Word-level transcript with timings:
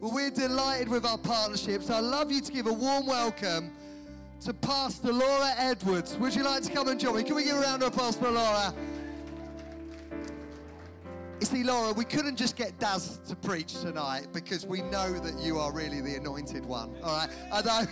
Well, 0.00 0.12
we're 0.14 0.30
delighted 0.30 0.88
with 0.88 1.04
our 1.04 1.18
partnerships. 1.18 1.90
I'd 1.90 2.00
love 2.00 2.32
you 2.32 2.40
to 2.40 2.50
give 2.50 2.66
a 2.66 2.72
warm 2.72 3.06
welcome 3.06 3.70
to 4.40 4.54
Pastor 4.54 5.12
Laura 5.12 5.52
Edwards. 5.58 6.16
Would 6.16 6.34
you 6.34 6.42
like 6.42 6.62
to 6.62 6.72
come 6.72 6.88
and 6.88 6.98
join 6.98 7.16
me? 7.16 7.22
Can 7.22 7.34
we 7.34 7.44
give 7.44 7.56
a 7.56 7.60
round 7.60 7.82
of 7.82 7.88
applause 7.88 8.16
for 8.16 8.30
Laura? 8.30 8.72
You 11.38 11.46
see, 11.46 11.62
Laura, 11.62 11.92
we 11.92 12.06
couldn't 12.06 12.36
just 12.36 12.56
get 12.56 12.78
Daz 12.78 13.20
to 13.28 13.36
preach 13.36 13.78
tonight 13.82 14.28
because 14.32 14.64
we 14.64 14.80
know 14.80 15.18
that 15.18 15.38
you 15.38 15.58
are 15.58 15.70
really 15.70 16.00
the 16.00 16.14
anointed 16.14 16.64
one. 16.64 16.96
All 17.02 17.18
right. 17.18 17.28
Know, 17.62 17.84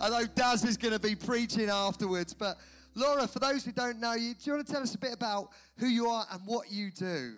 I 0.02 0.24
Daz 0.34 0.62
is 0.62 0.76
going 0.76 0.92
to 0.92 1.00
be 1.00 1.14
preaching 1.14 1.70
afterwards. 1.70 2.34
But 2.34 2.58
Laura, 2.94 3.26
for 3.26 3.38
those 3.38 3.64
who 3.64 3.72
don't 3.72 3.98
know 3.98 4.12
you, 4.12 4.34
do 4.34 4.40
you 4.42 4.52
want 4.56 4.66
to 4.66 4.72
tell 4.74 4.82
us 4.82 4.94
a 4.94 4.98
bit 4.98 5.14
about 5.14 5.52
who 5.78 5.86
you 5.86 6.06
are 6.06 6.26
and 6.30 6.42
what 6.44 6.70
you 6.70 6.90
do? 6.90 7.36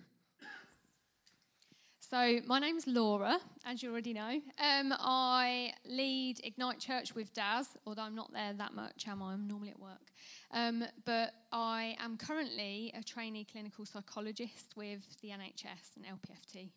So, 2.09 2.38
my 2.46 2.61
name's 2.61 2.86
Laura, 2.86 3.41
as 3.64 3.82
you 3.82 3.91
already 3.91 4.12
know. 4.12 4.41
Um, 4.61 4.95
I 4.96 5.72
lead 5.84 6.40
Ignite 6.44 6.79
Church 6.79 7.17
with 7.17 7.35
Daz, 7.35 7.67
although 7.85 8.03
I'm 8.03 8.14
not 8.14 8.32
there 8.32 8.53
that 8.53 8.75
much, 8.75 9.08
am 9.08 9.25
I? 9.25 9.32
I'm 9.32 9.48
normally 9.48 9.71
at 9.71 9.81
work. 9.81 10.12
Um, 10.53 10.84
but 11.04 11.32
I 11.50 11.96
am 11.98 12.17
currently 12.17 12.93
a 12.96 13.03
trainee 13.03 13.45
clinical 13.50 13.84
psychologist 13.84 14.75
with 14.76 15.00
the 15.21 15.31
NHS 15.31 15.96
and 15.96 16.04
LPFT. 16.04 16.71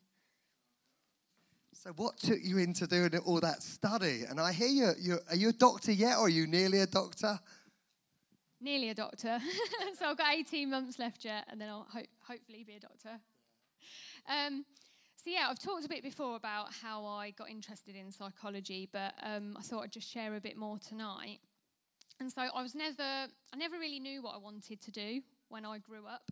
So, 1.74 1.92
what 1.92 2.18
took 2.18 2.40
you 2.42 2.58
into 2.58 2.88
doing 2.88 3.16
all 3.24 3.40
that 3.40 3.62
study? 3.62 4.24
And 4.28 4.40
I 4.40 4.52
hear 4.52 4.68
you, 4.68 4.92
you're, 5.00 5.22
are 5.30 5.36
you 5.36 5.50
a 5.50 5.54
doctor 5.54 5.92
yet, 5.92 6.18
or 6.18 6.26
are 6.26 6.30
you 6.30 6.48
nearly 6.48 6.80
a 6.80 6.88
doctor? 6.88 7.40
Nearly 8.60 8.90
a 8.90 8.96
doctor. 8.96 9.38
so, 10.00 10.08
I've 10.08 10.18
got 10.18 10.34
18 10.34 10.72
months 10.72 10.98
left 10.98 11.24
yet, 11.24 11.46
and 11.52 11.62
then 11.62 11.70
I'll 11.70 11.86
ho- 11.94 12.02
hopefully 12.28 12.64
be 12.64 12.78
a 12.78 12.80
doctor. 12.80 13.20
Um, 14.28 14.66
so, 15.24 15.30
yeah, 15.30 15.48
I've 15.50 15.60
talked 15.60 15.84
a 15.84 15.90
bit 15.90 16.02
before 16.02 16.38
about 16.38 16.68
how 16.82 17.06
I 17.06 17.32
got 17.32 17.50
interested 17.50 17.94
in 17.96 18.10
psychology, 18.10 18.88
but 18.92 19.14
um, 19.22 19.58
I 19.60 19.62
thought 19.62 19.84
I'd 19.84 19.92
just 19.92 20.10
share 20.10 20.36
a 20.36 20.40
bit 20.40 20.56
more 20.56 20.78
tonight. 20.80 21.40
And 22.22 22.32
so, 22.32 22.44
I 22.56 22.62
was 22.62 22.74
never, 22.74 23.04
I 23.04 23.58
never 23.58 23.78
really 23.78 24.00
knew 24.00 24.22
what 24.22 24.36
I 24.36 24.38
wanted 24.38 24.82
to 24.82 24.92
do 24.92 25.22
when 25.50 25.66
I 25.66 25.80
grew 25.80 26.06
up. 26.08 26.32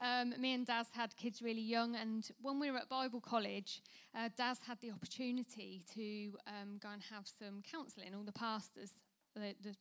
Um, 0.00 0.34
me 0.40 0.54
and 0.54 0.66
Daz 0.66 0.86
had 0.92 1.14
kids 1.16 1.42
really 1.42 1.60
young, 1.60 1.94
and 1.94 2.26
when 2.40 2.58
we 2.58 2.70
were 2.70 2.78
at 2.78 2.88
Bible 2.88 3.20
college, 3.20 3.82
uh, 4.16 4.30
Daz 4.36 4.58
had 4.66 4.78
the 4.80 4.90
opportunity 4.90 5.82
to 5.94 6.38
um, 6.46 6.78
go 6.82 6.88
and 6.90 7.02
have 7.12 7.26
some 7.38 7.62
counselling. 7.70 8.14
All 8.14 8.24
the 8.24 8.32
pastors, 8.32 8.92
the, 9.34 9.54
the 9.62 9.76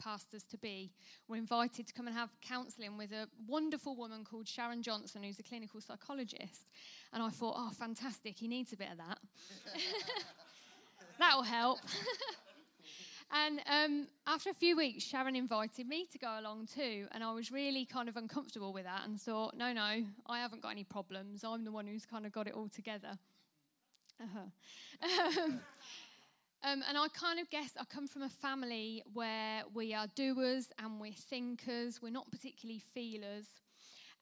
pastors 0.00 0.42
to 0.44 0.58
be 0.58 0.90
were 1.28 1.36
invited 1.36 1.86
to 1.86 1.92
come 1.92 2.06
and 2.06 2.16
have 2.16 2.30
counselling 2.40 2.96
with 2.96 3.12
a 3.12 3.28
wonderful 3.46 3.94
woman 3.94 4.24
called 4.24 4.48
Sharon 4.48 4.82
Johnson, 4.82 5.22
who's 5.22 5.38
a 5.38 5.42
clinical 5.42 5.80
psychologist. 5.80 6.66
And 7.12 7.22
I 7.22 7.28
thought, 7.28 7.54
oh, 7.56 7.70
fantastic, 7.70 8.38
he 8.38 8.48
needs 8.48 8.72
a 8.72 8.76
bit 8.76 8.88
of 8.90 8.98
that. 8.98 9.18
That'll 11.18 11.42
help. 11.42 11.78
and 13.30 13.60
um, 13.66 14.06
after 14.26 14.50
a 14.50 14.54
few 14.54 14.76
weeks, 14.76 15.04
Sharon 15.04 15.36
invited 15.36 15.86
me 15.86 16.06
to 16.12 16.18
go 16.18 16.38
along 16.40 16.68
too. 16.74 17.06
And 17.12 17.22
I 17.22 17.32
was 17.32 17.52
really 17.52 17.84
kind 17.84 18.08
of 18.08 18.16
uncomfortable 18.16 18.72
with 18.72 18.84
that 18.84 19.02
and 19.04 19.20
thought, 19.20 19.54
no, 19.56 19.72
no, 19.72 20.02
I 20.26 20.38
haven't 20.38 20.62
got 20.62 20.70
any 20.70 20.84
problems. 20.84 21.44
I'm 21.44 21.64
the 21.64 21.72
one 21.72 21.86
who's 21.86 22.06
kind 22.06 22.26
of 22.26 22.32
got 22.32 22.46
it 22.46 22.54
all 22.54 22.68
together. 22.68 23.18
Uh-huh. 24.22 25.50
Um, 26.62 26.82
and 26.86 26.98
I 26.98 27.06
kind 27.08 27.40
of 27.40 27.48
guess 27.48 27.70
I 27.78 27.84
come 27.84 28.06
from 28.06 28.22
a 28.22 28.28
family 28.28 29.02
where 29.14 29.62
we 29.72 29.94
are 29.94 30.06
doers 30.14 30.68
and 30.78 31.00
we're 31.00 31.12
thinkers, 31.12 32.00
we're 32.02 32.12
not 32.12 32.30
particularly 32.30 32.82
feelers. 32.92 33.46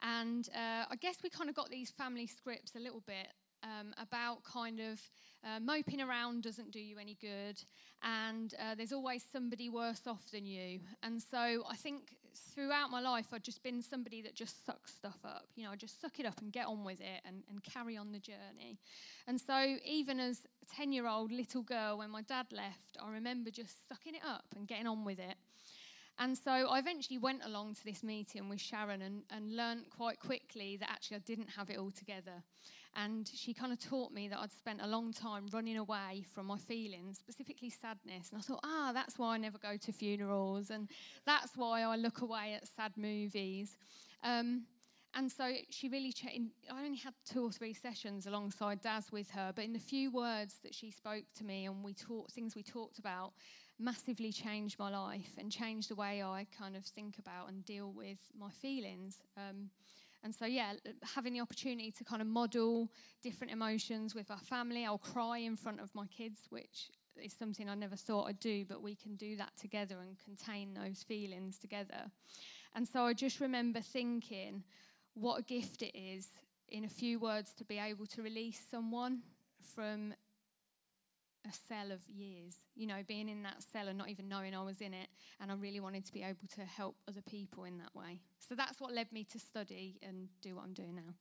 And 0.03 0.49
uh, 0.55 0.85
I 0.89 0.97
guess 1.01 1.17
we 1.25 1.31
kind 1.31 1.51
of 1.51 1.57
got 1.57 1.69
these 1.71 1.91
family 1.91 2.29
scripts 2.29 2.77
a 2.77 2.79
little 2.79 3.03
bit 3.07 3.33
um, 3.65 3.93
about 3.99 4.45
kind 4.45 4.79
of 4.79 5.01
uh, 5.45 5.59
moping 5.61 6.01
around 6.01 6.43
doesn't 6.43 6.71
do 6.71 6.81
you 6.81 6.99
any 6.99 7.17
good, 7.21 7.61
and 8.03 8.55
uh, 8.55 8.75
there's 8.77 8.93
always 8.93 9.25
somebody 9.33 9.69
worse 9.69 10.03
off 10.07 10.31
than 10.33 10.47
you. 10.47 10.81
And 11.03 11.23
so 11.23 11.65
I 11.69 11.77
think 11.77 12.17
throughout 12.55 12.91
my 12.91 13.01
life, 13.01 13.27
I've 13.33 13.43
just 13.43 13.63
been 13.63 13.83
somebody 13.83 14.23
that 14.23 14.35
just 14.35 14.65
sucks 14.65 14.95
stuff 14.95 15.19
up. 15.25 15.47
You 15.57 15.65
know, 15.65 15.73
I 15.73 15.77
just 15.77 16.01
suck 16.01 16.19
it 16.19 16.27
up 16.27 16.41
and 16.41 16.53
get 16.53 16.67
on 16.67 16.85
with 16.85 17.01
it 17.01 17.21
and, 17.25 17.43
and 17.51 17.63
carry 17.63 17.97
on 17.97 18.13
the 18.13 18.19
journey. 18.19 18.79
And 19.27 19.41
so 19.41 19.77
even 19.85 20.21
as 20.21 20.47
a 20.63 20.77
10 20.77 20.93
year 20.93 21.07
old 21.07 21.33
little 21.33 21.63
girl, 21.63 21.99
when 21.99 22.11
my 22.11 22.23
dad 22.23 22.47
left, 22.51 22.97
I 23.03 23.11
remember 23.11 23.51
just 23.51 23.89
sucking 23.89 24.15
it 24.15 24.23
up 24.27 24.45
and 24.57 24.67
getting 24.67 24.87
on 24.87 25.05
with 25.05 25.19
it. 25.19 25.37
And 26.19 26.37
so 26.37 26.51
I 26.51 26.81
eventually 26.81 27.19
went 27.19 27.45
along 27.45 27.75
to 27.75 27.85
this 27.85 28.03
meeting 28.03 28.49
with 28.49 28.61
Sharon 28.61 29.03
and, 29.03 29.23
and 29.31 29.57
learned 29.57 29.91
quite 29.91 30.19
quickly 30.19 30.77
that 30.79 30.91
actually 30.91 31.19
I 31.19 31.21
didn't 31.21 31.51
have 31.57 31.71
it 31.71 31.79
all 31.79 31.93
together. 31.93 32.43
And 32.99 33.31
she 33.33 33.55
kind 33.55 33.73
of 33.73 33.79
taught 33.79 34.13
me 34.13 34.27
that 34.27 34.41
I'd 34.41 34.51
spent 34.51 34.81
a 34.83 34.87
long 34.89 35.13
time 35.13 35.47
running 35.53 35.77
away 35.77 36.25
from 36.35 36.47
my 36.47 36.59
feelings, 36.59 37.17
specifically 37.17 37.71
sadness. 37.71 38.31
And 38.33 38.41
I 38.41 38.43
thought, 38.43 38.59
ah, 38.65 38.91
that's 38.93 39.17
why 39.17 39.35
I 39.35 39.39
never 39.39 39.57
go 39.57 39.77
to 39.77 39.93
funerals. 39.93 40.71
And 40.71 40.89
that's 41.25 41.57
why 41.57 41.83
I 41.83 41.95
look 41.95 42.23
away 42.23 42.55
at 42.55 42.67
sad 42.67 42.93
movies. 42.97 43.77
Um, 44.25 44.65
and 45.15 45.31
so 45.31 45.53
she 45.71 45.89
really, 45.89 46.13
changed. 46.13 46.53
I 46.71 46.85
only 46.85 46.99
had 46.99 47.15
two 47.25 47.45
or 47.45 47.53
three 47.53 47.73
sessions 47.73 48.27
alongside 48.27 48.83
Daz 48.83 49.13
with 49.13 49.31
her, 49.31 49.53
but 49.55 49.65
in 49.65 49.73
the 49.73 49.79
few 49.79 50.11
words 50.11 50.57
that 50.65 50.75
she 50.75 50.91
spoke 50.91 51.25
to 51.37 51.45
me 51.45 51.67
and 51.67 51.85
we 51.85 51.95
talked, 51.95 52.33
things 52.33 52.57
we 52.57 52.65
talked 52.65 52.99
about, 52.99 53.33
massively 53.79 54.33
changed 54.33 54.77
my 54.77 54.91
life 54.91 55.31
and 55.39 55.53
changed 55.53 55.89
the 55.89 55.95
way 55.95 56.21
I 56.23 56.47
kind 56.57 56.77
of 56.77 56.85
think 56.85 57.19
about 57.19 57.49
and 57.49 57.65
deal 57.65 57.93
with 57.93 58.19
my 58.37 58.51
feelings. 58.51 59.19
Um, 59.37 59.71
and 60.25 60.35
so, 60.35 60.47
yeah, 60.47 60.73
having 61.15 61.33
the 61.33 61.41
opportunity 61.41 61.93
to 61.93 62.05
kind 62.05 62.21
of 62.21 62.29
model 62.29 62.91
different 63.23 63.53
emotions 63.53 64.15
with 64.15 64.31
our 64.31 64.39
family. 64.39 64.85
I'll 64.85 64.99
cry 64.99 65.39
in 65.39 65.57
front 65.57 65.81
of 65.81 65.95
my 65.95 66.07
kids, 66.07 66.41
which 66.51 66.91
is 67.23 67.33
something 67.33 67.69
I 67.69 67.75
never 67.75 67.97
thought 67.97 68.25
I'd 68.25 68.41
do, 68.41 68.65
but 68.65 68.83
we 68.83 68.95
can 68.95 69.17
do 69.17 69.37
that 69.37 69.53
together 69.61 69.97
and 70.01 70.17
contain 70.19 70.75
those 70.75 71.03
feelings 71.03 71.59
together. 71.59 72.11
And 72.75 72.87
so 72.87 73.05
I 73.05 73.13
just 73.13 73.41
remember 73.41 73.81
thinking 73.81 74.65
what 75.15 75.41
a 75.41 75.43
gift 75.43 75.83
it 75.83 75.97
is, 75.97 76.29
in 76.69 76.85
a 76.85 76.89
few 76.89 77.19
words, 77.19 77.53
to 77.55 77.65
be 77.65 77.79
able 77.79 78.07
to 78.07 78.23
release 78.23 78.61
someone 78.71 79.21
from 79.75 80.15
a 81.47 81.53
cell 81.69 81.93
of 81.93 82.01
years, 82.09 82.57
you 82.75 82.87
know, 82.87 83.03
being 83.07 83.29
in 83.29 83.43
that 83.43 83.63
cell 83.63 83.89
and 83.89 83.97
not 83.97 84.09
even 84.09 84.29
knowing 84.29 84.55
I 84.55 84.63
was 84.63 84.81
in 84.81 84.93
it. 84.93 85.09
And 85.41 85.51
I 85.51 85.55
really 85.55 85.81
wanted 85.81 86.05
to 86.07 86.13
be 86.13 86.23
able 86.23 86.49
to 86.57 86.63
help 86.63 86.97
other 87.09 87.23
people 87.23 87.65
in 87.65 87.79
that 87.79 87.95
way. 87.95 88.21
So 88.39 88.55
that's 88.55 88.81
what 88.81 88.93
led 88.93 89.13
me 89.13 89.25
to 89.33 89.39
study 89.39 89.99
and 90.03 90.29
do 90.43 90.57
what 90.57 90.65
I'm 90.65 90.75
doing 90.75 90.97
now. 90.97 91.15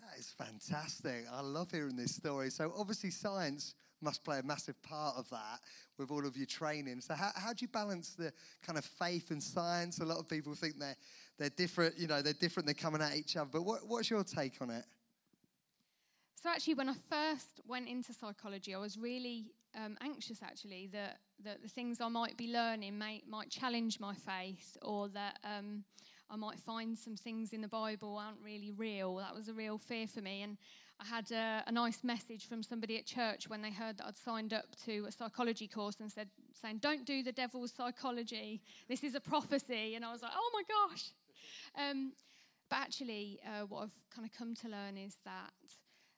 That 0.00 0.18
is 0.18 0.34
fantastic. 0.36 1.24
I 1.32 1.40
love 1.40 1.70
hearing 1.70 1.96
this 1.96 2.14
story. 2.14 2.50
So, 2.50 2.72
obviously, 2.76 3.10
science 3.10 3.74
must 4.02 4.22
play 4.22 4.38
a 4.38 4.42
massive 4.42 4.80
part 4.82 5.16
of 5.16 5.28
that 5.30 5.60
with 5.98 6.10
all 6.10 6.26
of 6.26 6.36
your 6.36 6.46
training. 6.46 7.00
So, 7.00 7.14
how, 7.14 7.30
how 7.34 7.52
do 7.52 7.62
you 7.62 7.68
balance 7.68 8.14
the 8.14 8.32
kind 8.62 8.78
of 8.78 8.84
faith 8.84 9.30
and 9.30 9.42
science? 9.42 10.00
A 10.00 10.04
lot 10.04 10.18
of 10.18 10.28
people 10.28 10.54
think 10.54 10.78
they're, 10.78 10.96
they're 11.38 11.48
different, 11.50 11.96
you 11.98 12.06
know, 12.06 12.20
they're 12.20 12.34
different, 12.34 12.66
they're 12.66 12.74
coming 12.74 13.00
at 13.00 13.16
each 13.16 13.36
other. 13.36 13.48
But 13.50 13.62
what, 13.62 13.86
what's 13.86 14.10
your 14.10 14.24
take 14.24 14.60
on 14.60 14.70
it? 14.70 14.84
So 16.44 16.50
actually, 16.50 16.74
when 16.74 16.90
I 16.90 16.94
first 17.08 17.62
went 17.66 17.88
into 17.88 18.12
psychology, 18.12 18.74
I 18.74 18.78
was 18.78 18.98
really 18.98 19.46
um, 19.74 19.96
anxious 20.02 20.42
actually 20.42 20.90
that, 20.92 21.16
that 21.42 21.62
the 21.62 21.70
things 21.70 22.02
I 22.02 22.08
might 22.08 22.36
be 22.36 22.48
learning 22.48 22.98
may, 22.98 23.22
might 23.26 23.48
challenge 23.48 23.98
my 23.98 24.12
faith 24.12 24.76
or 24.82 25.08
that 25.08 25.38
um, 25.42 25.84
I 26.28 26.36
might 26.36 26.60
find 26.60 26.98
some 26.98 27.16
things 27.16 27.54
in 27.54 27.62
the 27.62 27.68
Bible 27.68 28.18
aren't 28.18 28.42
really 28.44 28.70
real. 28.70 29.16
That 29.16 29.34
was 29.34 29.48
a 29.48 29.54
real 29.54 29.78
fear 29.78 30.06
for 30.06 30.20
me. 30.20 30.42
And 30.42 30.58
I 31.00 31.06
had 31.06 31.30
a, 31.30 31.64
a, 31.66 31.72
nice 31.72 32.04
message 32.04 32.46
from 32.46 32.62
somebody 32.62 32.98
at 32.98 33.06
church 33.06 33.48
when 33.48 33.62
they 33.62 33.70
heard 33.70 33.96
that 33.96 34.06
I'd 34.06 34.18
signed 34.18 34.52
up 34.52 34.66
to 34.84 35.06
a 35.08 35.12
psychology 35.12 35.66
course 35.66 35.98
and 36.00 36.12
said, 36.12 36.28
saying, 36.60 36.80
Don't 36.82 37.06
do 37.06 37.22
the 37.22 37.32
devil's 37.32 37.72
psychology. 37.72 38.60
This 38.86 39.02
is 39.02 39.14
a 39.14 39.20
prophecy. 39.20 39.94
And 39.94 40.04
I 40.04 40.12
was 40.12 40.20
like, 40.20 40.32
Oh 40.36 40.50
my 40.52 40.62
gosh. 40.68 41.04
Um, 41.74 42.12
but 42.68 42.80
actually, 42.80 43.40
uh, 43.46 43.64
what 43.64 43.84
I've 43.84 44.14
kind 44.14 44.28
of 44.28 44.38
come 44.38 44.54
to 44.56 44.68
learn 44.68 44.98
is 44.98 45.16
that 45.24 45.52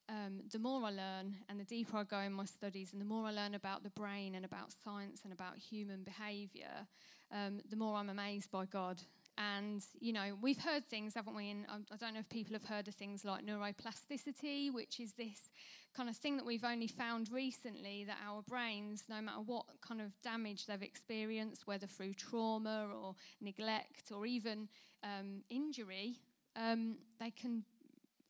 um, 0.08 0.40
the 0.52 0.58
more 0.58 0.84
I 0.84 0.90
learn 0.90 1.36
and 1.48 1.58
the 1.58 1.64
deeper 1.64 1.96
I 1.96 2.04
go 2.04 2.18
in 2.20 2.32
my 2.32 2.44
studies, 2.44 2.92
and 2.92 3.00
the 3.00 3.06
more 3.06 3.26
I 3.26 3.32
learn 3.32 3.54
about 3.54 3.82
the 3.82 3.90
brain 3.90 4.34
and 4.34 4.44
about 4.44 4.72
science 4.84 5.20
and 5.24 5.32
about 5.32 5.56
human 5.56 6.04
behavior, 6.04 6.86
um, 7.32 7.60
the 7.68 7.76
more 7.76 7.96
I'm 7.96 8.08
amazed 8.08 8.50
by 8.50 8.66
God. 8.66 9.02
And, 9.38 9.82
you 10.00 10.12
know, 10.12 10.36
we've 10.40 10.58
heard 10.58 10.86
things, 10.88 11.14
haven't 11.14 11.36
we? 11.36 11.50
And 11.50 11.66
I 11.68 11.96
don't 11.96 12.14
know 12.14 12.20
if 12.20 12.28
people 12.28 12.54
have 12.54 12.64
heard 12.64 12.88
of 12.88 12.94
things 12.94 13.24
like 13.24 13.44
neuroplasticity, 13.44 14.72
which 14.72 14.98
is 14.98 15.12
this 15.12 15.50
kind 15.94 16.08
of 16.08 16.16
thing 16.16 16.36
that 16.36 16.46
we've 16.46 16.64
only 16.64 16.86
found 16.86 17.30
recently 17.30 18.04
that 18.04 18.16
our 18.26 18.42
brains, 18.42 19.04
no 19.08 19.20
matter 19.20 19.40
what 19.44 19.64
kind 19.80 20.00
of 20.00 20.12
damage 20.22 20.66
they've 20.66 20.82
experienced, 20.82 21.66
whether 21.66 21.86
through 21.86 22.14
trauma 22.14 22.88
or 22.94 23.14
neglect 23.40 24.12
or 24.14 24.24
even 24.24 24.68
um, 25.02 25.42
injury, 25.50 26.16
um, 26.54 26.96
they 27.20 27.30
can 27.30 27.64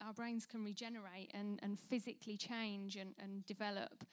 our 0.05 0.13
brains 0.13 0.45
can 0.45 0.63
regenerate 0.63 1.31
and, 1.33 1.59
and 1.63 1.79
physically 1.79 2.37
change 2.37 2.95
and, 2.95 3.13
and 3.21 3.45
develop. 3.45 4.03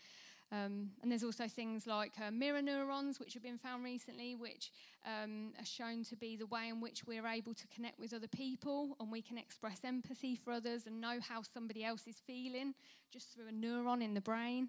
Um, 0.52 0.90
and 1.02 1.10
there's 1.10 1.24
also 1.24 1.48
things 1.48 1.86
like 1.86 2.12
uh, 2.24 2.30
mirror 2.30 2.62
neurons, 2.62 3.18
which 3.18 3.34
have 3.34 3.42
been 3.42 3.58
found 3.58 3.82
recently, 3.82 4.34
which 4.34 4.70
um, 5.06 5.52
are 5.58 5.64
shown 5.64 6.04
to 6.04 6.16
be 6.16 6.36
the 6.36 6.46
way 6.46 6.68
in 6.68 6.80
which 6.80 7.04
we're 7.06 7.26
able 7.26 7.54
to 7.54 7.66
connect 7.68 7.98
with 7.98 8.12
other 8.12 8.28
people 8.28 8.96
and 9.00 9.10
we 9.10 9.22
can 9.22 9.38
express 9.38 9.80
empathy 9.84 10.36
for 10.36 10.52
others 10.52 10.86
and 10.86 11.00
know 11.00 11.18
how 11.20 11.42
somebody 11.42 11.84
else 11.84 12.06
is 12.06 12.16
feeling 12.26 12.74
just 13.10 13.34
through 13.34 13.48
a 13.48 13.52
neuron 13.52 14.02
in 14.02 14.14
the 14.14 14.20
brain. 14.20 14.68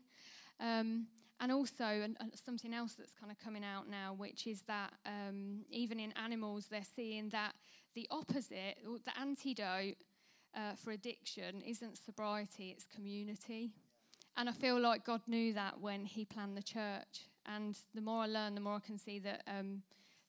Um, 0.59 1.07
and 1.41 1.51
also, 1.51 2.07
something 2.45 2.73
else 2.73 2.93
that's 2.93 3.11
kind 3.11 3.29
of 3.29 3.37
coming 3.37 3.63
out 3.63 3.89
now, 3.89 4.13
which 4.17 4.47
is 4.47 4.61
that 4.63 4.93
um, 5.05 5.65
even 5.69 5.99
in 5.99 6.13
animals, 6.13 6.67
they're 6.71 6.81
seeing 6.95 7.27
that 7.29 7.53
the 7.93 8.07
opposite, 8.09 8.77
the 8.83 9.19
antidote 9.19 9.97
uh, 10.55 10.75
for 10.75 10.91
addiction, 10.91 11.61
isn't 11.65 11.97
sobriety, 11.97 12.71
it's 12.71 12.85
community. 12.85 13.71
And 14.37 14.49
I 14.49 14.51
feel 14.51 14.79
like 14.79 15.05
God 15.05 15.21
knew 15.27 15.53
that 15.53 15.79
when 15.79 16.05
He 16.05 16.25
planned 16.25 16.57
the 16.57 16.63
church. 16.63 17.27
And 17.45 17.77
the 17.93 18.01
more 18.01 18.23
I 18.23 18.27
learn, 18.27 18.55
the 18.55 18.61
more 18.61 18.75
I 18.75 18.85
can 18.85 18.97
see 18.97 19.19
that 19.19 19.43
um, 19.47 19.83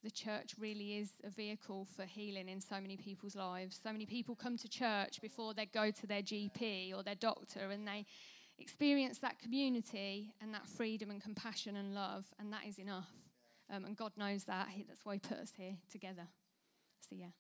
the 0.05 0.11
church 0.11 0.55
really 0.59 0.99
is 0.99 1.13
a 1.25 1.31
vehicle 1.31 1.87
for 1.97 2.05
healing 2.05 2.49
in 2.49 2.61
so 2.61 2.81
many 2.81 2.97
people's 2.97 3.35
lives. 3.35 3.81
So 3.83 3.91
many 3.91 4.07
people 4.07 4.35
come 4.35 4.57
to 4.59 4.69
church 4.69 5.21
before 5.21 5.55
they 5.55 5.67
go 5.67 5.91
to 5.91 6.07
their 6.07 6.23
GP 6.23 6.95
or 6.95 7.03
their 7.03 7.15
doctor, 7.15 7.71
and 7.71 7.87
they 7.87 8.05
experience 8.59 9.19
that 9.19 9.39
community 9.39 10.33
and 10.41 10.53
that 10.55 10.67
freedom 10.67 11.11
and 11.11 11.23
compassion 11.23 11.77
and 11.77 11.95
love, 11.95 12.27
and 12.39 12.53
that 12.53 12.67
is 12.67 12.79
enough. 12.79 13.11
Um, 13.69 13.85
and 13.85 13.97
God 13.97 14.13
knows 14.17 14.45
that. 14.45 14.69
That's 14.87 15.05
why 15.05 15.15
He 15.15 15.19
put 15.19 15.39
us 15.39 15.53
here 15.57 15.77
together. 15.91 16.29
So, 17.09 17.17
yeah. 17.17 17.33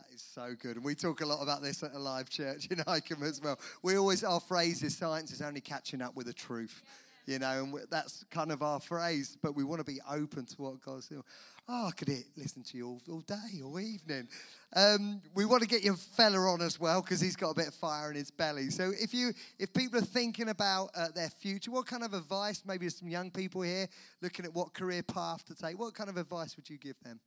That 0.00 0.14
is 0.14 0.22
so 0.22 0.54
good. 0.58 0.76
And 0.76 0.84
we 0.84 0.94
talk 0.94 1.20
a 1.20 1.26
lot 1.26 1.42
about 1.42 1.62
this 1.62 1.82
at 1.82 1.92
Alive 1.92 2.30
Church 2.30 2.68
in 2.70 2.80
Icon 2.86 3.22
as 3.22 3.40
well. 3.42 3.58
We 3.82 3.96
always, 3.96 4.24
our 4.24 4.40
phrase 4.40 4.82
is 4.82 4.96
science 4.96 5.30
is 5.30 5.42
only 5.42 5.60
catching 5.60 6.00
up 6.00 6.16
with 6.16 6.26
the 6.26 6.32
truth. 6.32 6.82
You 7.26 7.38
know, 7.38 7.64
and 7.64 7.74
that's 7.90 8.24
kind 8.30 8.50
of 8.50 8.62
our 8.62 8.80
phrase, 8.80 9.36
but 9.42 9.54
we 9.54 9.62
want 9.62 9.80
to 9.80 9.84
be 9.84 10.00
open 10.10 10.46
to 10.46 10.62
what 10.62 10.80
God's 10.80 11.08
doing. 11.08 11.22
Oh, 11.68 11.88
I 11.88 11.90
could 11.90 12.08
listen 12.36 12.62
to 12.62 12.76
you 12.78 12.88
all, 12.88 13.00
all 13.10 13.20
day, 13.20 13.60
all 13.62 13.78
evening. 13.78 14.26
Um, 14.74 15.20
we 15.34 15.44
want 15.44 15.62
to 15.62 15.68
get 15.68 15.84
your 15.84 15.96
fella 15.96 16.38
on 16.38 16.62
as 16.62 16.80
well 16.80 17.02
because 17.02 17.20
he's 17.20 17.36
got 17.36 17.50
a 17.50 17.54
bit 17.54 17.68
of 17.68 17.74
fire 17.74 18.10
in 18.10 18.16
his 18.16 18.30
belly. 18.30 18.70
So 18.70 18.92
if 18.98 19.12
you, 19.12 19.32
if 19.58 19.72
people 19.74 19.98
are 19.98 20.02
thinking 20.02 20.48
about 20.48 20.90
uh, 20.96 21.08
their 21.14 21.28
future, 21.28 21.70
what 21.70 21.86
kind 21.86 22.02
of 22.02 22.14
advice? 22.14 22.62
Maybe 22.66 22.86
there's 22.86 22.96
some 22.96 23.08
young 23.08 23.30
people 23.30 23.60
here 23.62 23.86
looking 24.22 24.46
at 24.46 24.54
what 24.54 24.72
career 24.72 25.02
path 25.02 25.44
to 25.44 25.54
take. 25.54 25.78
What 25.78 25.94
kind 25.94 26.08
of 26.08 26.16
advice 26.16 26.56
would 26.56 26.70
you 26.70 26.78
give 26.78 26.98
them? 27.04 27.20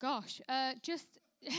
Gosh, 0.00 0.40
uh, 0.48 0.72
just 0.82 1.18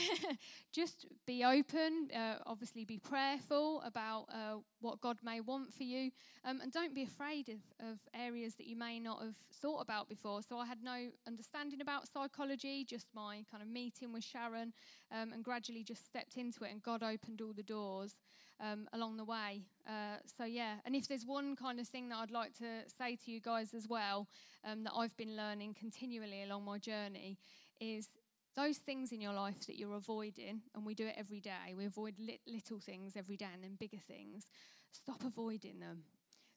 just 0.72 1.06
be 1.26 1.44
open. 1.44 2.10
Uh, 2.16 2.36
obviously, 2.46 2.86
be 2.86 2.98
prayerful 2.98 3.82
about 3.86 4.26
uh, 4.34 4.58
what 4.80 5.00
God 5.00 5.18
may 5.24 5.42
want 5.42 5.74
for 5.74 5.84
you, 5.84 6.12
um, 6.44 6.60
and 6.62 6.72
don't 6.72 6.94
be 6.96 7.04
afraid 7.04 7.50
of, 7.50 7.60
of 7.80 8.00
areas 8.16 8.56
that 8.56 8.66
you 8.68 8.76
may 8.76 9.00
not 9.00 9.22
have 9.22 9.36
thought 9.62 9.80
about 9.80 10.10
before. 10.10 10.42
So, 10.42 10.58
I 10.58 10.66
had 10.66 10.84
no 10.84 11.10
understanding 11.28 11.82
about 11.82 12.08
psychology, 12.08 12.84
just 12.84 13.08
my 13.14 13.44
kind 13.50 13.62
of 13.62 13.70
meeting 13.70 14.12
with 14.12 14.24
Sharon, 14.24 14.74
um, 15.12 15.34
and 15.34 15.44
gradually 15.44 15.84
just 15.84 16.06
stepped 16.06 16.36
into 16.36 16.64
it, 16.64 16.72
and 16.72 16.82
God 16.82 17.04
opened 17.04 17.42
all 17.42 17.54
the 17.54 17.64
doors. 17.64 18.16
Um, 18.64 18.88
along 18.94 19.18
the 19.18 19.26
way. 19.26 19.64
Uh, 19.88 20.18
so, 20.38 20.44
yeah, 20.44 20.76
and 20.86 20.96
if 20.96 21.08
there's 21.08 21.26
one 21.26 21.56
kind 21.56 21.80
of 21.80 21.88
thing 21.88 22.10
that 22.10 22.18
I'd 22.18 22.30
like 22.30 22.54
to 22.60 22.88
say 22.96 23.16
to 23.26 23.32
you 23.32 23.40
guys 23.40 23.74
as 23.74 23.88
well 23.88 24.28
um, 24.64 24.84
that 24.84 24.94
I've 24.96 25.18
been 25.18 25.36
learning 25.36 25.74
continually 25.74 26.44
along 26.44 26.66
my 26.66 26.78
journey 26.78 27.40
is 27.80 28.08
those 28.56 28.78
things 28.78 29.12
in 29.12 29.22
your 29.22 29.34
life 29.34 29.66
that 29.68 29.78
you're 29.78 29.96
avoiding, 29.96 30.62
and 30.76 30.86
we 30.86 30.94
do 30.94 31.08
it 31.08 31.16
every 31.18 31.40
day, 31.40 31.74
we 31.76 31.86
avoid 31.86 32.16
li- 32.20 32.42
little 32.48 32.80
things 32.80 33.14
every 33.16 33.38
day 33.38 33.48
and 33.54 33.64
then 33.64 33.76
bigger 33.80 33.98
things, 34.08 34.46
stop 34.92 35.24
avoiding 35.24 35.80
them. 35.80 36.04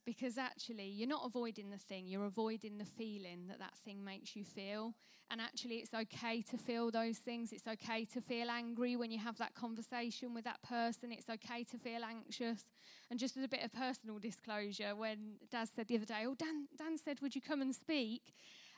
Because 0.05 0.37
actually, 0.37 0.89
you're 0.89 1.09
not 1.09 1.23
avoiding 1.25 1.71
the 1.71 1.79
thing, 1.79 2.07
you're 2.07 2.27
avoiding 2.27 2.77
the 2.77 2.85
feeling 2.85 3.47
that 3.49 3.59
that 3.59 3.75
thing 3.87 4.05
makes 4.05 4.37
you 4.37 4.45
feel. 4.45 4.95
And 5.31 5.41
actually, 5.41 5.77
it's 5.77 5.95
okay 5.95 6.43
to 6.43 6.59
feel 6.59 6.91
those 6.91 7.17
things. 7.17 7.53
It's 7.53 7.67
okay 7.67 8.05
to 8.13 8.21
feel 8.21 8.51
angry 8.51 8.97
when 8.97 9.11
you 9.11 9.19
have 9.19 9.39
that 9.39 9.55
conversation 9.55 10.35
with 10.35 10.45
that 10.45 10.63
person. 10.63 11.11
It's 11.11 11.31
okay 11.31 11.65
to 11.65 11.79
feel 11.79 12.05
anxious. 12.05 12.65
And 13.11 13.19
just 13.19 13.39
as 13.39 13.45
a 13.45 13.49
bit 13.49 13.65
of 13.65 13.73
personal 13.73 14.19
disclosure, 14.19 14.95
when 14.95 15.37
Dad 15.51 15.69
said 15.75 15.89
the 15.89 15.97
other 15.97 16.05
day, 16.05 16.25
Oh, 16.27 16.35
Dan, 16.35 16.69
Dan 16.77 16.99
said, 16.99 17.21
Would 17.23 17.35
you 17.35 17.41
come 17.41 17.63
and 17.63 17.75
speak? 17.75 18.35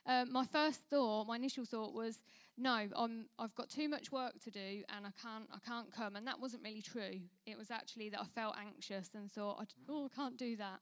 Uh, 0.07 0.25
my 0.31 0.47
first 0.47 0.83
thought, 0.89 1.27
my 1.27 1.35
initial 1.35 1.65
thought 1.65 1.93
was, 1.93 2.21
no, 2.59 2.89
I'm, 2.97 3.27
I've 3.39 3.55
got 3.55 3.69
too 3.69 3.89
much 3.89 4.11
work 4.11 4.41
to 4.45 4.51
do 4.51 4.83
and 4.95 5.07
I 5.07 5.11
can't, 5.21 5.49
I 5.53 5.59
can't 5.67 5.93
come. 5.93 6.17
And 6.17 6.27
that 6.27 6.41
wasn't 6.41 6.63
really 6.63 6.83
true. 6.83 7.21
It 7.47 7.59
was 7.59 7.71
actually 7.71 8.09
that 8.11 8.21
I 8.21 8.25
felt 8.25 8.57
anxious 8.59 9.11
and 9.15 9.31
thought, 9.31 9.67
oh, 9.89 10.07
I 10.07 10.17
can't 10.17 10.37
do 10.37 10.57
that. 10.57 10.81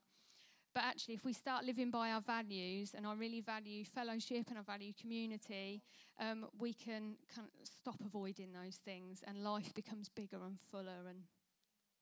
But 0.74 0.82
actually, 0.82 1.14
if 1.14 1.24
we 1.24 1.32
start 1.32 1.64
living 1.64 1.92
by 1.92 2.10
our 2.10 2.20
values, 2.20 2.94
and 2.96 3.06
I 3.06 3.14
really 3.14 3.40
value 3.40 3.84
fellowship 3.84 4.46
and 4.48 4.58
I 4.58 4.62
value 4.62 4.92
community, 5.00 5.82
um, 6.18 6.46
we 6.58 6.72
can 6.72 7.14
kind 7.32 7.46
of 7.46 7.68
stop 7.68 7.94
avoiding 8.04 8.52
those 8.52 8.80
things, 8.84 9.22
and 9.24 9.44
life 9.44 9.72
becomes 9.72 10.08
bigger 10.08 10.38
and 10.44 10.58
fuller 10.72 11.06
and 11.08 11.20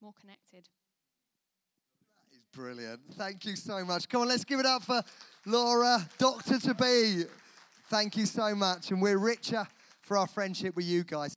more 0.00 0.14
connected. 0.18 0.70
That 2.16 2.34
is 2.34 2.44
brilliant. 2.54 3.00
Thank 3.12 3.44
you 3.44 3.56
so 3.56 3.84
much. 3.84 4.08
Come 4.08 4.22
on, 4.22 4.28
let's 4.28 4.44
give 4.44 4.58
it 4.58 4.66
up 4.66 4.84
for 4.84 5.02
Laura, 5.44 6.08
Doctor 6.16 6.58
to 6.58 6.72
be. 6.72 7.24
Thank 7.88 8.16
you 8.16 8.26
so 8.26 8.54
much. 8.54 8.90
And 8.90 9.02
we're 9.02 9.18
richer 9.18 9.66
for 10.00 10.16
our 10.16 10.26
friendship 10.26 10.76
with 10.76 10.86
you 10.86 11.04
guys. 11.04 11.34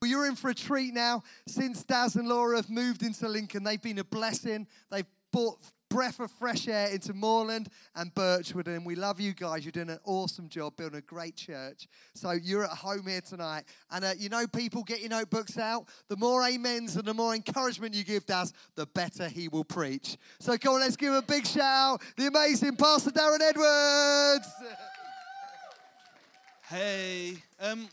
Well, 0.00 0.10
you're 0.10 0.26
in 0.26 0.36
for 0.36 0.50
a 0.50 0.54
treat 0.54 0.92
now. 0.92 1.22
Since 1.46 1.84
Daz 1.84 2.16
and 2.16 2.28
Laura 2.28 2.56
have 2.56 2.68
moved 2.68 3.02
into 3.02 3.28
Lincoln, 3.28 3.64
they've 3.64 3.80
been 3.80 3.98
a 3.98 4.04
blessing. 4.04 4.66
They've 4.90 5.06
brought 5.32 5.58
breath 5.94 6.18
of 6.18 6.30
fresh 6.32 6.66
air 6.66 6.88
into 6.88 7.14
Moorland 7.14 7.68
and 7.94 8.12
Birchwood. 8.14 8.66
And 8.66 8.84
we 8.84 8.96
love 8.96 9.20
you 9.20 9.32
guys. 9.32 9.64
You're 9.64 9.72
doing 9.72 9.90
an 9.90 10.00
awesome 10.04 10.48
job 10.48 10.76
building 10.76 10.98
a 10.98 11.02
great 11.02 11.36
church. 11.36 11.86
So 12.14 12.32
you're 12.32 12.64
at 12.64 12.70
home 12.70 13.06
here 13.06 13.20
tonight. 13.20 13.64
And 13.92 14.04
uh, 14.04 14.12
you 14.18 14.28
know, 14.28 14.46
people 14.46 14.82
get 14.82 15.00
your 15.00 15.10
notebooks 15.10 15.56
out. 15.56 15.88
The 16.08 16.16
more 16.16 16.42
amens 16.42 16.96
and 16.96 17.04
the 17.04 17.14
more 17.14 17.34
encouragement 17.34 17.94
you 17.94 18.02
give 18.02 18.26
Daz, 18.26 18.52
the 18.74 18.86
better 18.86 19.28
he 19.28 19.48
will 19.48 19.64
preach. 19.64 20.16
So 20.40 20.58
come 20.58 20.74
on, 20.74 20.80
let's 20.80 20.96
give 20.96 21.14
a 21.14 21.22
big 21.22 21.46
shout. 21.46 22.02
The 22.16 22.26
amazing 22.26 22.76
Pastor 22.76 23.10
Darren 23.10 23.40
Edwards. 23.40 24.48
Hey, 26.70 27.34
um, 27.60 27.90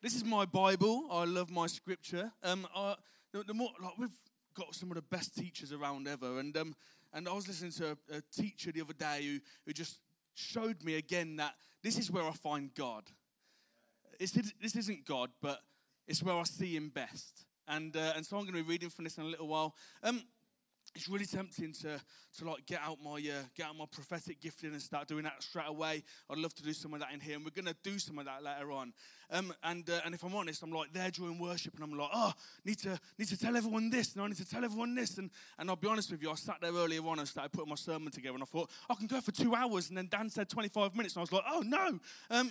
this 0.00 0.14
is 0.14 0.24
my 0.24 0.44
Bible. 0.44 1.08
I 1.10 1.24
love 1.24 1.50
my 1.50 1.66
scripture. 1.66 2.30
Um, 2.44 2.68
I, 2.72 2.94
the, 3.32 3.42
the, 3.42 3.52
more 3.52 3.70
like 3.82 3.98
we've 3.98 4.16
got 4.54 4.76
some 4.76 4.92
of 4.92 4.94
the 4.94 5.02
best 5.02 5.34
teachers 5.34 5.72
around 5.72 6.06
ever, 6.06 6.38
and 6.38 6.56
um, 6.56 6.76
and 7.12 7.28
I 7.28 7.32
was 7.32 7.48
listening 7.48 7.72
to 7.72 7.96
a, 8.12 8.18
a 8.18 8.22
teacher 8.32 8.70
the 8.70 8.82
other 8.82 8.92
day 8.92 9.24
who 9.24 9.40
who 9.66 9.72
just 9.72 9.98
showed 10.34 10.84
me 10.84 10.94
again 10.94 11.34
that 11.38 11.54
this 11.82 11.98
is 11.98 12.12
where 12.12 12.22
I 12.22 12.30
find 12.30 12.72
God. 12.76 13.02
It's, 14.20 14.38
this 14.62 14.76
isn't 14.76 15.04
God, 15.04 15.30
but 15.42 15.58
it's 16.06 16.22
where 16.22 16.36
I 16.36 16.44
see 16.44 16.76
Him 16.76 16.90
best. 16.90 17.44
And 17.66 17.96
uh, 17.96 18.12
and 18.14 18.24
so 18.24 18.36
I'm 18.36 18.44
going 18.44 18.54
to 18.54 18.62
be 18.62 18.70
reading 18.70 18.88
from 18.88 19.02
this 19.02 19.18
in 19.18 19.24
a 19.24 19.28
little 19.28 19.48
while. 19.48 19.74
Um, 20.04 20.22
it's 20.98 21.08
really 21.08 21.26
tempting 21.26 21.72
to, 21.72 22.00
to 22.38 22.50
like 22.50 22.66
get 22.66 22.80
out 22.84 22.98
my 23.00 23.12
uh, 23.12 23.44
get 23.56 23.66
out 23.66 23.76
my 23.76 23.84
prophetic 23.88 24.40
gifting 24.40 24.72
and 24.72 24.82
start 24.82 25.06
doing 25.06 25.22
that 25.22 25.40
straight 25.40 25.68
away. 25.68 26.02
I'd 26.28 26.38
love 26.38 26.52
to 26.56 26.62
do 26.64 26.72
some 26.72 26.92
of 26.92 26.98
that 26.98 27.12
in 27.12 27.20
here, 27.20 27.36
and 27.36 27.44
we're 27.44 27.52
going 27.52 27.72
to 27.72 27.76
do 27.84 28.00
some 28.00 28.18
of 28.18 28.24
that 28.24 28.42
later 28.42 28.72
on. 28.72 28.92
Um, 29.30 29.54
and 29.62 29.88
uh, 29.88 30.00
and 30.04 30.12
if 30.12 30.24
I'm 30.24 30.34
honest, 30.34 30.60
I'm 30.60 30.72
like 30.72 30.92
there 30.92 31.08
during 31.12 31.38
worship, 31.38 31.74
and 31.76 31.84
I'm 31.84 31.96
like, 31.96 32.10
oh, 32.12 32.32
need 32.64 32.78
to 32.80 32.98
need 33.16 33.28
to 33.28 33.38
tell 33.38 33.56
everyone 33.56 33.90
this, 33.90 34.14
and 34.14 34.24
I 34.24 34.26
need 34.26 34.38
to 34.38 34.48
tell 34.48 34.64
everyone 34.64 34.96
this, 34.96 35.18
and 35.18 35.30
and 35.60 35.70
I'll 35.70 35.76
be 35.76 35.86
honest 35.86 36.10
with 36.10 36.20
you, 36.20 36.32
I 36.32 36.34
sat 36.34 36.56
there 36.60 36.72
earlier 36.72 37.06
on 37.06 37.20
and 37.20 37.28
started 37.28 37.52
putting 37.52 37.70
my 37.70 37.76
sermon 37.76 38.10
together, 38.10 38.34
and 38.34 38.42
I 38.42 38.46
thought 38.46 38.68
I 38.90 38.94
can 38.96 39.06
go 39.06 39.20
for 39.20 39.30
two 39.30 39.54
hours, 39.54 39.90
and 39.90 39.96
then 39.96 40.08
Dan 40.10 40.30
said 40.30 40.48
25 40.48 40.96
minutes, 40.96 41.14
and 41.14 41.20
I 41.20 41.22
was 41.22 41.32
like, 41.32 41.44
oh 41.48 41.62
no. 41.64 42.00
Um, 42.28 42.50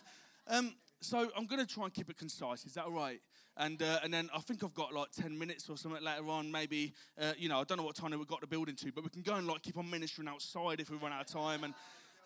um, 0.48 0.74
so 1.00 1.30
I'm 1.36 1.46
going 1.46 1.64
to 1.64 1.72
try 1.72 1.84
and 1.84 1.94
keep 1.94 2.10
it 2.10 2.18
concise. 2.18 2.64
Is 2.64 2.74
that 2.74 2.84
all 2.84 2.92
right? 2.92 3.20
And, 3.58 3.82
uh, 3.82 4.00
and 4.04 4.12
then 4.12 4.28
I 4.34 4.40
think 4.40 4.62
I've 4.62 4.74
got 4.74 4.92
like 4.92 5.10
10 5.12 5.38
minutes 5.38 5.68
or 5.70 5.78
something 5.78 6.02
later 6.02 6.28
on, 6.28 6.50
maybe, 6.50 6.92
uh, 7.20 7.32
you 7.38 7.48
know, 7.48 7.60
I 7.60 7.64
don't 7.64 7.78
know 7.78 7.84
what 7.84 7.96
time 7.96 8.10
we've 8.10 8.26
got 8.26 8.42
the 8.42 8.46
building 8.46 8.76
to, 8.76 8.92
but 8.92 9.02
we 9.02 9.10
can 9.10 9.22
go 9.22 9.34
and 9.34 9.46
like 9.46 9.62
keep 9.62 9.78
on 9.78 9.88
ministering 9.88 10.28
outside 10.28 10.80
if 10.80 10.90
we 10.90 10.98
run 10.98 11.12
out 11.12 11.22
of 11.22 11.26
time. 11.26 11.64
And, 11.64 11.72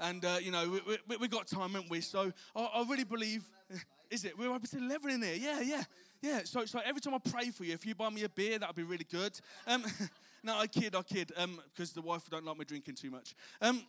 and 0.01 0.25
uh, 0.25 0.39
you 0.43 0.51
know, 0.51 0.81
we, 0.87 0.99
we, 1.07 1.17
we 1.19 1.29
got 1.29 1.47
time, 1.47 1.71
haven't 1.71 1.89
we? 1.89 2.01
So 2.01 2.33
I, 2.57 2.61
I 2.61 2.85
really 2.89 3.05
believe, 3.05 3.49
is 4.11 4.25
it? 4.25 4.37
We're 4.37 4.53
up 4.53 4.63
to 4.63 4.77
11 4.77 5.11
in 5.11 5.21
there. 5.21 5.37
Yeah, 5.37 5.61
yeah, 5.61 5.83
yeah. 6.21 6.41
So, 6.45 6.65
so 6.65 6.81
every 6.85 7.01
time 7.01 7.15
I 7.15 7.19
pray 7.19 7.51
for 7.51 7.65
you, 7.65 7.75
if 7.75 7.87
you 7.87 7.95
buy 7.95 8.11
me 8.11 8.25
a 8.25 8.29
beer, 8.29 8.59
that 8.59 8.69
would 8.69 8.77
be 8.77 8.83
really 8.83 9.07
good. 9.09 9.39
Um, 9.69 9.85
no, 10.43 10.59
I 10.59 10.67
kid, 10.67 10.97
I 10.97 11.03
kid, 11.03 11.29
because 11.29 11.45
um, 11.45 11.95
the 11.95 12.03
wife 12.03 12.29
don't 12.29 12.45
like 12.45 12.59
me 12.59 12.65
drinking 12.65 12.97
too 12.97 13.11
much. 13.11 13.37
Um, 13.63 13.85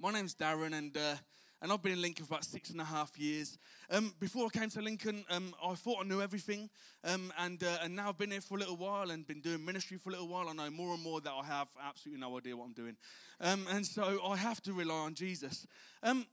my 0.00 0.12
name's 0.12 0.34
Darren, 0.34 0.78
and 0.78 0.96
uh, 0.96 1.16
and 1.60 1.72
I've 1.72 1.82
been 1.82 1.92
in 1.92 2.02
Lincoln 2.02 2.24
for 2.24 2.34
about 2.34 2.44
six 2.44 2.70
and 2.70 2.80
a 2.80 2.84
half 2.84 3.18
years. 3.18 3.58
Um, 3.90 4.14
before 4.20 4.46
I 4.46 4.58
came 4.58 4.70
to 4.70 4.80
Lincoln, 4.80 5.24
um, 5.30 5.54
I 5.64 5.74
thought 5.74 5.98
I 6.00 6.04
knew 6.04 6.20
everything, 6.20 6.70
um, 7.04 7.32
and 7.38 7.62
uh, 7.62 7.78
and 7.82 7.96
now 7.96 8.10
I've 8.10 8.18
been 8.18 8.30
here 8.30 8.40
for 8.40 8.56
a 8.56 8.60
little 8.60 8.76
while 8.76 9.10
and 9.10 9.26
been 9.26 9.40
doing 9.40 9.64
ministry 9.64 9.96
for 9.96 10.10
a 10.10 10.12
little 10.12 10.28
while. 10.28 10.48
I 10.48 10.52
know 10.52 10.70
more 10.70 10.94
and 10.94 11.02
more 11.02 11.20
that 11.20 11.32
I 11.32 11.44
have 11.44 11.68
absolutely 11.82 12.20
no 12.20 12.36
idea 12.38 12.56
what 12.56 12.66
I'm 12.66 12.74
doing, 12.74 12.96
um, 13.40 13.66
and 13.70 13.84
so 13.84 14.20
I 14.24 14.36
have 14.36 14.62
to 14.62 14.72
rely 14.72 14.94
on 14.94 15.14
Jesus. 15.14 15.66
Um, 16.02 16.26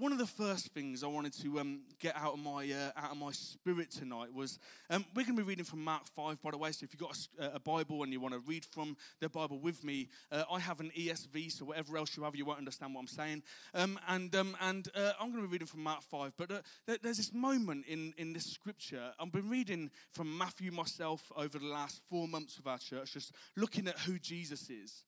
one 0.00 0.12
of 0.12 0.18
the 0.18 0.26
first 0.26 0.68
things 0.68 1.04
I 1.04 1.08
wanted 1.08 1.34
to 1.42 1.60
um, 1.60 1.80
get 1.98 2.16
out 2.16 2.32
of 2.32 2.38
my 2.38 2.72
uh, 2.72 2.98
out 2.98 3.12
of 3.12 3.18
my 3.18 3.32
spirit 3.32 3.90
tonight 3.90 4.32
was 4.32 4.58
um, 4.88 5.04
we're 5.14 5.24
going 5.24 5.36
to 5.36 5.42
be 5.42 5.46
reading 5.46 5.64
from 5.66 5.84
Mark 5.84 6.06
five, 6.06 6.40
by 6.40 6.52
the 6.52 6.56
way. 6.56 6.72
So 6.72 6.84
if 6.84 6.94
you've 6.94 7.00
got 7.02 7.18
a, 7.38 7.56
a 7.56 7.60
Bible 7.60 8.02
and 8.02 8.10
you 8.10 8.18
want 8.18 8.32
to 8.32 8.40
read 8.40 8.64
from 8.64 8.96
the 9.20 9.28
Bible 9.28 9.60
with 9.60 9.84
me, 9.84 10.08
uh, 10.32 10.44
I 10.50 10.58
have 10.58 10.80
an 10.80 10.90
ESV, 10.98 11.52
so 11.52 11.66
whatever 11.66 11.98
else 11.98 12.16
you 12.16 12.22
have, 12.22 12.34
you 12.34 12.46
won't 12.46 12.58
understand 12.58 12.94
what 12.94 13.02
I'm 13.02 13.08
saying. 13.08 13.42
Um, 13.74 14.00
and 14.08 14.34
um, 14.34 14.56
and 14.62 14.88
uh, 14.94 15.12
I'm 15.20 15.32
going 15.32 15.42
to 15.42 15.48
be 15.48 15.52
reading 15.52 15.66
from 15.66 15.82
Mark 15.82 16.02
five. 16.02 16.32
But 16.38 16.50
uh, 16.50 16.60
there's 17.02 17.18
this 17.18 17.34
moment 17.34 17.84
in 17.86 18.14
in 18.16 18.32
this 18.32 18.46
scripture. 18.46 19.12
I've 19.20 19.32
been 19.32 19.50
reading 19.50 19.90
from 20.12 20.36
Matthew 20.36 20.72
myself 20.72 21.30
over 21.36 21.58
the 21.58 21.66
last 21.66 22.00
four 22.08 22.26
months 22.26 22.56
of 22.56 22.66
our 22.66 22.78
church, 22.78 23.12
just 23.12 23.34
looking 23.54 23.86
at 23.86 23.98
who 23.98 24.18
Jesus 24.18 24.70
is. 24.70 25.04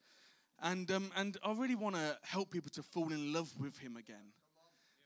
And, 0.65 0.89
um, 0.93 1.11
and 1.17 1.37
I 1.45 1.55
really 1.55 1.75
want 1.75 1.97
to 1.97 2.17
help 2.23 2.53
people 2.53 2.71
to 2.75 2.85
fall 2.85 3.11
in 3.11 3.33
love 3.33 3.51
with 3.59 3.79
him 3.79 3.97
again 3.97 4.33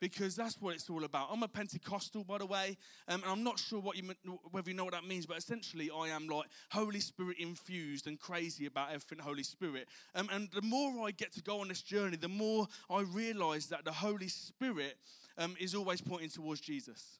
because 0.00 0.36
that's 0.36 0.60
what 0.60 0.74
it's 0.74 0.90
all 0.90 1.04
about. 1.04 1.28
I'm 1.30 1.42
a 1.42 1.48
Pentecostal, 1.48 2.24
by 2.24 2.38
the 2.38 2.46
way, 2.46 2.76
um, 3.08 3.22
and 3.22 3.32
I'm 3.32 3.42
not 3.42 3.58
sure 3.58 3.80
what 3.80 3.96
you, 3.96 4.04
whether 4.50 4.70
you 4.70 4.76
know 4.76 4.84
what 4.84 4.92
that 4.92 5.06
means, 5.06 5.26
but 5.26 5.38
essentially, 5.38 5.90
I 5.90 6.08
am 6.08 6.28
like 6.28 6.46
Holy 6.70 7.00
Spirit 7.00 7.38
infused 7.38 8.06
and 8.06 8.18
crazy 8.18 8.66
about 8.66 8.88
everything 8.88 9.18
Holy 9.18 9.42
Spirit. 9.42 9.88
Um, 10.14 10.28
and 10.32 10.48
the 10.52 10.62
more 10.62 11.06
I 11.06 11.12
get 11.12 11.32
to 11.32 11.42
go 11.42 11.60
on 11.60 11.68
this 11.68 11.82
journey, 11.82 12.16
the 12.16 12.28
more 12.28 12.66
I 12.90 13.02
realize 13.02 13.66
that 13.68 13.84
the 13.84 13.92
Holy 13.92 14.28
Spirit 14.28 14.96
um, 15.38 15.56
is 15.58 15.74
always 15.74 16.00
pointing 16.00 16.30
towards 16.30 16.60
Jesus. 16.60 17.18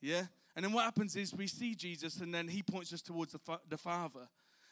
Yeah? 0.00 0.22
And 0.56 0.64
then 0.64 0.72
what 0.72 0.84
happens 0.84 1.16
is 1.16 1.34
we 1.34 1.46
see 1.46 1.74
Jesus, 1.74 2.20
and 2.20 2.32
then 2.34 2.48
he 2.48 2.62
points 2.62 2.92
us 2.92 3.02
towards 3.02 3.32
the, 3.32 3.38
fa- 3.38 3.60
the 3.68 3.78
Father. 3.78 4.28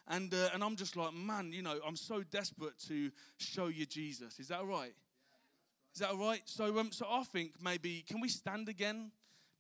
And, 0.09 0.33
uh, 0.33 0.49
and 0.55 0.65
I'm 0.65 0.77
just 0.77 0.97
like, 0.97 1.13
man, 1.13 1.53
you 1.53 1.63
know, 1.63 1.79
I'm 1.87 1.97
so 1.97 2.23
desperate 2.23 2.79
to 2.89 3.11
show 3.37 3.67
you 3.67 3.85
Jesus. 3.85 4.41
Is 4.41 4.49
that 4.49 4.65
right? 4.65 4.95
Is 5.99 6.03
that 6.03 6.11
all 6.11 6.29
right? 6.29 6.43
So, 6.45 6.79
um, 6.79 6.93
so 6.93 7.09
I 7.11 7.25
think 7.25 7.55
maybe, 7.61 8.05
can 8.07 8.21
we 8.21 8.29
stand 8.29 8.69
again? 8.69 9.11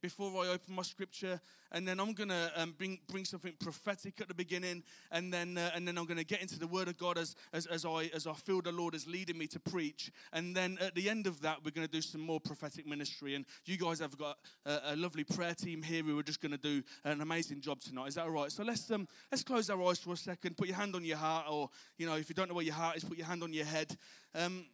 before 0.01 0.31
I 0.45 0.51
open 0.51 0.77
my 0.77 0.83
scripture, 0.83 1.41
and 1.73 1.87
then 1.87 1.99
I'm 1.99 2.13
gonna 2.13 2.53
um, 2.55 2.73
bring 2.79 3.01
bring 3.09 3.25
something 3.25 3.55
prophetic 3.59 4.21
at 4.21 4.29
the 4.29 4.35
beginning, 4.35 4.85
and 5.11 5.33
then 5.33 5.59
uh, 5.59 5.73
and 5.75 5.89
then 5.89 5.99
I'm 5.99 6.07
gonna 6.07 6.23
get 6.23 6.41
into 6.41 6.57
the 6.57 6.69
Word 6.69 6.87
of 6.87 6.97
God 6.97 7.19
as, 7.19 7.35
as 7.53 7.67
as 7.67 7.85
I 7.85 8.11
as 8.15 8.29
I 8.29 8.35
feel 8.35 8.61
the 8.61 8.71
Lord 8.71 8.95
is 8.95 9.09
leading 9.09 9.37
me 9.37 9.49
to 9.49 9.59
preach, 9.59 10.13
and 10.33 10.55
then 10.55 10.79
at 10.81 10.95
the 10.95 11.11
end 11.11 11.27
of 11.27 11.41
that 11.41 11.65
we're 11.65 11.73
gonna 11.73 11.89
do 11.89 12.01
some 12.01 12.21
more 12.21 12.39
prophetic 12.39 12.87
ministry, 12.87 13.35
and 13.35 13.45
you 13.65 13.77
guys 13.77 13.99
have 13.99 14.17
got 14.17 14.39
a, 14.65 14.93
a 14.93 14.97
lovely 14.97 15.25
prayer 15.25 15.55
team 15.55 15.83
here 15.83 16.05
who 16.05 16.17
are 16.19 16.23
just 16.23 16.41
gonna 16.41 16.59
do 16.59 16.81
an 17.05 17.21
amazing 17.21 17.61
job 17.61 17.81
tonight. 17.81 18.07
Is 18.07 18.15
that 18.15 18.25
all 18.25 18.31
right? 18.31 18.53
So 18.53 18.63
let's 18.63 18.89
um 18.93 19.09
let's 19.33 19.43
close 19.43 19.69
our 19.69 19.83
eyes 19.83 19.99
for 19.99 20.13
a 20.13 20.17
second, 20.17 20.57
put 20.57 20.69
your 20.69 20.77
hand 20.77 20.95
on 20.95 21.05
your 21.05 21.17
heart, 21.17 21.47
or 21.51 21.71
you 21.97 22.07
know 22.07 22.15
if 22.15 22.29
you 22.29 22.37
don't 22.37 22.49
know 22.49 22.55
where 22.55 22.65
your 22.65 22.75
heart 22.75 22.97
is, 22.97 23.03
put 23.03 23.19
your 23.19 23.27
hand 23.27 23.43
on 23.43 23.53
your 23.53 23.67
head. 23.67 23.97
Um, 24.33 24.67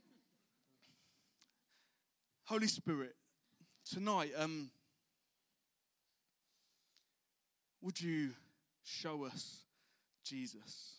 Holy 2.46 2.66
Spirit, 2.66 3.14
tonight. 3.90 4.32
Um, 4.36 4.70
would 7.80 7.98
you 7.98 8.32
show 8.82 9.24
us 9.24 9.60
Jesus 10.22 10.96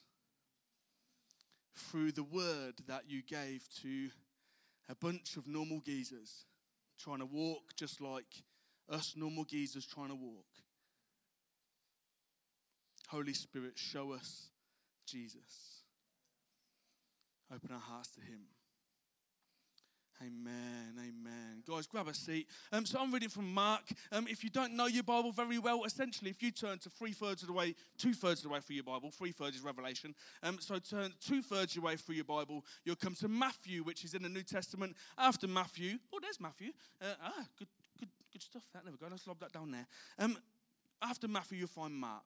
through 1.75 2.13
the 2.13 2.23
word 2.23 2.73
that 2.87 3.03
you 3.07 3.21
gave 3.21 3.61
to 3.83 4.09
a 4.89 4.95
bunch 4.95 5.37
of 5.37 5.47
normal 5.47 5.81
geezers 5.81 6.45
trying 6.97 7.19
to 7.19 7.27
walk 7.27 7.75
just 7.75 8.01
like 8.01 8.43
us 8.89 9.13
normal 9.15 9.43
geezers 9.43 9.85
trying 9.85 10.09
to 10.09 10.15
walk? 10.15 10.47
Holy 13.09 13.33
Spirit, 13.33 13.73
show 13.75 14.13
us 14.13 14.49
Jesus. 15.05 15.83
Open 17.53 17.69
our 17.71 17.79
hearts 17.79 18.09
to 18.15 18.21
Him. 18.21 18.47
Amen, 20.21 20.93
amen. 20.97 21.63
Guys, 21.67 21.87
grab 21.87 22.07
a 22.07 22.13
seat. 22.13 22.47
Um, 22.71 22.85
so 22.85 22.99
I'm 23.01 23.13
reading 23.13 23.27
from 23.27 23.53
Mark. 23.53 23.81
Um, 24.13 24.27
if 24.29 24.45
you 24.45 24.49
don't 24.49 24.73
know 24.73 24.85
your 24.85 25.03
Bible 25.03 25.33
very 25.33 25.59
well, 25.59 25.83
essentially, 25.83 26.31
if 26.31 26.41
you 26.41 26.51
turn 26.51 26.77
to 26.79 26.89
three 26.89 27.11
thirds 27.11 27.41
of 27.41 27.47
the 27.47 27.53
way, 27.53 27.75
two 27.97 28.13
thirds 28.13 28.39
of 28.39 28.43
the 28.43 28.49
way 28.49 28.61
through 28.61 28.75
your 28.75 28.85
Bible, 28.85 29.11
three 29.11 29.33
thirds 29.33 29.57
is 29.57 29.61
Revelation. 29.61 30.15
Um, 30.41 30.57
so 30.61 30.79
turn 30.79 31.11
two 31.19 31.41
thirds 31.41 31.73
of 31.73 31.75
your 31.75 31.85
way 31.85 31.97
through 31.97 32.15
your 32.15 32.23
Bible, 32.23 32.63
you'll 32.85 32.95
come 32.95 33.15
to 33.15 33.27
Matthew, 33.27 33.83
which 33.83 34.05
is 34.05 34.13
in 34.13 34.23
the 34.23 34.29
New 34.29 34.43
Testament. 34.43 34.95
After 35.17 35.47
Matthew, 35.47 35.97
oh, 36.13 36.19
there's 36.21 36.39
Matthew. 36.39 36.71
Uh, 37.01 37.15
ah, 37.21 37.45
good, 37.59 37.67
good, 37.99 38.09
good 38.31 38.41
stuff. 38.41 38.63
That 38.73 38.85
never 38.85 38.97
go. 38.97 39.07
Let's 39.11 39.27
lob 39.27 39.39
that 39.41 39.51
down 39.51 39.71
there. 39.71 39.87
Um, 40.17 40.37
after 41.01 41.27
Matthew, 41.27 41.57
you'll 41.57 41.67
find 41.67 41.93
Mark 41.93 42.23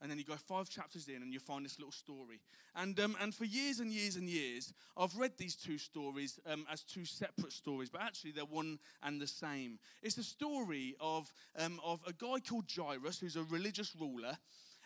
and 0.00 0.10
then 0.10 0.18
you 0.18 0.24
go 0.24 0.36
five 0.36 0.68
chapters 0.68 1.08
in 1.08 1.22
and 1.22 1.32
you 1.32 1.40
find 1.40 1.64
this 1.64 1.78
little 1.78 1.92
story. 1.92 2.40
And, 2.76 2.98
um, 3.00 3.16
and 3.20 3.34
for 3.34 3.44
years 3.44 3.80
and 3.80 3.90
years 3.90 4.16
and 4.16 4.28
years, 4.28 4.72
I've 4.96 5.16
read 5.16 5.32
these 5.36 5.56
two 5.56 5.78
stories 5.78 6.38
um, 6.46 6.66
as 6.70 6.82
two 6.82 7.04
separate 7.04 7.52
stories, 7.52 7.90
but 7.90 8.02
actually 8.02 8.32
they're 8.32 8.44
one 8.44 8.78
and 9.02 9.20
the 9.20 9.26
same. 9.26 9.78
It's 10.02 10.18
a 10.18 10.22
story 10.22 10.94
of, 11.00 11.32
um, 11.58 11.80
of 11.84 12.00
a 12.06 12.12
guy 12.12 12.38
called 12.48 12.66
Jairus, 12.74 13.18
who's 13.18 13.36
a 13.36 13.42
religious 13.44 13.94
ruler, 13.98 14.36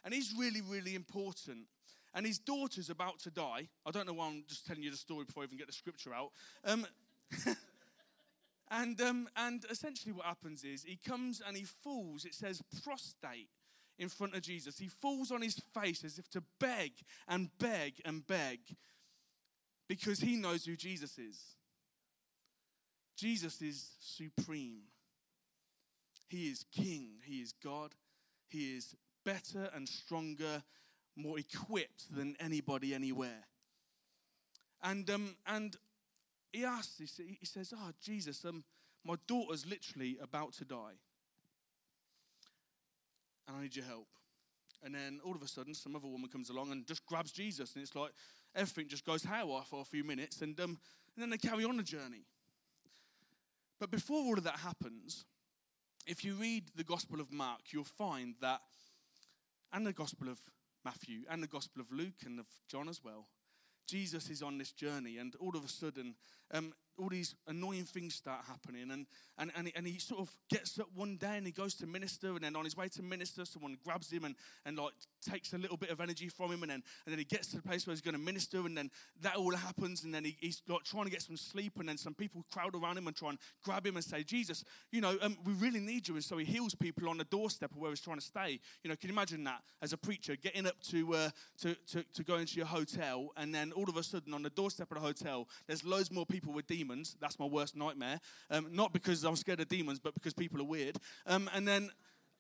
and 0.05 0.15
he's 0.15 0.35
really, 0.39 0.63
really 0.63 0.95
important. 0.95 1.67
And 2.15 2.27
his 2.27 2.39
daughter's 2.39 2.91
about 2.91 3.19
to 3.21 3.31
die. 3.31 3.69
I 3.87 3.91
don't 3.91 4.07
know 4.07 4.13
why 4.13 4.27
I'm 4.27 4.45
just 4.47 4.67
telling 4.67 4.83
you 4.83 4.91
the 4.91 4.97
story 4.97 5.25
before 5.25 5.43
I 5.43 5.47
even 5.47 5.59
get 5.59 5.67
the 5.67 5.73
scripture 5.73 6.13
out. 6.13 6.31
Um, 6.65 6.87
and, 8.71 9.01
um, 9.01 9.29
and 9.37 9.65
essentially, 9.71 10.13
what 10.13 10.27
happens 10.27 10.63
is 10.65 10.85
he 10.85 10.97
comes 10.97 11.41
and 11.47 11.57
he 11.57 11.65
falls, 11.65 12.27
it 12.27 12.35
says 12.35 12.61
prostate 12.85 13.49
in 13.99 14.09
front 14.09 14.35
of 14.35 14.43
Jesus. 14.43 14.79
He 14.79 14.89
falls 14.89 15.31
on 15.31 15.43
his 15.43 15.61
face 15.75 16.05
as 16.05 16.19
if 16.19 16.29
to 16.31 16.43
beg 16.59 16.93
and 17.29 17.51
beg 17.59 17.95
and 18.05 18.27
beg 18.27 18.61
because 19.89 20.21
he 20.21 20.37
knows 20.37 20.65
who 20.65 20.77
Jesus 20.77 21.19
is. 21.19 21.39
Jesus 23.17 23.61
is 23.61 23.91
supreme. 24.01 24.83
He 26.29 26.49
is 26.49 26.65
king. 26.73 27.19
He 27.25 27.41
is 27.41 27.53
God. 27.53 27.95
He 28.49 28.77
is 28.77 28.97
better 29.25 29.71
and 29.75 29.89
stronger, 29.89 30.63
more 31.15 31.39
equipped 31.39 32.15
than 32.15 32.37
anybody 32.41 32.95
anywhere. 32.95 33.45
And, 34.83 35.09
um, 35.11 35.37
and 35.47 35.77
he 36.53 36.65
asks, 36.65 36.99
he 37.17 37.45
says, 37.45 37.73
Oh, 37.77 37.91
Jesus, 38.03 38.45
um, 38.45 38.65
my 39.05 39.15
daughter's 39.27 39.67
literally 39.67 40.17
about 40.21 40.55
to 40.55 40.65
die 40.65 40.99
and 43.47 43.57
I 43.57 43.63
need 43.63 43.77
your 43.77 43.85
help. 43.85 44.09
And 44.85 44.95
then 44.95 45.21
all 45.25 45.35
of 45.35 45.43
a 45.43 45.49
sudden, 45.49 45.75
some 45.75 45.95
other 45.95 46.09
woman 46.09 46.29
comes 46.29 46.51
along 46.51 46.73
and 46.73 46.87
just 46.87 47.07
grabs 47.07 47.31
Jesus, 47.31 47.75
and 47.75 47.83
it's 47.83 47.95
like 47.95 48.11
everything 48.55 48.89
just 48.89 49.05
goes 49.05 49.23
haywire 49.23 49.63
for 49.63 49.81
a 49.81 49.85
few 49.85 50.05
minutes, 50.05 50.43
and, 50.43 50.59
um, 50.61 50.79
and 51.15 51.23
then 51.23 51.31
they 51.31 51.39
carry 51.39 51.65
on 51.65 51.77
the 51.77 51.83
journey. 51.83 52.25
But 53.79 53.91
before 53.91 54.19
all 54.19 54.39
of 54.39 54.45
that 54.45 54.59
happens, 54.59 55.25
if 56.07 56.25
you 56.25 56.35
read 56.35 56.65
the 56.77 56.85
Gospel 56.85 57.21
of 57.21 57.33
Mark, 57.33 57.61
you'll 57.71 57.85
find 57.85 58.35
that, 58.41 58.61
and 59.73 59.87
the 59.87 59.93
Gospel 59.93 60.29
of 60.29 60.41
Matthew, 60.85 61.21
and 61.31 61.43
the 61.43 61.49
Gospel 61.49 61.81
of 61.81 61.93
Luke, 61.93 62.23
and 62.27 62.41
of 62.41 62.47
John 62.69 62.89
as 62.89 63.05
well, 63.05 63.29
Jesus 63.87 64.31
is 64.31 64.43
on 64.43 64.59
this 64.59 64.73
journey, 64.73 65.19
and 65.19 65.35
all 65.37 65.57
of 65.57 65.65
a 65.65 65.69
sudden, 65.69 66.15
um, 66.53 66.73
all 66.99 67.09
these 67.09 67.35
annoying 67.47 67.85
things 67.85 68.15
start 68.15 68.41
happening. 68.47 68.91
And, 68.91 69.07
and, 69.39 69.51
and, 69.57 69.67
he, 69.67 69.73
and 69.77 69.87
he 69.87 69.99
sort 69.99 70.21
of 70.21 70.35
gets 70.49 70.79
up 70.79 70.89
one 70.95 71.17
day 71.17 71.37
and 71.37 71.47
he 71.47 71.53
goes 71.53 71.75
to 71.75 71.87
minister. 71.87 72.29
And 72.29 72.41
then 72.41 72.57
on 72.57 72.65
his 72.65 72.77
way 72.77 72.89
to 72.89 73.03
minister, 73.03 73.45
someone 73.45 73.77
grabs 73.85 74.11
him 74.11 74.25
and, 74.25 74.35
and 74.67 74.79
like 74.79 74.93
takes 75.29 75.53
a 75.53 75.59
little 75.59 75.77
bit 75.77 75.91
of 75.91 76.01
energy 76.01 76.29
from 76.29 76.53
him. 76.53 76.63
And 76.63 76.71
then, 76.71 76.83
and 77.07 77.13
then 77.13 77.19
he 77.19 77.25
gets 77.25 77.49
to 77.49 77.57
the 77.57 77.63
place 77.63 77.87
where 77.87 77.93
he's 77.93 78.01
going 78.01 78.15
to 78.15 78.21
minister. 78.21 78.59
And 78.59 78.77
then 78.77 78.91
that 79.23 79.37
all 79.37 79.55
happens. 79.55 80.05
And 80.05 80.15
then 80.15 80.25
he, 80.25 80.37
he's 80.41 80.63
like 80.69 80.85
trying 80.85 81.05
to 81.05 81.11
get 81.11 81.23
some 81.23 81.37
sleep. 81.37 81.79
And 81.79 81.89
then 81.89 81.97
some 81.97 82.15
people 82.15 82.45
crowd 82.53 82.75
around 82.75 82.99
him 82.99 83.07
and 83.07 83.17
try 83.17 83.31
and 83.31 83.39
grab 83.65 83.87
him 83.87 83.97
and 83.97 84.05
say, 84.05 84.23
Jesus, 84.23 84.65
you 84.91 85.01
know, 85.01 85.17
um, 85.23 85.37
we 85.45 85.55
really 85.55 85.81
need 85.81 86.09
you. 86.09 86.15
And 86.15 86.25
so 86.25 86.37
he 86.37 86.45
heals 86.45 86.75
people 86.75 87.09
on 87.09 87.19
the 87.19 87.25
doorstep 87.25 87.73
of 87.73 87.79
where 87.79 87.91
he's 87.91 88.01
trying 88.01 88.19
to 88.19 88.25
stay. 88.25 88.61
You 88.85 88.91
know, 88.91 88.97
can 88.97 89.09
you 89.09 89.15
imagine 89.15 89.45
that 89.45 89.63
as 89.81 89.93
a 89.93 89.97
preacher 89.97 90.37
getting 90.37 90.67
up 90.67 90.81
to, 90.91 91.15
uh, 91.15 91.31
to, 91.61 91.75
to, 91.91 92.05
to 92.15 92.23
go 92.23 92.37
into 92.37 92.57
your 92.57 92.67
hotel. 92.67 93.31
And 93.37 93.55
then 93.55 93.73
all 93.73 93.89
of 93.89 93.97
a 93.97 94.03
sudden 94.03 94.35
on 94.35 94.43
the 94.43 94.51
doorstep 94.51 94.91
of 94.91 94.97
the 94.97 95.01
hotel, 95.01 95.49
there's 95.67 95.85
loads 95.85 96.11
more 96.11 96.27
people 96.27 96.53
with 96.53 96.67
demons 96.67 96.82
demons. 96.83 97.17
That's 97.21 97.39
my 97.39 97.47
worst 97.47 97.77
nightmare. 97.77 98.21
Um, 98.51 98.69
not 98.71 98.93
because 98.93 99.25
I'm 99.25 99.37
scared 99.37 99.61
of 99.61 99.69
demons, 99.69 100.01
but 100.01 100.15
because 100.15 100.35
people 100.35 100.61
are 100.61 100.65
weird. 100.65 100.99
Um, 101.27 101.49
and 101.55 101.67
then, 101.67 101.91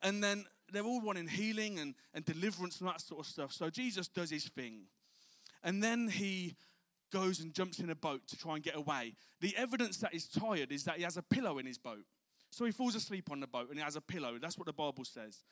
and 0.02 0.22
then 0.22 0.44
they're 0.72 0.84
all 0.84 1.00
wanting 1.00 1.28
healing 1.28 1.78
and, 1.78 1.94
and 2.14 2.24
deliverance 2.24 2.80
and 2.80 2.88
that 2.88 3.00
sort 3.00 3.20
of 3.20 3.26
stuff. 3.26 3.52
So 3.52 3.70
Jesus 3.70 4.08
does 4.08 4.30
his 4.30 4.48
thing. 4.48 4.82
And 5.62 5.82
then 5.82 6.08
he 6.08 6.56
goes 7.12 7.40
and 7.40 7.54
jumps 7.54 7.78
in 7.78 7.90
a 7.90 7.94
boat 7.94 8.26
to 8.28 8.36
try 8.36 8.54
and 8.54 8.64
get 8.64 8.76
away. 8.76 9.14
The 9.40 9.54
evidence 9.56 9.98
that 9.98 10.12
he's 10.12 10.26
tired 10.26 10.72
is 10.72 10.84
that 10.84 10.96
he 10.96 11.02
has 11.02 11.16
a 11.16 11.22
pillow 11.22 11.58
in 11.58 11.66
his 11.66 11.78
boat. 11.78 12.04
So 12.50 12.64
he 12.64 12.72
falls 12.72 12.94
asleep 12.94 13.30
on 13.30 13.40
the 13.40 13.46
boat 13.46 13.68
and 13.68 13.78
he 13.78 13.84
has 13.84 13.96
a 13.96 14.00
pillow. 14.00 14.38
That's 14.40 14.58
what 14.58 14.66
the 14.66 14.72
Bible 14.72 15.04
says. 15.04 15.44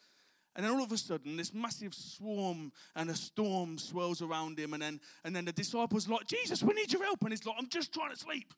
And 0.56 0.64
then 0.64 0.72
all 0.72 0.82
of 0.82 0.90
a 0.90 0.98
sudden, 0.98 1.36
this 1.36 1.54
massive 1.54 1.94
swarm 1.94 2.72
and 2.96 3.08
a 3.08 3.14
storm 3.14 3.78
swirls 3.78 4.20
around 4.20 4.58
him. 4.58 4.74
And 4.74 4.82
then, 4.82 5.00
and 5.24 5.34
then 5.34 5.44
the 5.44 5.52
disciples 5.52 6.08
like, 6.08 6.26
Jesus, 6.26 6.62
we 6.62 6.74
need 6.74 6.92
your 6.92 7.04
help. 7.04 7.20
And 7.22 7.30
he's 7.30 7.46
like, 7.46 7.56
I'm 7.58 7.68
just 7.68 7.94
trying 7.94 8.10
to 8.10 8.16
sleep. 8.16 8.52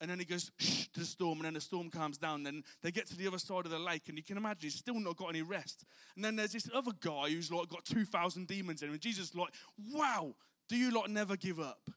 And 0.00 0.10
then 0.10 0.18
he 0.18 0.24
goes 0.24 0.50
shh 0.58 0.88
to 0.88 1.00
the 1.00 1.06
storm, 1.06 1.38
and 1.38 1.46
then 1.46 1.54
the 1.54 1.60
storm 1.60 1.88
calms 1.90 2.18
down. 2.18 2.42
Then 2.42 2.62
they 2.82 2.90
get 2.90 3.06
to 3.08 3.16
the 3.16 3.26
other 3.26 3.38
side 3.38 3.64
of 3.64 3.70
the 3.70 3.78
lake, 3.78 4.02
and 4.08 4.18
you 4.18 4.24
can 4.24 4.36
imagine 4.36 4.62
he's 4.62 4.74
still 4.74 4.98
not 4.98 5.16
got 5.16 5.28
any 5.28 5.42
rest. 5.42 5.84
And 6.16 6.24
then 6.24 6.36
there's 6.36 6.52
this 6.52 6.68
other 6.74 6.92
guy 7.00 7.30
who's 7.30 7.50
like 7.50 7.68
got 7.68 7.84
2,000 7.84 8.46
demons 8.46 8.82
in 8.82 8.88
him. 8.88 8.94
And 8.94 9.02
Jesus 9.02 9.34
like, 9.34 9.54
wow, 9.92 10.34
do 10.68 10.76
you 10.76 10.90
like 10.90 11.10
never 11.10 11.36
give 11.36 11.60
up? 11.60 11.88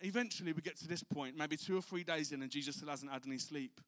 eventually 0.00 0.52
we 0.52 0.62
get 0.62 0.78
to 0.78 0.88
this 0.88 1.02
point, 1.02 1.36
maybe 1.36 1.56
two 1.56 1.76
or 1.76 1.82
three 1.82 2.04
days 2.04 2.32
in, 2.32 2.42
and 2.42 2.50
Jesus 2.50 2.76
still 2.76 2.88
hasn't 2.88 3.12
had 3.12 3.26
any 3.26 3.38
sleep. 3.38 3.80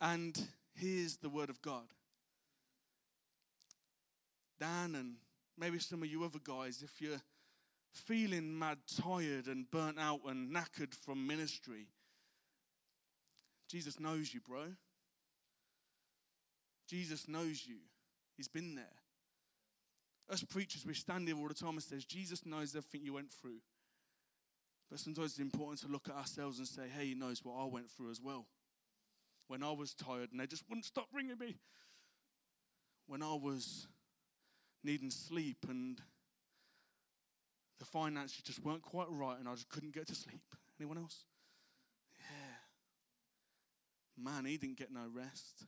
And 0.00 0.38
here's 0.74 1.16
the 1.16 1.28
word 1.28 1.50
of 1.50 1.60
God. 1.62 1.86
Dan 4.60 4.94
and 4.94 5.14
maybe 5.58 5.78
some 5.78 6.02
of 6.02 6.08
you 6.08 6.24
other 6.24 6.38
guys, 6.42 6.82
if 6.82 7.00
you're 7.00 7.20
feeling 7.94 8.58
mad 8.58 8.78
tired 9.02 9.46
and 9.46 9.70
burnt 9.70 9.98
out 9.98 10.20
and 10.26 10.54
knackered 10.54 10.94
from 10.94 11.26
ministry, 11.26 11.88
Jesus 13.70 13.98
knows 13.98 14.34
you, 14.34 14.40
bro. 14.40 14.64
Jesus 16.88 17.28
knows 17.28 17.64
you. 17.66 17.76
He's 18.36 18.48
been 18.48 18.74
there. 18.74 18.84
Us 20.30 20.42
preachers, 20.42 20.86
we 20.86 20.94
stand 20.94 21.28
here 21.28 21.36
all 21.36 21.48
the 21.48 21.54
time 21.54 21.70
and 21.70 21.82
says, 21.82 22.04
Jesus 22.04 22.44
knows 22.46 22.74
everything 22.74 23.04
you 23.04 23.14
went 23.14 23.30
through. 23.30 23.60
But 24.90 24.98
sometimes 24.98 25.32
it's 25.32 25.38
important 25.38 25.80
to 25.80 25.88
look 25.88 26.08
at 26.08 26.16
ourselves 26.16 26.58
and 26.58 26.68
say, 26.68 26.82
hey, 26.96 27.08
he 27.08 27.14
knows 27.14 27.44
what 27.44 27.60
I 27.60 27.64
went 27.66 27.90
through 27.90 28.10
as 28.10 28.20
well. 28.20 28.46
When 29.48 29.62
I 29.62 29.72
was 29.72 29.94
tired 29.94 30.30
and 30.30 30.40
they 30.40 30.46
just 30.46 30.64
wouldn't 30.68 30.86
stop 30.86 31.08
ringing 31.12 31.38
me. 31.38 31.56
When 33.06 33.22
I 33.22 33.34
was 33.34 33.86
needing 34.82 35.10
sleep 35.10 35.66
and 35.68 36.00
the 37.78 37.84
finances 37.84 38.42
just 38.42 38.64
weren't 38.64 38.82
quite 38.82 39.08
right 39.10 39.38
and 39.38 39.48
I 39.48 39.54
just 39.54 39.68
couldn't 39.68 39.94
get 39.94 40.06
to 40.08 40.14
sleep. 40.14 40.42
Anyone 40.80 40.98
else? 40.98 41.24
Yeah. 42.18 42.56
Man, 44.22 44.44
he 44.44 44.56
didn't 44.56 44.78
get 44.78 44.92
no 44.92 45.06
rest. 45.12 45.66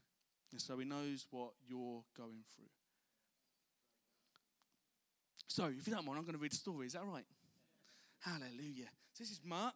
And 0.53 0.61
so 0.61 0.79
he 0.79 0.85
knows 0.85 1.27
what 1.31 1.51
you're 1.69 2.03
going 2.17 2.45
through. 2.55 2.67
So, 5.49 5.65
if 5.65 5.87
you 5.87 5.95
don't 5.95 6.05
mind, 6.05 6.19
I'm 6.19 6.25
going 6.25 6.35
to 6.35 6.41
read 6.41 6.53
a 6.53 6.57
story. 6.57 6.87
Is 6.87 6.93
that 6.93 7.05
right? 7.05 7.25
Hallelujah. 8.21 8.91
So 9.13 9.25
this 9.25 9.31
is 9.31 9.41
Mark 9.45 9.75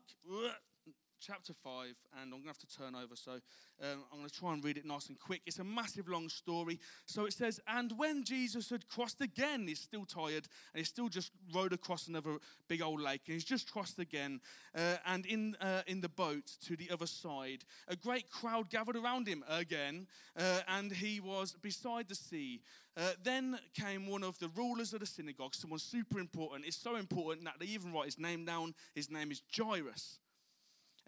chapter 1.21 1.53
5, 1.53 1.95
and 2.21 2.23
I'm 2.23 2.31
going 2.31 2.43
to 2.43 2.49
have 2.49 2.59
to 2.59 2.77
turn 2.77 2.95
over. 2.95 3.15
So 3.15 3.33
um, 3.33 4.05
I'm 4.11 4.19
going 4.19 4.29
to 4.29 4.35
try 4.35 4.53
and 4.53 4.65
read 4.65 4.79
it 4.79 4.87
nice 4.87 5.09
and 5.09 5.19
quick. 5.19 5.43
It's 5.47 5.59
a 5.59 5.65
massive 5.65 6.09
long 6.09 6.29
story. 6.29 6.81
So 7.07 7.27
it 7.27 7.33
says, 7.33 7.61
And 7.69 7.93
when 7.99 8.25
Jesus 8.25 8.71
had 8.71 8.89
crossed 8.89 9.21
again, 9.21 9.67
he's 9.67 9.81
still 9.81 10.05
tired, 10.05 10.49
and 10.73 10.77
he's 10.77 10.89
still 10.89 11.09
just 11.09 11.33
rode 11.55 11.73
across 11.73 12.09
another 12.09 12.39
big 12.69 12.83
old 12.83 13.01
lake, 13.01 13.23
and 13.27 13.35
he's 13.35 13.45
just 13.45 13.71
crossed 13.71 13.99
again. 13.99 14.41
Uh, 14.75 14.97
and 15.07 15.27
in, 15.27 15.57
uh, 15.61 15.83
in 15.87 16.01
the 16.01 16.09
boat 16.09 16.53
to 16.67 16.77
the 16.77 16.91
other 16.91 17.07
side, 17.07 17.65
a 17.89 17.97
great 17.97 18.31
crowd 18.31 18.71
gathered 18.71 18.97
around 18.97 19.29
him 19.29 19.45
again, 19.49 20.07
uh, 20.39 20.61
and 20.69 20.91
he 20.93 21.21
was 21.21 21.55
beside 21.61 22.09
the 22.09 22.15
sea. 22.15 22.61
Uh, 22.97 23.11
then 23.23 23.59
came 23.75 24.09
one 24.09 24.25
of 24.25 24.39
the 24.39 24.49
rulers 24.57 24.93
of 24.93 25.01
the 25.01 25.07
synagogue, 25.07 25.55
someone 25.55 25.79
super 25.79 26.19
important. 26.19 26.67
It's 26.67 26.77
so 26.77 26.97
important 26.97 27.45
that 27.45 27.55
they 27.61 27.67
even 27.67 27.93
write 27.93 28.07
his 28.07 28.19
name 28.19 28.45
down. 28.45 28.75
His 28.95 29.11
name 29.11 29.31
is 29.31 29.43
Jairus. 29.57 30.19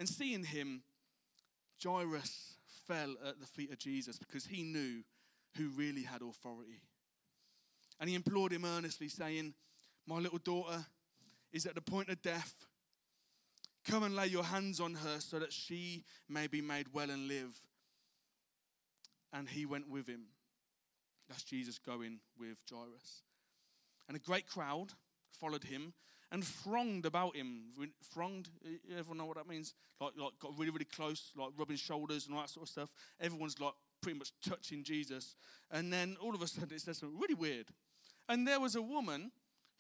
And 0.03 0.09
seeing 0.09 0.43
him, 0.43 0.83
Jairus 1.81 2.55
fell 2.89 3.15
at 3.25 3.39
the 3.39 3.47
feet 3.47 3.71
of 3.71 3.79
Jesus 3.79 4.19
because 4.19 4.45
he 4.45 4.65
knew 4.65 5.05
who 5.57 5.69
really 5.69 6.03
had 6.03 6.23
authority. 6.23 6.83
And 8.01 8.09
he 8.09 8.17
implored 8.17 8.51
him 8.51 8.65
earnestly, 8.65 9.07
saying, 9.07 9.55
My 10.09 10.17
little 10.17 10.41
daughter 10.41 10.85
is 11.53 11.67
at 11.67 11.77
the 11.77 11.81
point 11.81 12.09
of 12.09 12.21
death. 12.21 12.53
Come 13.87 14.03
and 14.03 14.17
lay 14.17 14.27
your 14.27 14.43
hands 14.43 14.81
on 14.81 14.95
her 14.95 15.21
so 15.21 15.39
that 15.39 15.53
she 15.53 16.03
may 16.29 16.49
be 16.49 16.61
made 16.61 16.93
well 16.93 17.09
and 17.09 17.29
live. 17.29 17.57
And 19.33 19.49
he 19.49 19.67
went 19.67 19.89
with 19.89 20.09
him. 20.09 20.25
That's 21.29 21.45
Jesus 21.45 21.79
going 21.79 22.19
with 22.37 22.57
Jairus. 22.69 23.23
And 24.09 24.17
a 24.17 24.21
great 24.21 24.49
crowd 24.49 24.89
followed 25.39 25.63
him 25.63 25.93
and 26.33 26.43
thronged 26.43 27.05
about 27.07 27.37
him. 27.37 27.65
Thronged, 28.13 28.49
everyone 28.91 29.19
know 29.19 29.27
what 29.27 29.37
that 29.37 29.47
means? 29.47 29.75
Like, 30.01 30.13
like 30.17 30.33
got 30.41 30.59
really, 30.59 30.71
really 30.71 30.87
close, 30.87 31.31
like 31.37 31.51
rubbing 31.57 31.77
shoulders 31.77 32.27
and 32.27 32.35
all 32.35 32.41
that 32.41 32.51
sort 32.51 32.65
of 32.65 32.71
stuff. 32.71 32.91
Everyone's 33.21 33.61
like 33.61 33.75
pretty 34.01 34.19
much 34.19 34.33
touching 34.45 34.83
Jesus. 34.83 35.37
And 35.71 35.93
then 35.93 36.17
all 36.21 36.35
of 36.35 36.43
a 36.43 36.47
sudden 36.49 36.75
it 36.75 36.81
says 36.81 36.99
something 36.99 37.19
really 37.21 37.35
weird. 37.35 37.67
And 38.29 38.49
there 38.49 38.59
was 38.59 38.75
a 38.75 38.83
woman 38.83 39.31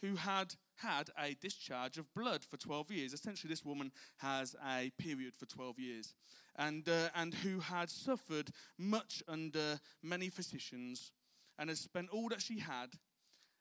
who 0.02 0.16
had 0.16 0.54
had 0.76 1.09
a 1.18 1.35
discharge 1.40 1.97
of 1.97 2.12
blood 2.14 2.44
for 2.44 2.59
12 2.59 2.90
years. 2.90 3.12
Essentially, 3.12 3.49
this 3.49 3.64
woman 3.64 3.90
has 4.18 4.54
a 4.68 4.90
period 4.99 5.35
for 5.35 5.47
12 5.47 5.78
years. 5.78 6.14
And, 6.56 6.87
uh, 6.87 7.09
and 7.14 7.32
who 7.32 7.61
had 7.61 7.88
suffered 7.88 8.50
much 8.76 9.23
under 9.26 9.80
many 10.02 10.28
physicians 10.28 11.12
and 11.59 11.71
has 11.71 11.80
spent 11.80 12.11
all 12.11 12.28
that 12.28 12.42
she 12.42 12.59
had 12.59 12.90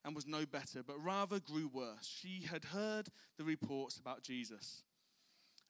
and 0.04 0.16
was 0.16 0.28
no 0.28 0.46
better, 0.46 0.84
but 0.86 1.04
rather 1.04 1.40
grew 1.40 1.70
worse. 1.72 2.08
She 2.08 2.46
had 2.50 2.66
heard 2.66 3.10
the 3.38 3.44
reports 3.44 3.98
about 3.98 4.24
Jesus 4.24 4.84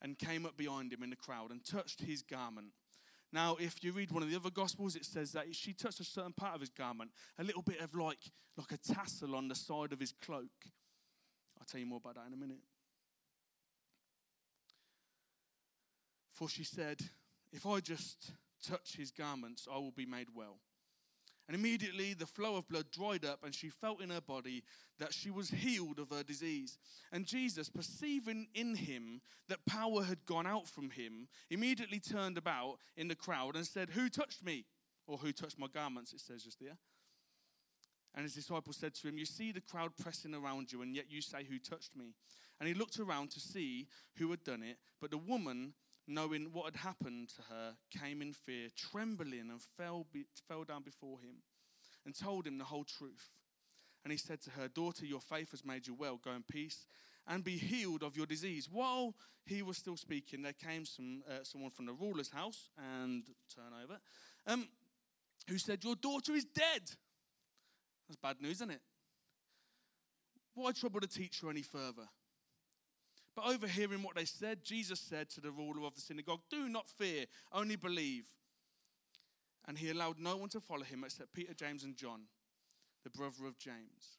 and 0.01 0.17
came 0.17 0.45
up 0.45 0.57
behind 0.57 0.91
him 0.91 1.03
in 1.03 1.09
the 1.09 1.15
crowd 1.15 1.51
and 1.51 1.63
touched 1.63 2.01
his 2.01 2.21
garment. 2.21 2.67
Now, 3.33 3.55
if 3.59 3.83
you 3.83 3.93
read 3.93 4.11
one 4.11 4.23
of 4.23 4.29
the 4.29 4.35
other 4.35 4.49
gospels, 4.49 4.95
it 4.95 5.05
says 5.05 5.31
that 5.33 5.53
she 5.55 5.73
touched 5.73 5.99
a 5.99 6.05
certain 6.05 6.33
part 6.33 6.55
of 6.55 6.61
his 6.61 6.69
garment, 6.69 7.11
a 7.39 7.43
little 7.43 7.61
bit 7.61 7.79
of 7.79 7.95
like, 7.95 8.19
like 8.57 8.71
a 8.71 8.77
tassel 8.77 9.35
on 9.35 9.47
the 9.47 9.55
side 9.55 9.93
of 9.93 9.99
his 9.99 10.13
cloak. 10.23 10.49
I'll 11.59 11.65
tell 11.65 11.79
you 11.79 11.85
more 11.85 11.99
about 12.03 12.15
that 12.15 12.27
in 12.27 12.33
a 12.33 12.37
minute. 12.37 12.59
For 16.33 16.49
she 16.49 16.63
said, 16.63 17.01
If 17.53 17.65
I 17.65 17.79
just 17.79 18.31
touch 18.67 18.95
his 18.97 19.11
garments, 19.11 19.67
I 19.71 19.77
will 19.77 19.91
be 19.91 20.05
made 20.05 20.27
well. 20.35 20.57
And 21.51 21.59
immediately 21.59 22.13
the 22.13 22.25
flow 22.25 22.55
of 22.55 22.69
blood 22.69 22.85
dried 22.91 23.25
up, 23.25 23.43
and 23.43 23.53
she 23.53 23.67
felt 23.67 24.01
in 24.01 24.09
her 24.09 24.21
body 24.21 24.63
that 24.99 25.13
she 25.13 25.29
was 25.29 25.49
healed 25.49 25.99
of 25.99 26.09
her 26.09 26.23
disease. 26.23 26.77
And 27.11 27.25
Jesus, 27.25 27.67
perceiving 27.67 28.47
in 28.55 28.73
him 28.73 29.19
that 29.49 29.65
power 29.65 30.03
had 30.03 30.25
gone 30.25 30.47
out 30.47 30.65
from 30.65 30.91
him, 30.91 31.27
immediately 31.49 31.99
turned 31.99 32.37
about 32.37 32.77
in 32.95 33.09
the 33.09 33.15
crowd 33.15 33.57
and 33.57 33.67
said, 33.67 33.89
Who 33.89 34.07
touched 34.07 34.45
me? 34.45 34.63
Or 35.07 35.17
who 35.17 35.33
touched 35.33 35.59
my 35.59 35.67
garments? 35.67 36.13
It 36.13 36.21
says 36.21 36.45
just 36.45 36.61
there. 36.61 36.77
And 38.15 38.23
his 38.23 38.35
disciples 38.35 38.77
said 38.77 38.93
to 38.95 39.09
him, 39.09 39.17
You 39.17 39.25
see 39.25 39.51
the 39.51 39.59
crowd 39.59 39.91
pressing 40.01 40.33
around 40.33 40.71
you, 40.71 40.81
and 40.81 40.95
yet 40.95 41.11
you 41.11 41.21
say, 41.21 41.43
Who 41.43 41.59
touched 41.59 41.97
me? 41.97 42.13
And 42.61 42.67
he 42.69 42.73
looked 42.73 42.97
around 42.97 43.31
to 43.31 43.41
see 43.41 43.89
who 44.17 44.31
had 44.31 44.45
done 44.45 44.63
it. 44.63 44.77
But 45.01 45.11
the 45.11 45.17
woman 45.17 45.73
knowing 46.07 46.49
what 46.51 46.65
had 46.65 46.75
happened 46.77 47.29
to 47.29 47.41
her, 47.53 47.73
came 47.91 48.21
in 48.21 48.33
fear, 48.33 48.67
trembling, 48.75 49.49
and 49.49 49.61
fell, 49.77 50.05
be, 50.11 50.25
fell 50.47 50.63
down 50.63 50.83
before 50.83 51.19
him 51.19 51.43
and 52.05 52.17
told 52.17 52.47
him 52.47 52.57
the 52.57 52.65
whole 52.65 52.83
truth. 52.83 53.29
And 54.03 54.11
he 54.11 54.17
said 54.17 54.41
to 54.41 54.51
her, 54.51 54.67
Daughter, 54.67 55.05
your 55.05 55.21
faith 55.21 55.51
has 55.51 55.63
made 55.63 55.87
you 55.87 55.93
well. 55.93 56.19
Go 56.23 56.31
in 56.31 56.43
peace 56.43 56.87
and 57.27 57.43
be 57.43 57.57
healed 57.57 58.03
of 58.03 58.17
your 58.17 58.25
disease. 58.25 58.67
While 58.71 59.13
he 59.45 59.61
was 59.61 59.77
still 59.77 59.97
speaking, 59.97 60.41
there 60.41 60.53
came 60.53 60.85
some, 60.85 61.23
uh, 61.29 61.43
someone 61.43 61.71
from 61.71 61.85
the 61.85 61.93
ruler's 61.93 62.29
house 62.29 62.69
and 62.77 63.23
turn 63.53 63.71
over, 63.83 63.99
um, 64.47 64.67
who 65.47 65.57
said, 65.57 65.83
Your 65.83 65.95
daughter 65.95 66.33
is 66.33 66.45
dead. 66.45 66.81
That's 68.07 68.17
bad 68.21 68.41
news, 68.41 68.57
isn't 68.57 68.71
it? 68.71 68.81
Why 70.53 70.71
trouble 70.71 70.99
the 70.99 71.07
teacher 71.07 71.49
any 71.49 71.61
further? 71.61 72.07
But 73.35 73.45
overhearing 73.45 74.03
what 74.03 74.15
they 74.15 74.25
said, 74.25 74.63
Jesus 74.63 74.99
said 74.99 75.29
to 75.31 75.41
the 75.41 75.51
ruler 75.51 75.85
of 75.85 75.95
the 75.95 76.01
synagogue, 76.01 76.41
Do 76.49 76.67
not 76.67 76.89
fear, 76.89 77.25
only 77.53 77.75
believe. 77.75 78.25
And 79.67 79.77
he 79.77 79.89
allowed 79.89 80.19
no 80.19 80.37
one 80.37 80.49
to 80.49 80.59
follow 80.59 80.83
him 80.83 81.03
except 81.03 81.33
Peter, 81.33 81.53
James, 81.53 81.83
and 81.83 81.95
John, 81.95 82.21
the 83.03 83.09
brother 83.09 83.45
of 83.47 83.57
James. 83.57 84.17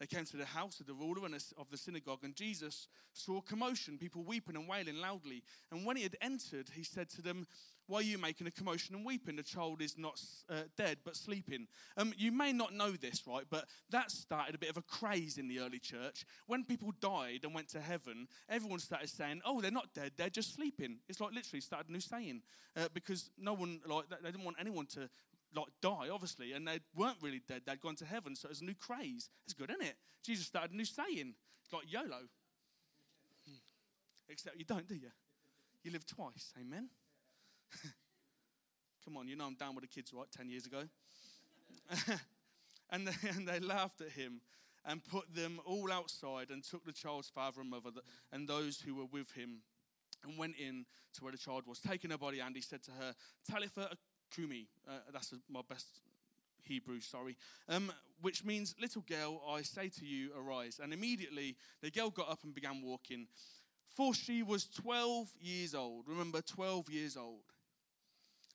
They 0.00 0.06
came 0.06 0.24
to 0.24 0.36
the 0.38 0.46
house 0.46 0.80
of 0.80 0.86
the 0.86 0.94
ruler 0.94 1.28
of 1.58 1.70
the 1.70 1.76
synagogue, 1.76 2.24
and 2.24 2.34
Jesus 2.34 2.88
saw 3.12 3.42
commotion, 3.42 3.98
people 3.98 4.22
weeping 4.22 4.56
and 4.56 4.66
wailing 4.66 4.96
loudly. 4.96 5.42
And 5.70 5.84
when 5.84 5.96
he 5.96 6.02
had 6.02 6.16
entered, 6.22 6.70
he 6.74 6.82
said 6.82 7.10
to 7.10 7.22
them, 7.22 7.46
Why 7.90 7.98
are 7.98 8.02
you 8.02 8.18
making 8.18 8.46
a 8.46 8.52
commotion 8.52 8.94
and 8.94 9.04
weeping? 9.04 9.34
The 9.34 9.42
child 9.42 9.82
is 9.82 9.98
not 9.98 10.22
uh, 10.48 10.62
dead, 10.76 10.98
but 11.04 11.16
sleeping. 11.16 11.66
Um, 11.96 12.14
you 12.16 12.30
may 12.30 12.52
not 12.52 12.72
know 12.72 12.92
this, 12.92 13.26
right? 13.26 13.42
But 13.50 13.64
that 13.90 14.12
started 14.12 14.54
a 14.54 14.58
bit 14.58 14.70
of 14.70 14.76
a 14.76 14.82
craze 14.82 15.38
in 15.38 15.48
the 15.48 15.58
early 15.58 15.80
church. 15.80 16.24
When 16.46 16.64
people 16.64 16.92
died 17.00 17.40
and 17.42 17.52
went 17.52 17.68
to 17.70 17.80
heaven, 17.80 18.28
everyone 18.48 18.78
started 18.78 19.10
saying, 19.10 19.40
Oh, 19.44 19.60
they're 19.60 19.72
not 19.72 19.92
dead, 19.92 20.12
they're 20.16 20.30
just 20.30 20.54
sleeping. 20.54 20.98
It's 21.08 21.20
like 21.20 21.34
literally 21.34 21.60
started 21.60 21.88
a 21.88 21.92
new 21.92 21.98
saying 21.98 22.42
uh, 22.76 22.86
because 22.94 23.28
no 23.36 23.54
one, 23.54 23.80
like, 23.84 24.04
they 24.08 24.30
didn't 24.30 24.44
want 24.44 24.58
anyone 24.60 24.86
to 24.94 25.10
like 25.52 25.66
die, 25.82 26.10
obviously, 26.12 26.52
and 26.52 26.68
they 26.68 26.78
weren't 26.94 27.18
really 27.20 27.42
dead. 27.48 27.62
They'd 27.66 27.80
gone 27.80 27.96
to 27.96 28.04
heaven, 28.04 28.36
so 28.36 28.46
it 28.46 28.50
was 28.50 28.60
a 28.60 28.66
new 28.66 28.76
craze. 28.76 29.30
It's 29.46 29.54
good, 29.54 29.68
isn't 29.68 29.82
it? 29.82 29.96
Jesus 30.22 30.46
started 30.46 30.70
a 30.70 30.76
new 30.76 30.84
saying. 30.84 31.34
It's 31.64 31.72
like 31.72 31.92
YOLO. 31.92 32.20
Except 34.28 34.56
you 34.56 34.64
don't, 34.64 34.86
do 34.86 34.94
you? 34.94 35.10
You 35.82 35.90
live 35.90 36.06
twice. 36.06 36.52
Amen. 36.56 36.88
Come 39.04 39.16
on, 39.16 39.28
you 39.28 39.36
know 39.36 39.46
I'm 39.46 39.54
down 39.54 39.74
with 39.74 39.82
the 39.82 39.88
kids, 39.88 40.12
right? 40.12 40.26
Ten 40.30 40.48
years 40.48 40.66
ago. 40.66 40.82
and, 42.90 43.06
they, 43.06 43.28
and 43.30 43.48
they 43.48 43.58
laughed 43.60 44.00
at 44.00 44.10
him 44.10 44.40
and 44.84 45.04
put 45.04 45.34
them 45.34 45.60
all 45.66 45.92
outside 45.92 46.50
and 46.50 46.64
took 46.64 46.84
the 46.84 46.92
child's 46.92 47.28
father 47.28 47.60
and 47.60 47.70
mother 47.70 47.90
and 48.32 48.48
those 48.48 48.80
who 48.80 48.94
were 48.94 49.06
with 49.12 49.30
him 49.32 49.62
and 50.24 50.38
went 50.38 50.54
in 50.56 50.84
to 51.14 51.24
where 51.24 51.32
the 51.32 51.38
child 51.38 51.66
was. 51.66 51.80
Taking 51.80 52.10
her 52.10 52.18
body, 52.18 52.40
and 52.40 52.54
he 52.54 52.62
said 52.62 52.82
to 52.84 52.90
her, 52.92 53.14
Talitha 53.50 53.90
Kumi. 54.34 54.68
Uh, 54.88 54.92
that's 55.12 55.34
my 55.48 55.60
best 55.68 55.86
Hebrew, 56.62 57.00
sorry. 57.00 57.36
Um, 57.68 57.92
which 58.20 58.44
means, 58.44 58.74
little 58.80 59.02
girl, 59.02 59.42
I 59.48 59.62
say 59.62 59.88
to 59.88 60.06
you, 60.06 60.30
arise. 60.36 60.80
And 60.82 60.92
immediately 60.92 61.56
the 61.82 61.90
girl 61.90 62.10
got 62.10 62.30
up 62.30 62.40
and 62.44 62.54
began 62.54 62.82
walking. 62.82 63.26
For 63.96 64.14
she 64.14 64.42
was 64.42 64.66
12 64.66 65.32
years 65.40 65.74
old. 65.74 66.04
Remember, 66.06 66.40
12 66.40 66.90
years 66.90 67.16
old. 67.16 67.40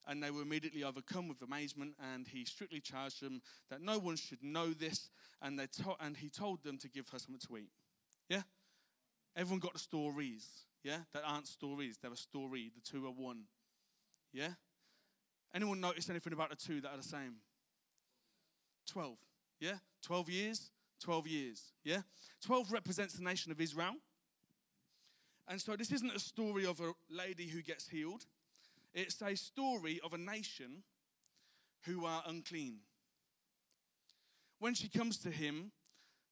And 0.08 0.22
they 0.22 0.30
were 0.30 0.44
immediately 0.44 0.84
overcome 0.84 1.28
with 1.28 1.42
amazement, 1.42 1.96
and 2.14 2.28
he 2.28 2.46
strictly 2.46 2.80
charged 2.80 3.22
them 3.22 3.42
that 3.70 3.82
no 3.82 3.98
one 3.98 4.16
should 4.16 4.44
know 4.44 4.72
this, 4.72 5.10
and, 5.42 5.58
they 5.58 5.68
to- 5.68 5.96
and 6.00 6.16
he 6.18 6.30
told 6.30 6.64
them 6.64 6.78
to 6.78 6.90
give 6.90 7.10
her 7.10 7.18
something 7.20 7.42
to 7.48 7.58
eat. 7.58 7.72
Yeah? 8.30 8.44
Everyone 9.36 9.60
got 9.60 9.74
the 9.74 9.80
stories. 9.80 10.48
Yeah? 10.84 11.00
That 11.14 11.24
aren't 11.26 11.48
stories, 11.48 11.98
they're 12.02 12.14
a 12.14 12.18
story. 12.18 12.72
The 12.76 12.82
two 12.82 13.08
are 13.08 13.12
one. 13.12 13.46
Yeah? 14.32 14.50
Anyone 15.54 15.82
notice 15.82 16.10
anything 16.10 16.34
about 16.34 16.50
the 16.52 16.56
two 16.56 16.82
that 16.82 16.90
are 16.90 16.98
the 16.98 17.04
same? 17.04 17.38
12. 18.88 19.18
Yeah? 19.60 19.78
12 20.04 20.30
years? 20.30 20.70
12 21.02 21.28
years. 21.28 21.64
Yeah? 21.84 22.02
12 22.46 22.72
represents 22.72 23.14
the 23.16 23.24
nation 23.24 23.52
of 23.52 23.60
Israel. 23.60 23.96
And 25.48 25.62
so 25.62 25.76
this 25.76 25.92
isn't 25.92 26.12
a 26.16 26.20
story 26.20 26.66
of 26.66 26.80
a 26.80 26.94
lady 27.10 27.48
who 27.48 27.62
gets 27.62 27.88
healed, 27.88 28.26
it's 28.96 29.22
a 29.22 29.36
story 29.36 30.00
of 30.04 30.14
a 30.14 30.18
nation 30.18 30.84
who 31.86 32.06
are 32.06 32.24
unclean. 32.26 32.78
When 34.60 34.74
she 34.74 34.88
comes 34.88 35.18
to 35.20 35.30
him 35.30 35.72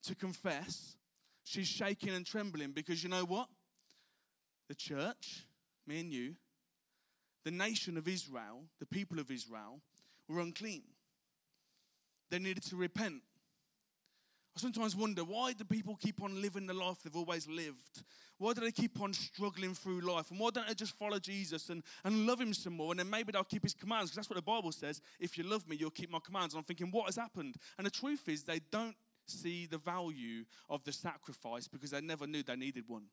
to 0.04 0.15
confess, 0.15 0.95
she's 1.43 1.67
shaking 1.67 2.10
and 2.10 2.26
trembling 2.26 2.71
because 2.71 3.04
you 3.04 3.10
know 3.10 3.26
what? 3.26 3.49
The 4.69 4.76
church, 4.76 5.45
me 5.86 5.99
and 5.99 6.12
you, 6.12 6.36
the 7.43 7.52
nation 7.52 7.97
of 7.97 8.08
Israel, 8.08 8.63
the 8.80 8.86
people 8.86 9.19
of 9.19 9.30
Israel, 9.30 9.82
were 10.30 10.39
unclean. 10.39 10.84
They 12.32 12.39
needed 12.39 12.63
to 12.63 12.78
repent. 12.78 13.21
I 14.56 14.60
sometimes 14.60 14.96
wonder 14.96 15.24
why 15.24 15.54
do 15.54 15.63
people 15.63 15.96
keep 15.96 16.22
on 16.22 16.42
living 16.42 16.68
the 16.68 16.74
life 16.74 16.98
they've 17.04 17.16
always 17.16 17.48
lived? 17.48 18.04
Why 18.38 18.54
do 18.54 18.62
they 18.62 18.72
keep 18.72 19.00
on 19.02 19.13
struggling 19.13 19.74
through 19.74 20.02
life? 20.02 20.30
And 20.30 20.39
why 20.39 20.50
don't 20.52 20.68
they 20.68 20.74
just 20.74 20.98
follow 20.98 21.18
Jesus 21.18 21.70
and, 21.70 21.82
and 22.04 22.28
love 22.28 22.39
him 22.39 22.54
some 22.54 22.74
more? 22.74 22.92
And 22.92 23.00
then 23.00 23.10
maybe 23.10 23.32
they'll 23.32 23.44
keep 23.44 23.63
his 23.63 23.74
commands 23.74 24.10
because 24.10 24.18
that's 24.18 24.30
what 24.30 24.36
the 24.36 24.42
Bible 24.44 24.72
says. 24.72 25.02
If 25.20 25.38
you 25.38 25.44
love 25.44 25.68
me, 25.68 25.76
you'll 25.76 25.89
keep 25.89 26.12
my 26.12 26.20
commands. 26.24 26.54
And 26.54 26.60
I'm 26.60 26.66
thinking, 26.66 26.92
what 26.92 27.06
has 27.06 27.16
happened? 27.16 27.56
And 27.78 27.88
the 27.88 27.92
truth 27.92 28.28
is, 28.28 28.44
they 28.44 28.60
don't 28.72 28.96
see 29.26 29.66
the 29.66 29.78
value 29.78 30.44
of 30.70 30.84
the 30.84 30.92
sacrifice 30.92 31.68
because 31.68 31.92
they 31.92 32.02
never 32.02 32.28
knew 32.28 32.44
they 32.44 32.56
needed 32.56 32.84
one. 32.88 33.06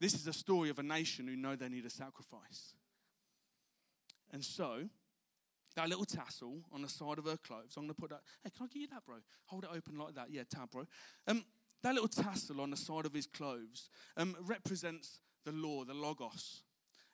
This 0.00 0.14
is 0.14 0.26
a 0.26 0.32
story 0.32 0.68
of 0.68 0.78
a 0.78 0.82
nation 0.82 1.26
who 1.26 1.36
know 1.36 1.56
they 1.56 1.68
need 1.68 1.86
a 1.86 1.90
sacrifice. 1.90 2.74
And 4.32 4.44
so, 4.44 4.88
that 5.76 5.88
little 5.88 6.04
tassel 6.04 6.60
on 6.72 6.82
the 6.82 6.88
side 6.88 7.18
of 7.18 7.24
her 7.24 7.36
clothes. 7.36 7.74
I'm 7.76 7.84
going 7.84 7.94
to 7.94 8.00
put 8.00 8.10
that. 8.10 8.20
Hey, 8.42 8.50
can 8.56 8.66
I 8.66 8.68
give 8.72 8.82
you 8.82 8.88
that, 8.88 9.04
bro? 9.04 9.16
Hold 9.46 9.64
it 9.64 9.70
open 9.74 9.98
like 9.98 10.14
that. 10.14 10.30
Yeah, 10.30 10.42
tab, 10.48 10.70
bro. 10.70 10.84
Um, 11.26 11.44
that 11.82 11.94
little 11.94 12.08
tassel 12.08 12.60
on 12.60 12.70
the 12.70 12.76
side 12.76 13.06
of 13.06 13.12
his 13.12 13.26
clothes 13.26 13.90
um, 14.16 14.36
represents 14.40 15.20
the 15.44 15.52
law, 15.52 15.84
the 15.84 15.94
logos. 15.94 16.62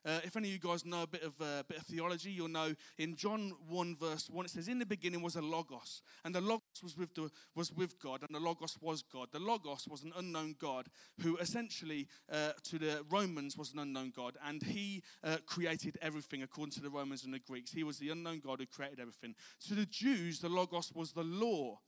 Uh, 0.04 0.18
if 0.24 0.34
any 0.36 0.48
of 0.48 0.54
you 0.54 0.58
guys 0.58 0.86
know 0.86 1.02
a 1.02 1.06
bit 1.06 1.22
of 1.22 1.34
uh, 1.40 1.62
bit 1.68 1.76
of 1.76 1.84
theology, 1.84 2.30
you'll 2.30 2.48
know 2.48 2.74
in 2.96 3.16
John 3.16 3.52
one 3.68 3.96
verse 3.96 4.30
one 4.30 4.46
it 4.46 4.50
says, 4.50 4.68
"In 4.68 4.78
the 4.78 4.86
beginning 4.86 5.20
was 5.20 5.36
a 5.36 5.42
logos, 5.42 6.02
and 6.24 6.34
the 6.34 6.40
logos 6.40 6.82
was 6.82 6.96
with 6.96 7.14
the, 7.14 7.30
was 7.54 7.70
with 7.70 8.00
God, 8.00 8.22
and 8.22 8.34
the 8.34 8.40
logos 8.40 8.78
was 8.80 9.02
God. 9.02 9.28
The 9.30 9.38
logos 9.38 9.86
was 9.88 10.02
an 10.02 10.12
unknown 10.16 10.56
God 10.58 10.88
who 11.20 11.36
essentially 11.36 12.08
uh, 12.32 12.52
to 12.64 12.78
the 12.78 13.04
Romans 13.10 13.58
was 13.58 13.72
an 13.74 13.78
unknown 13.78 14.12
God, 14.16 14.38
and 14.42 14.62
he 14.62 15.02
uh, 15.22 15.36
created 15.44 15.98
everything 16.00 16.42
according 16.42 16.72
to 16.72 16.82
the 16.82 16.90
Romans 16.90 17.24
and 17.24 17.34
the 17.34 17.38
Greeks. 17.38 17.72
He 17.72 17.84
was 17.84 17.98
the 17.98 18.08
unknown 18.08 18.40
God 18.40 18.60
who 18.60 18.66
created 18.66 19.00
everything. 19.00 19.34
To 19.68 19.74
the 19.74 19.86
Jews, 19.86 20.40
the 20.40 20.48
logos 20.48 20.92
was 20.94 21.12
the 21.12 21.24
law, 21.24 21.80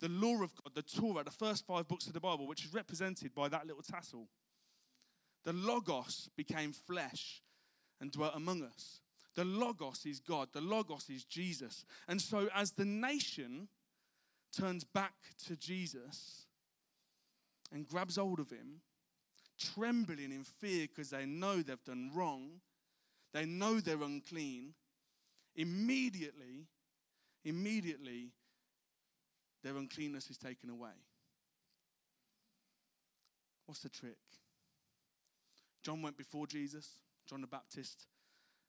the 0.00 0.08
law 0.08 0.42
of 0.42 0.54
God, 0.54 0.74
the 0.74 0.82
Torah, 0.82 1.24
the 1.24 1.32
first 1.32 1.66
five 1.66 1.88
books 1.88 2.06
of 2.06 2.12
the 2.12 2.20
Bible, 2.20 2.46
which 2.46 2.64
is 2.64 2.72
represented 2.72 3.34
by 3.34 3.48
that 3.48 3.66
little 3.66 3.82
tassel. 3.82 4.28
The 5.44 5.52
logos 5.52 6.28
became 6.36 6.72
flesh 6.72 7.42
and 8.00 8.10
dwelt 8.12 8.34
among 8.34 8.62
us. 8.62 9.00
The 9.34 9.44
Logos 9.44 10.06
is 10.06 10.20
God, 10.20 10.48
the 10.52 10.60
Logos 10.60 11.10
is 11.10 11.24
Jesus. 11.24 11.84
And 12.08 12.20
so, 12.20 12.48
as 12.54 12.72
the 12.72 12.84
nation 12.84 13.68
turns 14.56 14.84
back 14.84 15.14
to 15.46 15.56
Jesus 15.56 16.46
and 17.72 17.86
grabs 17.86 18.16
hold 18.16 18.40
of 18.40 18.50
him, 18.50 18.80
trembling 19.58 20.32
in 20.32 20.44
fear 20.44 20.86
because 20.86 21.10
they 21.10 21.26
know 21.26 21.60
they've 21.60 21.84
done 21.84 22.10
wrong, 22.14 22.60
they 23.34 23.44
know 23.44 23.80
they're 23.80 24.02
unclean, 24.02 24.72
immediately, 25.54 26.66
immediately, 27.44 28.30
their 29.62 29.76
uncleanness 29.76 30.30
is 30.30 30.38
taken 30.38 30.70
away. 30.70 30.96
What's 33.66 33.80
the 33.80 33.88
trick? 33.88 34.16
John 35.82 36.02
went 36.02 36.16
before 36.16 36.46
Jesus. 36.46 36.88
John 37.28 37.40
the 37.40 37.46
Baptist, 37.46 38.06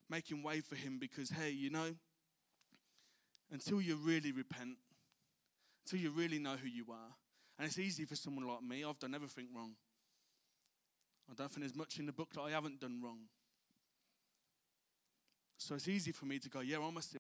making 0.10 0.44
way 0.44 0.62
for 0.62 0.76
him 0.76 0.98
because, 1.00 1.30
hey, 1.30 1.52
you 1.52 1.70
know, 1.70 1.94
until 3.52 3.82
you 3.82 3.96
really 3.96 4.32
repent, 4.32 4.78
until 5.86 6.00
you 6.00 6.12
really 6.12 6.40
know 6.40 6.56
who 6.56 6.68
you 6.68 6.86
are, 6.92 7.16
and 7.58 7.68
it's 7.68 7.80
easy 7.80 8.06
for 8.06 8.16
someone 8.16 8.48
like 8.48 8.64
me, 8.64 8.84
I've 8.84 9.00
done 9.00 9.16
everything 9.16 9.48
wrong. 9.56 9.74
I 11.30 11.34
don't 11.34 11.50
think 11.50 11.62
there's 11.62 11.76
much 11.76 12.00
in 12.00 12.06
the 12.06 12.14
book 12.14 12.34
that 12.34 12.42
I 12.42 12.52
haven't 12.52 12.80
done 12.80 13.02
wrong. 13.04 13.20
So 15.58 15.76
it's 15.76 15.88
easy 15.88 16.12
for 16.12 16.26
me 16.26 16.40
to 16.40 16.50
go, 16.50 16.62
yeah, 16.62 16.78
I'm 16.78 16.98
a 16.98 17.02
sinner. 17.02 17.20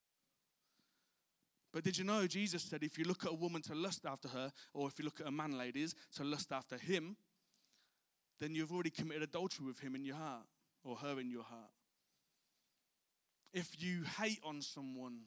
But 1.73 1.83
did 1.83 1.97
you 1.97 2.05
know 2.05 2.25
Jesus 2.27 2.63
said 2.63 2.83
if 2.83 2.97
you 2.97 3.05
look 3.05 3.25
at 3.25 3.31
a 3.31 3.35
woman 3.35 3.61
to 3.63 3.75
lust 3.75 4.05
after 4.05 4.29
her, 4.29 4.51
or 4.73 4.87
if 4.87 4.97
you 4.97 5.05
look 5.05 5.19
at 5.19 5.27
a 5.27 5.31
man, 5.31 5.57
ladies, 5.57 5.93
to 6.15 6.23
lust 6.23 6.51
after 6.51 6.77
him, 6.77 7.17
then 8.39 8.55
you've 8.55 8.71
already 8.71 8.89
committed 8.89 9.23
adultery 9.23 9.65
with 9.65 9.79
him 9.79 9.95
in 9.95 10.05
your 10.05 10.15
heart 10.15 10.45
or 10.87 10.95
her 10.97 11.19
in 11.19 11.29
your 11.29 11.43
heart. 11.43 11.71
If 13.53 13.81
you 13.81 14.03
hate 14.21 14.39
on 14.43 14.61
someone 14.61 15.19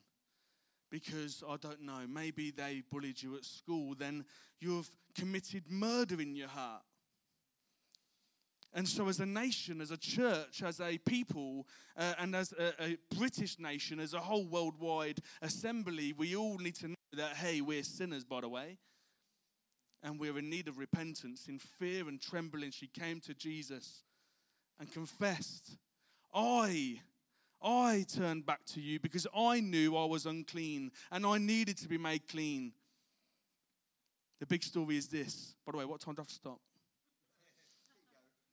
because, 0.90 1.42
I 1.49 1.57
don't 1.57 1.83
know, 1.83 2.01
maybe 2.09 2.51
they 2.51 2.83
bullied 2.90 3.23
you 3.23 3.37
at 3.37 3.44
school, 3.44 3.94
then 3.96 4.25
you've 4.61 4.90
committed 5.16 5.64
murder 5.70 6.20
in 6.20 6.35
your 6.35 6.49
heart. 6.49 6.83
And 8.73 8.87
so, 8.87 9.09
as 9.09 9.18
a 9.18 9.27
nation, 9.27 9.81
as 9.81 9.90
a 9.90 9.96
church, 9.96 10.62
as 10.62 10.81
a 10.81 10.96
people, 10.99 11.66
uh, 11.96 12.14
and 12.18 12.37
as 12.37 12.53
a, 12.53 12.73
a, 12.81 12.96
British 13.16 13.59
nation, 13.59 13.99
as 13.99 14.14
a 14.14 14.20
whole 14.20 14.46
worldwide 14.46 15.18
assembly, 15.42 16.12
we 16.12 16.37
all 16.37 16.57
need 16.59 16.77
to 16.77 16.88
know 16.88 16.94
that, 17.14 17.37
hey, 17.37 17.61
we're 17.61 17.83
sinners, 17.83 18.25
by 18.25 18.40
the 18.40 18.49
way, 18.49 18.79
and 20.05 20.20
we're 20.20 20.38
in 20.38 20.49
need 20.49 20.68
of 20.68 20.79
repentance. 20.79 21.49
In 21.49 21.59
fear 21.59 22.07
and 22.07 22.20
trembling, 22.20 22.70
she 22.70 22.87
came 22.87 23.18
to 23.23 23.35
Jesus 23.35 24.05
and 24.81 24.90
confessed, 24.90 25.77
I, 26.35 27.01
I 27.62 28.07
turned 28.12 28.47
back 28.47 28.64
to 28.73 28.81
you 28.81 28.99
because 28.99 29.27
I 29.37 29.61
knew 29.61 29.97
I 29.97 30.07
was 30.07 30.27
unclean 30.27 30.90
and 31.12 31.27
I 31.27 31.38
needed 31.38 31.77
to 31.79 31.88
be 31.88 31.99
made 31.99 32.27
clean. 32.27 32.73
The 34.40 34.47
big 34.47 34.62
story 34.62 34.97
is 34.97 35.07
this. 35.07 35.55
By 35.66 35.73
the 35.73 35.79
way, 35.79 35.85
what 35.85 36.01
time 36.01 36.14
do 36.14 36.21
I 36.21 36.23
have 36.23 36.29
to 36.29 36.35
stop? 36.35 36.61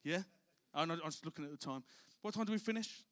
Yeah? 0.04 0.20
I'm, 0.74 0.90
just 1.06 1.26
looking 1.26 1.46
at 1.46 1.52
the 1.52 1.58
time. 1.58 1.82
What 2.22 2.34
time 2.34 2.46
do 2.46 2.52
we 2.52 2.58
finish? 2.58 3.04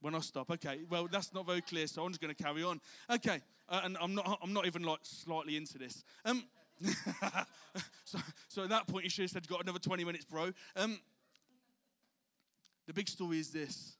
When 0.00 0.14
I 0.14 0.20
stop, 0.20 0.50
okay. 0.50 0.80
Well, 0.88 1.08
that's 1.10 1.32
not 1.34 1.46
very 1.46 1.62
clear, 1.62 1.86
so 1.86 2.04
I'm 2.04 2.10
just 2.10 2.20
going 2.20 2.34
to 2.34 2.40
carry 2.40 2.62
on. 2.62 2.80
Okay, 3.10 3.40
uh, 3.68 3.80
and 3.82 3.96
I'm 4.00 4.14
not. 4.14 4.38
I'm 4.40 4.52
not 4.52 4.64
even 4.64 4.84
like 4.84 5.00
slightly 5.02 5.56
into 5.56 5.76
this. 5.76 6.04
Um, 6.24 6.44
so, 8.04 8.18
so 8.48 8.62
at 8.64 8.68
that 8.70 8.86
point, 8.86 9.04
you 9.04 9.10
should 9.10 9.22
have 9.22 9.30
said, 9.30 9.48
"Got 9.48 9.62
another 9.62 9.78
20 9.78 10.04
minutes, 10.04 10.24
bro." 10.24 10.52
Um, 10.76 10.98
the 12.86 12.94
big 12.94 13.08
story 13.08 13.38
is 13.38 13.50
this: 13.50 13.96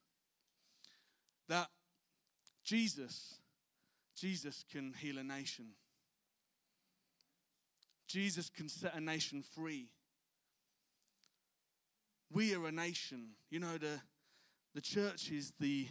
that 1.48 1.68
Jesus, 2.64 3.38
Jesus 4.16 4.64
can 4.70 4.94
heal 5.00 5.18
a 5.18 5.24
nation. 5.24 5.66
Jesus 8.06 8.48
can 8.48 8.68
set 8.68 8.94
a 8.94 9.00
nation 9.00 9.42
free. 9.42 9.88
We 12.32 12.54
are 12.54 12.66
a 12.66 12.72
nation. 12.72 13.30
You 13.50 13.60
know, 13.60 13.78
the, 13.78 14.00
the 14.74 14.80
church 14.80 15.30
is 15.30 15.52
the 15.60 15.88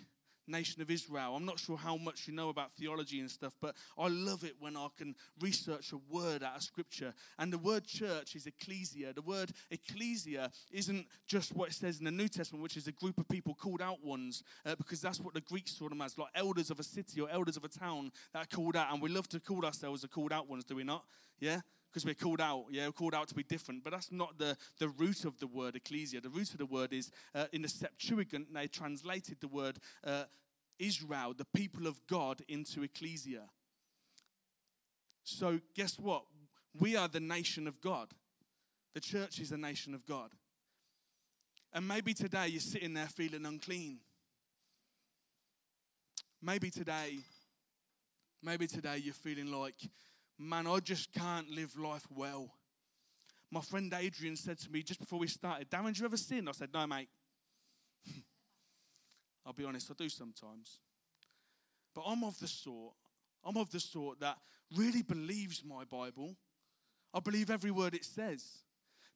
nation 0.48 0.82
of 0.82 0.90
Israel. 0.90 1.36
I'm 1.36 1.46
not 1.46 1.60
sure 1.60 1.78
how 1.78 1.98
much 1.98 2.28
you 2.28 2.34
know 2.34 2.50
about 2.50 2.72
theology 2.74 3.20
and 3.20 3.30
stuff, 3.30 3.56
but 3.62 3.76
I 3.98 4.08
love 4.08 4.44
it 4.44 4.56
when 4.60 4.76
I 4.76 4.88
can 4.98 5.16
research 5.40 5.94
a 5.94 5.98
word 6.14 6.44
out 6.44 6.58
of 6.58 6.64
scripture. 6.64 7.14
And 7.38 7.52
the 7.52 7.58
word 7.58 7.86
church 7.86 8.36
is 8.36 8.48
ecclesia. 8.48 9.14
The 9.14 9.22
word 9.22 9.52
ecclesia 9.72 10.52
isn't 10.72 11.08
just 11.28 11.56
what 11.56 11.70
it 11.70 11.74
says 11.74 12.00
in 12.00 12.06
the 12.06 12.12
New 12.12 12.28
Testament, 12.28 12.64
which 12.64 12.78
is 12.78 12.88
a 12.88 12.92
group 12.92 13.18
of 13.18 13.28
people 13.28 13.54
called 13.54 13.82
out 13.82 14.04
ones, 14.04 14.44
uh, 14.66 14.76
because 14.76 15.02
that's 15.02 15.20
what 15.20 15.34
the 15.34 15.42
Greeks 15.42 15.78
saw 15.78 15.90
them 15.90 16.02
as, 16.02 16.18
like 16.18 16.30
elders 16.36 16.72
of 16.72 16.80
a 16.80 16.84
city 16.84 17.22
or 17.22 17.30
elders 17.30 17.58
of 17.58 17.64
a 17.64 17.70
town 17.70 18.12
that 18.34 18.44
are 18.44 18.56
called 18.56 18.76
out. 18.76 18.92
And 18.92 19.02
we 19.02 19.10
love 19.10 19.28
to 19.30 19.40
call 19.40 19.66
ourselves 19.66 20.02
the 20.02 20.08
called 20.08 20.34
out 20.34 20.50
ones, 20.50 20.64
do 20.64 20.76
we 20.76 20.84
not? 20.84 21.04
Yeah? 21.40 21.62
Because 21.90 22.06
we're 22.06 22.14
called 22.14 22.42
out. 22.42 22.66
Yeah, 22.70 22.88
we're 22.88 22.92
called 22.92 23.16
out 23.16 23.28
to 23.30 23.36
be 23.36 23.44
different. 23.44 23.84
But 23.84 23.92
that's 23.92 24.12
not 24.12 24.38
the, 24.38 24.58
the 24.80 24.90
root 24.90 25.26
of 25.26 25.40
the 25.40 25.48
word 25.48 25.76
ecclesia. 25.76 26.22
The 26.22 26.30
root 26.30 26.52
of 26.52 26.58
the 26.58 26.66
word 26.66 26.94
is 26.94 27.12
uh, 27.34 27.46
in 27.52 27.62
the 27.62 27.70
Septuagint, 27.70 28.54
they 28.54 28.68
translated 28.68 29.38
the 29.40 29.48
word 29.48 29.80
uh, 30.04 30.24
Israel, 30.80 31.34
the 31.36 31.46
people 31.46 31.88
of 31.88 32.00
God, 32.08 32.42
into 32.48 32.84
ecclesia. 32.84 33.44
So, 35.24 35.60
guess 35.76 35.98
what? 36.00 36.24
We 36.80 36.96
are 36.96 37.08
the 37.08 37.20
nation 37.20 37.68
of 37.68 37.82
God. 37.82 38.10
The 38.94 39.02
church 39.02 39.40
is 39.40 39.50
the 39.50 39.58
nation 39.58 39.94
of 39.94 40.06
God. 40.06 40.32
And 41.74 41.88
maybe 41.88 42.14
today 42.14 42.48
you're 42.48 42.60
sitting 42.62 42.94
there 42.94 43.08
feeling 43.08 43.46
unclean. 43.46 44.00
Maybe 46.42 46.70
today, 46.70 47.18
maybe 48.42 48.68
today 48.68 48.98
you're 49.04 49.14
feeling 49.14 49.52
like, 49.52 49.76
man, 50.38 50.68
I 50.68 50.80
just 50.80 51.12
can't 51.14 51.50
live 51.50 51.78
life 51.78 52.06
well. 52.14 52.54
My 53.50 53.62
friend 53.62 53.94
Adrian 53.98 54.36
said 54.36 54.60
to 54.60 54.72
me 54.72 54.84
just 54.84 55.00
before 55.00 55.20
we 55.20 55.28
started, 55.28 55.70
Darren, 55.70 55.94
do 55.94 56.00
you 56.00 56.06
ever 56.06 56.18
sin? 56.18 56.48
I 56.48 56.52
said, 56.52 56.70
no, 56.74 56.86
mate. 56.86 57.10
I'll 59.46 59.54
be 59.54 59.64
honest, 59.64 59.90
I 59.90 59.94
do 59.98 60.10
sometimes. 60.10 60.80
But 61.96 62.04
I'm 62.06 62.24
of 62.24 62.38
the 62.40 62.48
sort, 62.48 62.94
I'm 63.44 63.58
of 63.58 63.72
the 63.72 63.80
sort 63.80 64.20
that 64.20 64.38
really 64.76 65.02
believes 65.02 65.64
my 65.64 65.86
Bible. 65.86 66.36
I 67.14 67.20
believe 67.20 67.50
every 67.50 67.72
word 67.72 67.96
it 67.96 68.06
says. 68.06 68.44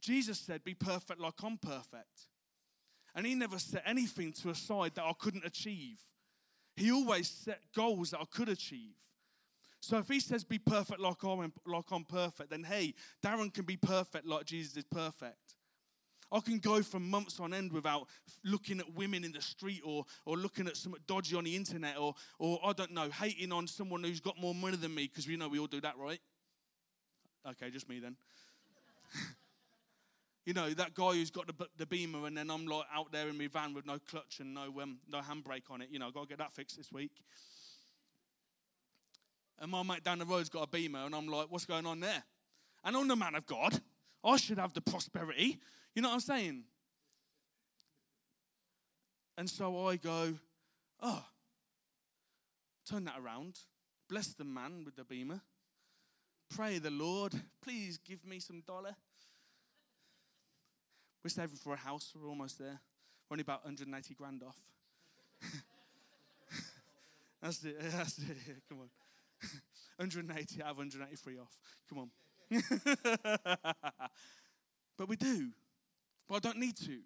Jesus 0.01 0.39
said, 0.39 0.63
Be 0.63 0.73
perfect 0.73 1.19
like 1.19 1.35
I'm 1.43 1.57
perfect. 1.57 2.27
And 3.13 3.25
he 3.25 3.35
never 3.35 3.59
set 3.59 3.83
anything 3.85 4.31
to 4.41 4.49
a 4.49 4.55
side 4.55 4.93
that 4.95 5.03
I 5.03 5.11
couldn't 5.19 5.45
achieve. 5.45 5.99
He 6.75 6.91
always 6.91 7.27
set 7.27 7.59
goals 7.75 8.11
that 8.11 8.21
I 8.21 8.25
could 8.31 8.47
achieve. 8.47 8.95
So 9.81 9.97
if 9.97 10.07
he 10.07 10.19
says 10.19 10.43
be 10.43 10.59
perfect 10.59 10.99
like 10.99 11.23
I'm, 11.23 11.51
like 11.65 11.91
I'm 11.91 12.05
perfect, 12.05 12.51
then 12.51 12.63
hey, 12.63 12.93
Darren 13.23 13.51
can 13.51 13.65
be 13.65 13.77
perfect 13.77 14.27
like 14.27 14.45
Jesus 14.45 14.77
is 14.77 14.83
perfect. 14.83 15.55
I 16.31 16.39
can 16.39 16.59
go 16.59 16.81
for 16.81 16.99
months 16.99 17.39
on 17.39 17.53
end 17.53 17.73
without 17.73 18.07
looking 18.45 18.79
at 18.79 18.93
women 18.93 19.25
in 19.25 19.33
the 19.33 19.41
street 19.41 19.81
or, 19.83 20.05
or 20.25 20.37
looking 20.37 20.67
at 20.67 20.77
something 20.77 21.01
dodgy 21.05 21.35
on 21.35 21.43
the 21.43 21.55
internet 21.55 21.97
or, 21.97 22.13
or, 22.39 22.59
I 22.63 22.71
don't 22.71 22.91
know, 22.91 23.09
hating 23.09 23.51
on 23.51 23.67
someone 23.67 24.03
who's 24.03 24.21
got 24.21 24.39
more 24.39 24.55
money 24.55 24.77
than 24.77 24.95
me 24.95 25.07
because 25.07 25.27
we 25.27 25.35
know 25.35 25.49
we 25.49 25.59
all 25.59 25.67
do 25.67 25.81
that, 25.81 25.97
right? 25.97 26.21
Okay, 27.49 27.69
just 27.69 27.89
me 27.89 27.99
then. 27.99 28.15
you 30.45 30.53
know, 30.53 30.69
that 30.69 30.93
guy 30.93 31.13
who's 31.13 31.31
got 31.31 31.47
the, 31.47 31.67
the 31.77 31.85
beamer 31.85 32.27
and 32.27 32.37
then 32.37 32.49
I'm 32.49 32.65
like 32.65 32.85
out 32.93 33.11
there 33.11 33.27
in 33.27 33.37
my 33.37 33.47
van 33.47 33.73
with 33.73 33.85
no 33.85 33.97
clutch 34.09 34.39
and 34.39 34.53
no, 34.53 34.73
um, 34.81 34.99
no 35.09 35.19
handbrake 35.19 35.69
on 35.69 35.81
it. 35.81 35.89
You 35.91 35.99
know, 35.99 36.07
I've 36.07 36.13
got 36.13 36.21
to 36.21 36.29
get 36.29 36.37
that 36.37 36.53
fixed 36.53 36.77
this 36.77 36.93
week. 36.93 37.11
And 39.61 39.69
my 39.69 39.83
mate 39.83 40.03
down 40.03 40.17
the 40.17 40.25
road's 40.25 40.49
got 40.49 40.63
a 40.63 40.67
beamer 40.67 41.05
and 41.05 41.13
I'm 41.13 41.27
like, 41.27 41.45
what's 41.49 41.65
going 41.65 41.85
on 41.85 41.99
there? 41.99 42.23
And 42.83 42.97
I'm 42.97 43.07
the 43.07 43.15
man 43.15 43.35
of 43.35 43.45
God. 43.45 43.79
I 44.23 44.37
should 44.37 44.57
have 44.57 44.73
the 44.73 44.81
prosperity. 44.81 45.59
You 45.93 46.01
know 46.01 46.09
what 46.09 46.15
I'm 46.15 46.21
saying? 46.21 46.63
And 49.37 49.47
so 49.47 49.87
I 49.87 49.97
go, 49.97 50.33
oh, 50.99 51.23
turn 52.89 53.05
that 53.05 53.19
around. 53.23 53.59
Bless 54.09 54.29
the 54.33 54.43
man 54.43 54.83
with 54.83 54.95
the 54.95 55.03
beamer. 55.03 55.41
Pray 56.55 56.79
the 56.79 56.91
Lord, 56.91 57.33
please 57.63 57.99
give 57.99 58.25
me 58.25 58.39
some 58.39 58.61
dollar. 58.67 58.95
We're 61.23 61.29
saving 61.29 61.57
for 61.57 61.73
a 61.73 61.77
house. 61.77 62.13
We're 62.19 62.27
almost 62.27 62.57
there. 62.57 62.79
We're 63.29 63.35
only 63.35 63.43
about 63.43 63.63
180 63.63 64.15
grand 64.15 64.41
off. 64.43 64.57
that's 67.41 67.63
it. 67.63 67.77
That's 67.91 68.17
it. 68.17 68.63
Come 68.67 68.79
on. 68.81 68.89
180 69.97 70.61
out 70.63 70.71
of 70.71 70.77
183 70.77 71.37
off. 71.37 71.57
Come 71.89 71.99
on. 71.99 72.09
but 74.97 75.07
we 75.07 75.15
do. 75.15 75.49
But 76.27 76.35
I 76.35 76.39
don't 76.39 76.57
need 76.57 76.77
to. 76.77 76.99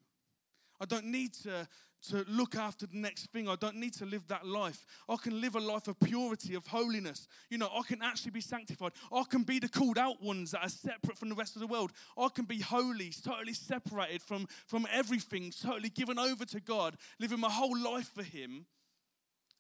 I 0.79 0.85
don't 0.85 1.05
need 1.05 1.33
to, 1.43 1.67
to 2.09 2.25
look 2.27 2.55
after 2.55 2.85
the 2.85 2.97
next 2.97 3.31
thing. 3.31 3.47
I 3.47 3.55
don't 3.55 3.77
need 3.77 3.93
to 3.95 4.05
live 4.05 4.27
that 4.27 4.45
life. 4.45 4.85
I 5.07 5.15
can 5.15 5.39
live 5.39 5.55
a 5.55 5.59
life 5.59 5.87
of 5.87 5.99
purity, 5.99 6.55
of 6.55 6.67
holiness. 6.67 7.27
You 7.49 7.57
know, 7.57 7.69
I 7.73 7.81
can 7.83 8.01
actually 8.01 8.31
be 8.31 8.41
sanctified. 8.41 8.91
I 9.11 9.23
can 9.29 9.43
be 9.43 9.59
the 9.59 9.69
called 9.69 9.97
out 9.97 10.21
ones 10.21 10.51
that 10.51 10.63
are 10.63 10.69
separate 10.69 11.17
from 11.17 11.29
the 11.29 11.35
rest 11.35 11.55
of 11.55 11.61
the 11.61 11.67
world. 11.67 11.91
I 12.17 12.27
can 12.27 12.45
be 12.45 12.59
holy, 12.59 13.13
totally 13.23 13.53
separated 13.53 14.21
from, 14.21 14.47
from 14.67 14.85
everything, 14.91 15.51
totally 15.51 15.89
given 15.89 16.19
over 16.19 16.45
to 16.45 16.59
God, 16.59 16.97
living 17.19 17.39
my 17.39 17.49
whole 17.49 17.77
life 17.77 18.11
for 18.13 18.23
Him. 18.23 18.65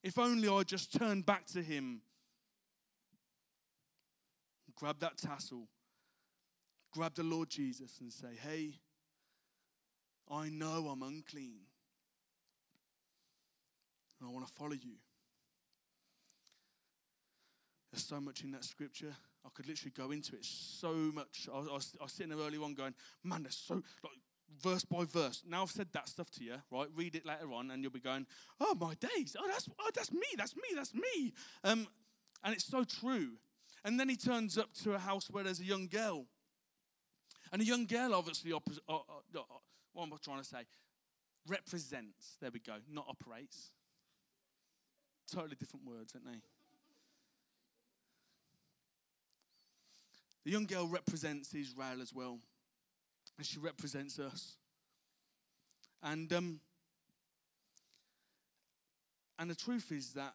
If 0.03 0.19
only 0.19 0.47
I 0.47 0.63
just 0.63 0.93
turn 0.93 1.21
back 1.21 1.45
to 1.47 1.63
Him. 1.63 2.01
Grab 4.77 4.99
that 4.99 5.17
tassel, 5.17 5.67
grab 6.91 7.15
the 7.15 7.23
Lord 7.23 7.49
Jesus 7.49 7.99
and 8.01 8.11
say, 8.11 8.35
Hey, 8.41 8.73
I 10.29 10.49
know 10.49 10.87
I'm 10.91 11.01
unclean. 11.01 11.59
And 14.19 14.29
I 14.29 14.33
want 14.33 14.47
to 14.47 14.53
follow 14.53 14.73
you. 14.73 14.95
There's 17.91 18.05
so 18.05 18.19
much 18.19 18.43
in 18.43 18.51
that 18.51 18.63
scripture. 18.63 19.15
I 19.45 19.49
could 19.53 19.67
literally 19.67 19.93
go 19.95 20.11
into 20.11 20.35
it 20.35 20.43
so 20.43 20.93
much. 20.93 21.47
I 21.53 21.59
was, 21.59 21.67
I 21.67 21.73
was, 21.73 21.93
I 22.01 22.03
was 22.03 22.11
sitting 22.11 22.35
there 22.35 22.45
early 22.45 22.57
on 22.57 22.73
going, 22.73 22.93
man, 23.23 23.43
there's 23.43 23.55
so, 23.55 23.75
like, 23.75 24.19
verse 24.61 24.83
by 24.83 25.05
verse. 25.05 25.43
Now 25.47 25.61
I've 25.61 25.71
said 25.71 25.87
that 25.93 26.09
stuff 26.09 26.29
to 26.31 26.43
you, 26.43 26.55
right? 26.71 26.87
Read 26.95 27.15
it 27.15 27.25
later 27.25 27.53
on, 27.53 27.71
and 27.71 27.83
you'll 27.83 27.91
be 27.91 27.99
going, 27.99 28.25
oh, 28.59 28.75
my 28.75 28.95
days. 28.95 29.35
Oh, 29.39 29.47
that's, 29.47 29.69
oh, 29.79 29.89
that's 29.93 30.11
me. 30.11 30.25
That's 30.37 30.55
me. 30.55 30.63
That's 30.75 30.93
me. 30.93 31.33
Um, 31.63 31.87
and 32.43 32.53
it's 32.53 32.65
so 32.65 32.83
true. 32.83 33.29
And 33.85 33.99
then 33.99 34.09
he 34.09 34.15
turns 34.15 34.57
up 34.57 34.73
to 34.83 34.95
a 34.95 34.99
house 34.99 35.29
where 35.29 35.43
there's 35.43 35.59
a 35.59 35.63
young 35.63 35.87
girl. 35.87 36.25
And 37.53 37.61
a 37.61 37.65
young 37.65 37.85
girl, 37.85 38.15
obviously, 38.15 38.49
oppos- 38.49 38.79
uh, 38.89 38.95
uh, 38.95 39.39
uh, 39.39 39.41
what 39.93 40.07
am 40.07 40.13
I 40.13 40.17
trying 40.23 40.39
to 40.39 40.43
say? 40.43 40.65
Represents, 41.47 42.37
there 42.41 42.49
we 42.51 42.59
go, 42.59 42.73
not 42.91 43.05
operates. 43.07 43.69
Totally 45.31 45.55
different 45.55 45.85
words, 45.85 46.15
aren't 46.15 46.25
they? 46.25 46.41
The 50.45 50.51
young 50.51 50.65
girl 50.65 50.87
represents 50.87 51.53
Israel 51.53 52.01
as 52.01 52.11
well, 52.11 52.39
and 53.37 53.45
she 53.45 53.59
represents 53.59 54.17
us. 54.17 54.57
And 56.01 56.31
um, 56.33 56.59
and 59.37 59.49
the 59.49 59.55
truth 59.55 59.91
is 59.91 60.13
that 60.13 60.33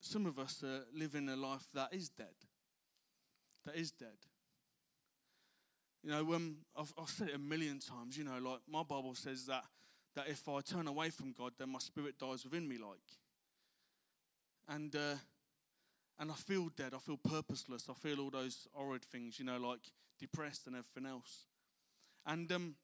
some 0.00 0.26
of 0.26 0.38
us 0.38 0.62
are 0.64 0.84
living 0.92 1.28
a 1.28 1.36
life 1.36 1.66
that 1.74 1.92
is 1.92 2.08
dead. 2.08 2.34
That 3.66 3.76
is 3.76 3.90
dead. 3.90 4.16
You 6.02 6.10
know, 6.10 6.34
um, 6.34 6.58
I've, 6.76 6.94
I've 6.96 7.08
said 7.08 7.28
it 7.30 7.34
a 7.34 7.38
million 7.38 7.80
times. 7.80 8.16
You 8.16 8.24
know, 8.24 8.38
like 8.38 8.60
my 8.70 8.84
Bible 8.84 9.14
says 9.14 9.46
that 9.46 9.64
that 10.14 10.28
if 10.28 10.48
I 10.48 10.60
turn 10.60 10.86
away 10.86 11.10
from 11.10 11.32
God, 11.32 11.52
then 11.58 11.70
my 11.70 11.80
spirit 11.80 12.18
dies 12.18 12.44
within 12.44 12.66
me. 12.66 12.78
Like, 12.78 13.02
and 14.68 14.94
uh, 14.94 15.16
and 16.18 16.30
I 16.30 16.34
feel 16.34 16.70
dead. 16.76 16.92
I 16.94 16.98
feel 16.98 17.18
purposeless. 17.18 17.88
I 17.90 17.94
feel 17.94 18.20
all 18.20 18.30
those 18.30 18.68
horrid 18.72 19.04
things. 19.04 19.38
You 19.38 19.44
know, 19.44 19.58
like 19.58 19.80
depressed 20.18 20.68
and 20.68 20.76
everything 20.76 21.10
else. 21.10 21.46
And 22.24 22.50
um, 22.52 22.76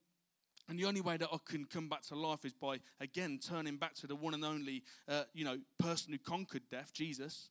and 0.67 0.77
the 0.77 0.85
only 0.85 1.01
way 1.01 1.15
that 1.15 1.29
I 1.31 1.37
can 1.45 1.65
come 1.65 1.87
back 1.87 2.03
to 2.07 2.15
life 2.15 2.43
is 2.43 2.53
by 2.53 2.79
again 2.99 3.39
turning 3.41 3.77
back 3.77 3.95
to 3.95 4.07
the 4.07 4.15
one 4.15 4.33
and 4.33 4.43
only, 4.43 4.83
uh, 5.07 5.23
you 5.33 5.45
know, 5.45 5.59
person 5.79 6.11
who 6.11 6.19
conquered 6.19 6.63
death, 6.69 6.91
Jesus, 6.93 7.49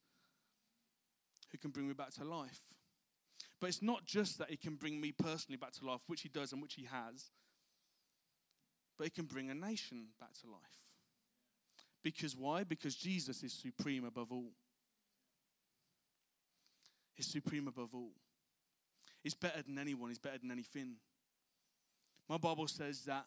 who 1.51 1.59
can 1.59 1.71
bring 1.71 1.89
me 1.89 1.95
back 1.95 2.11
to 2.15 2.25
life. 2.25 2.61
But 3.63 3.69
it's 3.69 3.81
not 3.81 4.05
just 4.05 4.39
that 4.39 4.51
He 4.51 4.57
can 4.57 4.75
bring 4.75 5.01
me 5.01 5.13
personally 5.13 5.57
back 5.57 5.71
to 5.75 5.87
life, 5.87 6.01
which 6.09 6.23
He 6.23 6.29
does 6.29 6.53
and 6.53 6.61
which 6.61 6.75
He 6.75 6.83
has, 6.83 7.31
but 8.99 9.05
He 9.05 9.11
can 9.11 9.27
bring 9.27 9.51
a 9.51 9.55
nation 9.55 10.07
back 10.19 10.33
to 10.41 10.51
life. 10.51 10.81
Because 12.03 12.37
why? 12.37 12.65
Because 12.65 12.97
Jesus 12.97 13.45
is 13.45 13.53
supreme 13.53 14.05
above 14.05 14.33
all. 14.33 14.51
He's 17.15 17.29
supreme 17.29 17.69
above 17.69 17.91
all. 17.95 18.11
He's 19.23 19.35
better 19.35 19.63
than 19.63 19.79
anyone, 19.79 20.09
He's 20.09 20.19
better 20.19 20.39
than 20.39 20.51
anything. 20.51 20.97
My 22.29 22.39
Bible 22.39 22.67
says 22.67 23.05
that 23.05 23.27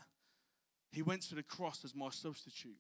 He 0.92 1.02
went 1.02 1.22
to 1.30 1.36
the 1.36 1.44
cross 1.44 1.86
as 1.86 1.96
my 1.96 2.10
substitute. 2.10 2.76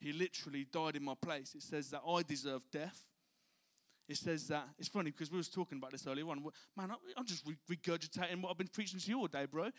He 0.00 0.12
literally 0.12 0.66
died 0.72 0.96
in 0.96 1.04
my 1.04 1.14
place. 1.14 1.54
It 1.54 1.62
says 1.62 1.90
that 1.90 2.02
I 2.04 2.22
deserve 2.22 2.62
death 2.72 3.04
it 4.08 4.16
says 4.16 4.48
that 4.48 4.66
it's 4.78 4.88
funny 4.88 5.10
because 5.10 5.30
we 5.30 5.36
was 5.36 5.48
talking 5.48 5.76
about 5.78 5.92
this 5.92 6.06
earlier 6.06 6.26
on. 6.28 6.42
Man, 6.76 6.92
I'm 7.16 7.26
just 7.26 7.44
regurgitating 7.70 8.40
what 8.40 8.50
I've 8.50 8.58
been 8.58 8.68
preaching 8.68 8.98
to 8.98 9.10
you 9.10 9.18
all 9.18 9.26
day, 9.26 9.44
bro. 9.44 9.70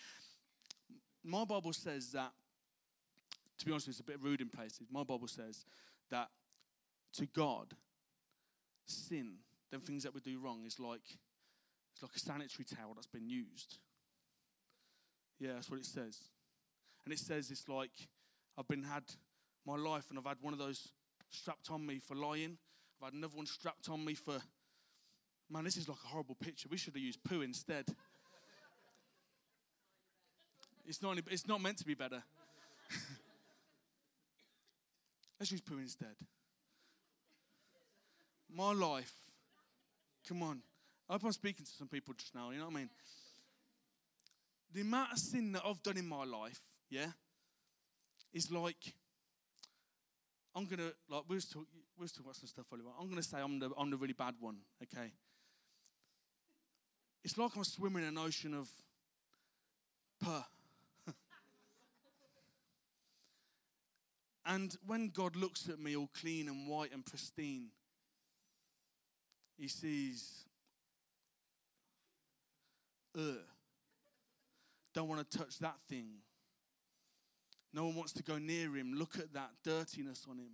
My 1.24 1.46
Bible 1.46 1.74
says 1.74 2.12
that. 2.12 2.32
To 3.58 3.65
be 3.65 3.72
honest, 3.74 3.89
it's 3.89 4.00
a 4.00 4.04
bit 4.04 4.22
rude 4.22 4.39
in 4.39 4.48
places. 4.48 4.88
My 4.89 5.04
Bible 5.04 5.28
says 5.28 5.65
that 6.12 6.30
to 7.15 7.26
God, 7.26 7.74
sin, 8.86 9.34
them 9.70 9.82
things 9.82 10.04
that 10.04 10.13
we 10.13 10.22
do 10.22 10.39
wrong, 10.39 10.63
is 10.65 10.80
like 10.80 11.02
it's 11.94 12.02
like 12.02 12.15
a 12.15 12.20
sanitary 12.20 12.63
towel 12.63 12.94
that's 12.94 13.08
been 13.08 13.28
used. 13.28 13.80
Yeah, 15.39 15.54
that's 15.56 15.70
what 15.70 15.80
it 15.80 15.86
says. 15.86 16.20
And 17.04 17.13
it 17.13 17.20
says 17.20 17.52
it's 17.52 17.68
like 17.68 17.92
I've 18.58 18.68
been 18.68 18.84
had 18.84 19.04
my 19.65 19.76
life 19.76 20.06
and 20.10 20.18
I've 20.18 20.26
had 20.26 20.38
one 20.39 20.54
of 20.54 20.60
those 20.60 20.88
strapped 21.30 21.70
on 21.70 21.86
me 21.86 22.00
for 22.00 22.15
lying 22.15 22.58
I've 23.00 23.06
had 23.08 23.14
another 23.14 23.36
one 23.36 23.46
strapped 23.46 23.90
on 23.90 24.04
me 24.04 24.16
for. 24.16 24.38
Man, 25.50 25.64
this 25.64 25.78
is 25.78 25.90
like 25.90 25.98
a 26.04 26.08
horrible 26.08 26.36
picture. 26.36 26.68
We 26.70 26.78
should 26.78 26.94
have 26.94 27.02
used 27.02 27.24
poo 27.24 27.42
instead. 27.42 27.86
it's, 30.86 31.02
not, 31.02 31.18
it's 31.32 31.48
not 31.48 31.60
meant 31.60 31.78
to 31.80 31.86
be 31.86 31.96
better. 31.96 32.22
Let's 35.40 35.52
use 35.52 35.62
poo 35.62 35.80
instead. 35.80 36.16
My 38.54 38.74
life. 38.74 39.14
Come 40.28 40.44
on. 40.44 40.62
I 41.10 41.14
hope 41.14 41.24
I'm 41.26 41.32
speaking 41.32 41.66
to 41.66 41.72
some 41.72 41.88
people 41.88 42.14
just 42.16 42.36
now, 42.36 42.52
you 42.52 42.60
know 42.60 42.66
what 42.66 42.76
I 42.76 42.78
mean? 42.78 42.90
the 44.74 44.82
amount 44.82 45.12
of 45.12 45.20
sin 45.20 45.52
that 45.54 45.64
I've 45.66 45.82
done 45.82 45.98
in 45.98 46.08
my 46.08 46.24
life, 46.24 46.62
yeah, 46.90 47.08
is 48.34 48.52
like 48.52 48.94
I'm 50.56 50.66
gonna 50.66 50.92
like 51.10 51.24
we 51.28 51.36
was 51.36 51.46
talking 51.46 51.79
we 52.00 52.08
about 52.20 52.36
some 52.36 52.48
stuff 52.48 52.66
earlier. 52.74 52.86
I'm 53.00 53.10
gonna 53.10 53.22
say 53.22 53.40
I'm 53.40 53.60
the 53.60 53.72
I'm 53.78 53.90
the 53.90 53.98
really 53.98 54.14
bad 54.14 54.36
one, 54.40 54.58
okay? 54.82 55.12
It's 57.24 57.38
like 57.38 57.52
I'm 57.56 57.64
swimming 57.66 58.04
in 58.04 58.10
an 58.10 58.18
ocean 58.18 58.54
of 58.54 58.70
purr. 60.24 60.46
and 64.46 64.76
when 64.86 65.10
God 65.10 65.36
looks 65.36 65.68
at 65.68 65.80
me 65.80 65.98
all 65.98 66.10
clean 66.20 66.48
and 66.48 66.68
white 66.68 66.94
and 66.94 67.06
pristine, 67.06 67.68
he 69.58 69.68
sees, 69.68 70.46
ugh, 73.18 73.36
don't 74.94 75.10
want 75.10 75.30
to 75.30 75.38
touch 75.38 75.60
that 75.60 75.76
thing. 75.90 76.08
No 77.74 77.86
one 77.86 77.96
wants 77.96 78.14
to 78.14 78.24
go 78.24 78.38
near 78.38 78.74
him. 78.76 78.94
Look 78.96 79.20
at 79.20 79.34
that 79.34 79.50
dirtiness 79.64 80.26
on 80.30 80.38
him. 80.38 80.54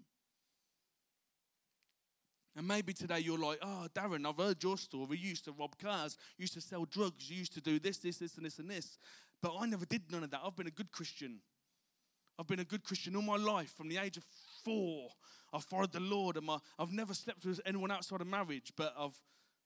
And 2.56 2.68
maybe 2.68 2.94
today 2.94 3.20
you're 3.20 3.38
like, 3.38 3.60
oh, 3.62 3.88
Darren, 3.94 4.28
I've 4.28 4.38
heard 4.38 4.64
your 4.64 4.78
story. 4.78 5.18
You 5.18 5.30
used 5.30 5.44
to 5.46 5.52
rob 5.52 5.78
cars, 5.78 6.18
you 6.38 6.44
used 6.44 6.54
to 6.54 6.62
sell 6.62 6.86
drugs, 6.86 7.30
you 7.30 7.38
used 7.38 7.54
to 7.54 7.62
do 7.62 7.80
this, 7.80 7.98
this, 7.98 8.18
this, 8.18 8.38
and 8.38 8.46
this, 8.46 8.60
and 8.60 8.70
this. 8.70 8.98
But 9.42 9.54
I 9.60 9.66
never 9.66 9.86
did 9.86 10.04
none 10.10 10.24
of 10.24 10.32
that. 10.32 10.40
I've 10.44 10.56
been 10.56 10.68
a 10.68 10.72
good 10.72 10.92
Christian. 10.92 11.40
I've 12.40 12.48
been 12.48 12.62
a 12.62 12.66
good 12.66 12.84
Christian 12.84 13.16
all 13.16 13.22
my 13.22 13.36
life. 13.36 13.74
From 13.76 13.90
the 13.90 13.98
age 13.98 14.16
of 14.18 14.24
four, 14.64 15.10
I've 15.54 15.66
followed 15.66 15.92
the 15.92 16.00
Lord. 16.00 16.38
And 16.38 16.46
my, 16.46 16.58
I've 16.80 16.94
never 16.94 17.14
slept 17.14 17.46
with 17.46 17.60
anyone 17.66 17.92
outside 17.92 18.22
of 18.22 18.28
marriage, 18.28 18.72
but 18.78 18.94
I've 18.98 19.18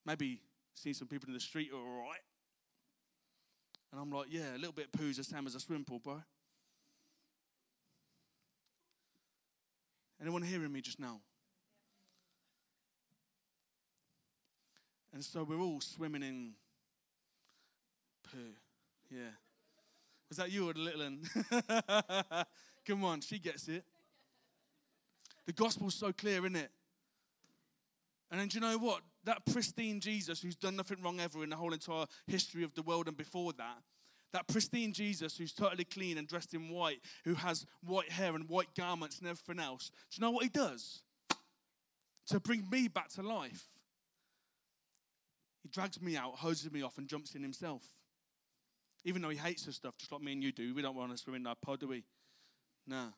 maybe 0.06 0.41
seen 0.73 0.93
some 0.95 1.08
people 1.08 1.28
in 1.28 1.34
the 1.34 1.39
street 1.39 1.69
all 1.73 1.80
right. 1.80 2.19
And 3.91 4.02
I'm 4.02 4.12
like, 4.12 4.28
yeah, 4.30 4.56
a 4.56 4.58
little 4.58 4.73
bit 4.73 4.91
poo's 4.91 5.17
the 5.17 5.23
same 5.23 5.45
as 5.45 5.56
a 5.56 5.60
swim 5.60 5.86
pool, 5.86 5.99
bro. 5.99 6.21
Anyone 10.21 10.41
hearing 10.41 10.71
me 10.71 10.82
just 10.82 10.99
now? 10.99 11.21
And 15.13 15.24
so 15.24 15.43
we're 15.43 15.60
all 15.60 15.82
swimming 15.82 16.24
in 16.24 16.52
poo. 18.24 18.38
Yeah. 19.10 19.32
Was 20.30 20.38
that 20.38 20.52
you 20.52 20.69
or 20.69 20.74
the 20.74 20.80
little 20.80 21.02
one? 21.02 21.26
Come 22.86 23.04
on, 23.04 23.22
she 23.22 23.39
gets 23.39 23.67
it. 23.67 23.84
The 25.45 25.54
gospel's 25.54 25.95
so 25.95 26.12
clear, 26.12 26.39
isn't 26.39 26.56
it? 26.56 26.69
And 28.30 28.39
then 28.39 28.48
do 28.48 28.58
you 28.58 28.62
know 28.62 28.78
what? 28.78 29.02
That 29.24 29.43
pristine 29.52 30.00
Jesus 30.00 30.41
who's 30.41 30.56
done 30.56 30.76
nothing 30.76 31.02
wrong 31.02 31.19
ever 31.19 31.43
in 31.43 31.50
the 31.50 31.56
whole 31.56 31.74
entire 31.74 32.06
history 32.28 32.63
of 32.63 32.74
the 32.76 32.84
world 32.84 33.08
and 33.08 33.17
before 33.17 33.54
that, 33.54 33.82
that 34.32 34.48
pristine 34.48 34.93
Jesus 34.93 35.38
who's 35.38 35.54
totally 35.54 35.86
clean 35.86 36.19
and 36.19 36.28
dressed 36.28 36.54
in 36.54 36.69
white, 36.69 37.00
who 37.26 37.34
has 37.34 37.65
white 37.84 38.12
hair 38.12 38.36
and 38.36 38.48
white 38.48 38.74
garments 38.78 39.19
and 39.19 39.28
everything 39.28 39.60
else, 39.60 39.89
do 40.12 40.17
you 40.17 40.22
know 40.22 40.32
what 40.32 40.43
he 40.43 40.50
does? 40.50 41.02
To 42.28 42.39
bring 42.39 42.69
me 42.69 42.88
back 42.88 43.10
to 43.13 43.24
life. 43.24 43.67
Drags 45.71 46.01
me 46.01 46.17
out, 46.17 46.36
hoses 46.36 46.71
me 46.71 46.82
off, 46.82 46.97
and 46.97 47.08
jumps 47.08 47.36
in 47.36 47.41
himself. 47.41 47.84
Even 49.05 49.21
though 49.21 49.29
he 49.29 49.38
hates 49.38 49.65
the 49.65 49.71
stuff, 49.71 49.97
just 49.97 50.12
like 50.12 50.21
me 50.21 50.34
and 50.34 50.43
you 50.43 50.51
do. 50.51 50.73
We 50.73 50.82
don't 50.82 50.95
want 50.95 51.12
to 51.12 51.17
swim 51.17 51.36
in 51.36 51.43
that 51.43 51.62
pod, 51.62 51.79
do 51.79 51.88
we? 51.88 52.03
Nah. 52.86 53.10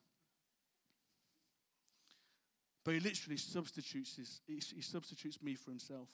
But 2.84 2.96
he 2.96 3.00
literally 3.00 3.38
substitutes 3.38 4.16
his, 4.16 4.42
he, 4.48 4.82
substitutes 4.82 5.42
me 5.42 5.56
for 5.56 5.72
himself. 5.72 6.10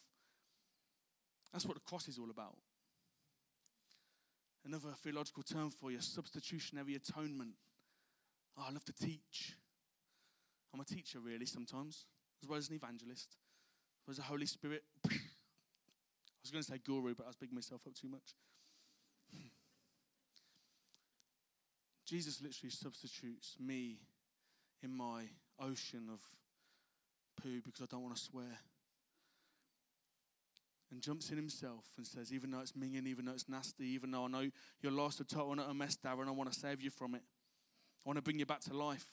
That's 1.51 1.65
what 1.65 1.75
the 1.75 1.81
cross 1.81 2.07
is 2.07 2.17
all 2.19 2.29
about. 2.29 2.57
Another 4.65 4.89
theological 5.01 5.43
term 5.43 5.69
for 5.69 5.91
you 5.91 6.01
substitutionary 6.01 6.95
atonement. 6.95 7.51
Oh, 8.57 8.65
I 8.67 8.71
love 8.71 8.83
to 8.85 8.93
teach. 8.93 9.55
I'm 10.73 10.81
a 10.81 10.85
teacher, 10.85 11.19
really, 11.19 11.45
sometimes, 11.45 12.05
as 12.43 12.49
well 12.49 12.57
as 12.57 12.69
an 12.69 12.75
evangelist, 12.75 13.37
as 14.09 14.19
a 14.19 14.23
Holy 14.23 14.45
Spirit. 14.45 14.83
Was 16.47 16.51
going 16.53 16.63
to 16.63 16.71
say 16.71 16.79
guru, 16.85 17.13
but 17.13 17.25
I 17.25 17.27
was 17.27 17.35
bigging 17.35 17.55
myself 17.55 17.81
up 17.85 17.93
too 17.93 18.07
much. 18.07 18.33
Jesus 22.05 22.41
literally 22.41 22.71
substitutes 22.71 23.57
me 23.59 23.97
in 24.81 24.95
my 24.95 25.23
ocean 25.59 26.07
of 26.09 26.21
poo 27.41 27.59
because 27.61 27.81
I 27.81 27.85
don't 27.91 28.01
want 28.01 28.15
to 28.15 28.21
swear. 28.21 28.59
And 30.89 31.01
jumps 31.01 31.31
in 31.31 31.35
himself 31.35 31.83
and 31.97 32.07
says, 32.07 32.31
even 32.31 32.51
though 32.51 32.61
it's 32.61 32.71
minging, 32.71 33.07
even 33.07 33.25
though 33.25 33.33
it's 33.33 33.49
nasty, 33.49 33.87
even 33.87 34.11
though 34.11 34.23
I 34.23 34.27
know 34.29 34.49
you're 34.79 34.93
lost 34.93 35.19
a 35.19 35.25
total 35.25 35.51
and 35.51 35.59
a 35.59 35.73
mess, 35.73 35.97
Darren, 35.97 36.29
I 36.29 36.31
want 36.31 36.49
to 36.49 36.57
save 36.57 36.81
you 36.81 36.91
from 36.91 37.13
it. 37.13 37.23
I 38.05 38.09
want 38.09 38.15
to 38.15 38.21
bring 38.21 38.39
you 38.39 38.45
back 38.45 38.61
to 38.61 38.73
life. 38.73 39.05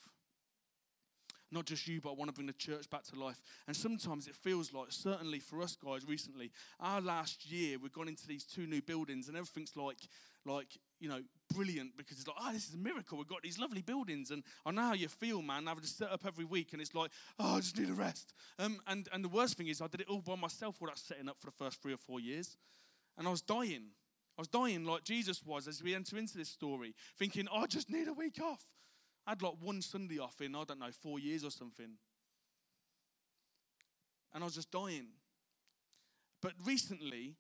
Not 1.54 1.66
just 1.66 1.86
you, 1.86 2.00
but 2.00 2.10
I 2.10 2.14
want 2.14 2.28
to 2.28 2.34
bring 2.34 2.48
the 2.48 2.52
church 2.52 2.90
back 2.90 3.04
to 3.04 3.16
life. 3.16 3.40
And 3.68 3.76
sometimes 3.76 4.26
it 4.26 4.34
feels 4.34 4.72
like, 4.72 4.86
certainly 4.90 5.38
for 5.38 5.62
us 5.62 5.76
guys 5.76 6.02
recently, 6.04 6.50
our 6.80 7.00
last 7.00 7.48
year 7.48 7.78
we've 7.80 7.92
gone 7.92 8.08
into 8.08 8.26
these 8.26 8.42
two 8.42 8.66
new 8.66 8.82
buildings 8.82 9.28
and 9.28 9.36
everything's 9.36 9.76
like, 9.76 9.98
like 10.44 10.66
you 10.98 11.08
know, 11.08 11.20
brilliant 11.54 11.96
because 11.96 12.18
it's 12.18 12.26
like, 12.26 12.36
oh, 12.40 12.52
this 12.52 12.66
is 12.66 12.74
a 12.74 12.78
miracle. 12.78 13.18
We've 13.18 13.28
got 13.28 13.42
these 13.42 13.56
lovely 13.56 13.82
buildings. 13.82 14.32
And 14.32 14.42
I 14.66 14.72
know 14.72 14.82
how 14.82 14.94
you 14.94 15.06
feel, 15.06 15.42
man, 15.42 15.66
having 15.66 15.84
to 15.84 15.88
set 15.88 16.10
up 16.10 16.26
every 16.26 16.44
week 16.44 16.72
and 16.72 16.82
it's 16.82 16.94
like, 16.94 17.12
oh, 17.38 17.56
I 17.56 17.60
just 17.60 17.78
need 17.78 17.88
a 17.88 17.94
rest. 17.94 18.34
Um, 18.58 18.80
and, 18.88 19.08
and 19.12 19.22
the 19.22 19.28
worst 19.28 19.56
thing 19.56 19.68
is, 19.68 19.80
I 19.80 19.86
did 19.86 20.00
it 20.00 20.08
all 20.08 20.22
by 20.22 20.34
myself, 20.34 20.80
that 20.80 20.98
setting 20.98 21.28
up 21.28 21.36
for 21.38 21.46
the 21.46 21.52
first 21.52 21.80
three 21.80 21.94
or 21.94 21.98
four 21.98 22.18
years. 22.18 22.56
And 23.16 23.28
I 23.28 23.30
was 23.30 23.42
dying. 23.42 23.90
I 24.36 24.40
was 24.40 24.48
dying 24.48 24.84
like 24.84 25.04
Jesus 25.04 25.44
was 25.46 25.68
as 25.68 25.84
we 25.84 25.94
enter 25.94 26.18
into 26.18 26.36
this 26.36 26.48
story, 26.48 26.96
thinking, 27.16 27.46
I 27.54 27.66
just 27.66 27.88
need 27.88 28.08
a 28.08 28.12
week 28.12 28.40
off. 28.42 28.64
I 29.26 29.30
had 29.30 29.42
like 29.42 29.54
one 29.60 29.80
Sunday 29.80 30.18
off 30.18 30.40
in, 30.40 30.54
I 30.54 30.64
don't 30.64 30.80
know, 30.80 30.90
four 30.90 31.18
years 31.18 31.44
or 31.44 31.50
something. 31.50 31.92
And 34.32 34.42
I 34.42 34.44
was 34.44 34.54
just 34.54 34.70
dying. 34.70 35.06
But 36.42 36.52
recently, 36.64 37.37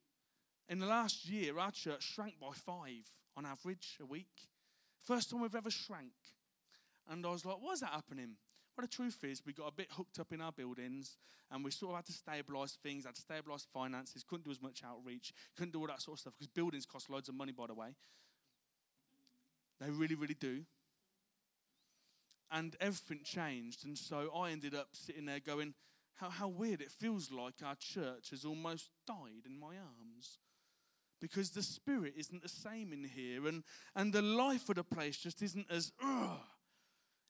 in 0.68 0.78
the 0.78 0.86
last 0.86 1.28
year, 1.28 1.58
our 1.58 1.70
church 1.70 2.02
shrank 2.02 2.34
by 2.40 2.52
five 2.52 3.10
on 3.36 3.44
average 3.44 3.98
a 4.00 4.06
week. 4.06 4.48
First 5.02 5.30
time 5.30 5.42
we've 5.42 5.54
ever 5.54 5.70
shrank. 5.70 6.12
And 7.10 7.24
I 7.26 7.30
was 7.30 7.44
like, 7.44 7.56
why 7.60 7.72
is 7.72 7.80
that 7.80 7.90
happening? 7.90 8.36
Well, 8.76 8.86
the 8.86 8.88
truth 8.88 9.22
is, 9.24 9.42
we 9.44 9.52
got 9.52 9.68
a 9.68 9.72
bit 9.72 9.88
hooked 9.90 10.18
up 10.18 10.32
in 10.32 10.40
our 10.40 10.52
buildings 10.52 11.16
and 11.50 11.64
we 11.64 11.70
sort 11.70 11.92
of 11.92 11.96
had 11.96 12.06
to 12.06 12.12
stabilise 12.12 12.76
things, 12.78 13.04
had 13.04 13.14
to 13.14 13.22
stabilise 13.22 13.66
finances, 13.72 14.24
couldn't 14.26 14.44
do 14.44 14.50
as 14.50 14.62
much 14.62 14.82
outreach, 14.84 15.32
couldn't 15.56 15.72
do 15.72 15.80
all 15.80 15.86
that 15.86 16.00
sort 16.00 16.16
of 16.16 16.20
stuff 16.20 16.32
because 16.34 16.48
buildings 16.48 16.86
cost 16.86 17.10
loads 17.10 17.28
of 17.28 17.34
money, 17.34 17.52
by 17.52 17.66
the 17.66 17.74
way. 17.74 17.88
They 19.80 19.90
really, 19.90 20.14
really 20.14 20.34
do. 20.34 20.62
And 22.54 22.76
everything 22.80 23.20
changed. 23.24 23.84
And 23.84 23.98
so 23.98 24.30
I 24.34 24.52
ended 24.52 24.74
up 24.74 24.88
sitting 24.92 25.26
there 25.26 25.40
going, 25.40 25.74
how, 26.14 26.30
how 26.30 26.48
weird. 26.48 26.80
It 26.80 26.92
feels 26.92 27.32
like 27.32 27.54
our 27.64 27.74
church 27.74 28.30
has 28.30 28.44
almost 28.44 28.90
died 29.06 29.44
in 29.44 29.58
my 29.58 29.74
arms 29.76 30.38
because 31.20 31.50
the 31.50 31.62
spirit 31.62 32.14
isn't 32.16 32.42
the 32.42 32.48
same 32.48 32.92
in 32.92 33.02
here 33.02 33.46
and, 33.46 33.64
and 33.96 34.12
the 34.12 34.22
life 34.22 34.68
of 34.68 34.76
the 34.76 34.84
place 34.84 35.16
just 35.16 35.42
isn't 35.42 35.66
as 35.70 35.90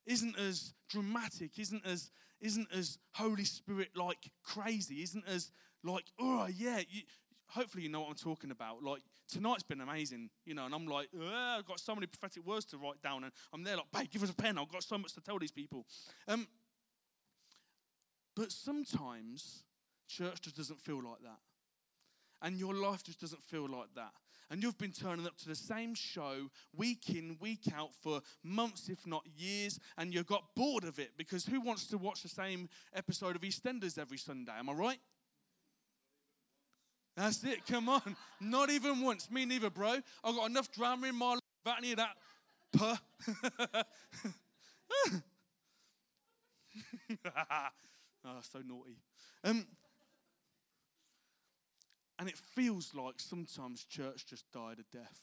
isn't 0.06 0.36
as 0.36 0.74
dramatic 0.88 1.58
isn't 1.58 1.86
as 1.86 2.10
isn't 2.40 2.68
as 2.72 2.98
holy 3.14 3.44
spirit 3.44 3.90
like 3.94 4.30
crazy 4.42 5.02
isn't 5.02 5.24
as 5.28 5.50
like 5.82 6.06
oh 6.18 6.48
yeah 6.54 6.80
you, 6.88 7.02
hopefully 7.54 7.82
you 7.82 7.88
know 7.88 8.00
what 8.00 8.08
i'm 8.08 8.14
talking 8.14 8.50
about 8.50 8.82
like 8.82 9.02
tonight's 9.28 9.62
been 9.62 9.80
amazing 9.80 10.28
you 10.44 10.54
know 10.54 10.66
and 10.66 10.74
i'm 10.74 10.86
like 10.86 11.08
i've 11.32 11.64
got 11.64 11.78
so 11.80 11.94
many 11.94 12.06
prophetic 12.06 12.44
words 12.44 12.64
to 12.64 12.76
write 12.76 13.00
down 13.02 13.24
and 13.24 13.32
i'm 13.52 13.62
there 13.62 13.76
like 13.76 13.86
babe 13.92 14.10
give 14.10 14.22
us 14.22 14.30
a 14.30 14.34
pen 14.34 14.58
i've 14.58 14.68
got 14.68 14.82
so 14.82 14.98
much 14.98 15.12
to 15.12 15.20
tell 15.20 15.38
these 15.38 15.52
people 15.52 15.86
um, 16.28 16.46
but 18.36 18.50
sometimes 18.50 19.64
church 20.08 20.40
just 20.42 20.56
doesn't 20.56 20.80
feel 20.80 20.96
like 20.96 21.22
that 21.22 21.38
and 22.44 22.58
your 22.58 22.74
life 22.74 23.02
just 23.02 23.20
doesn't 23.20 23.42
feel 23.42 23.68
like 23.68 23.88
that. 23.96 24.12
And 24.50 24.62
you've 24.62 24.78
been 24.78 24.92
turning 24.92 25.26
up 25.26 25.36
to 25.38 25.48
the 25.48 25.54
same 25.54 25.94
show 25.94 26.50
week 26.76 27.08
in, 27.08 27.38
week 27.40 27.62
out 27.74 27.90
for 28.02 28.20
months, 28.42 28.90
if 28.90 29.06
not 29.06 29.22
years, 29.34 29.80
and 29.96 30.12
you 30.12 30.22
got 30.22 30.54
bored 30.54 30.84
of 30.84 30.98
it 30.98 31.12
because 31.16 31.46
who 31.46 31.60
wants 31.62 31.86
to 31.88 31.98
watch 31.98 32.22
the 32.22 32.28
same 32.28 32.68
episode 32.94 33.34
of 33.34 33.42
EastEnders 33.42 33.98
every 33.98 34.18
Sunday? 34.18 34.52
Am 34.56 34.68
I 34.68 34.74
right? 34.74 34.98
That's 37.16 37.44
it, 37.44 37.64
come 37.66 37.88
on. 37.88 38.16
Not 38.40 38.70
even 38.70 39.00
once. 39.02 39.30
Me 39.30 39.44
neither, 39.44 39.70
bro. 39.70 39.96
I've 40.24 40.34
got 40.34 40.50
enough 40.50 40.70
drama 40.72 41.06
in 41.06 41.14
my 41.14 41.34
life 41.34 41.40
about 41.64 41.78
any 41.78 41.92
of 41.92 41.98
that. 41.98 42.16
Puh. 42.72 42.96
oh, 48.24 48.40
so 48.42 48.58
naughty. 48.66 48.98
Um, 49.44 49.66
and 52.18 52.28
it 52.28 52.36
feels 52.36 52.94
like 52.94 53.14
sometimes 53.18 53.84
church 53.84 54.26
just 54.26 54.50
died 54.52 54.78
a 54.78 54.96
death. 54.96 55.20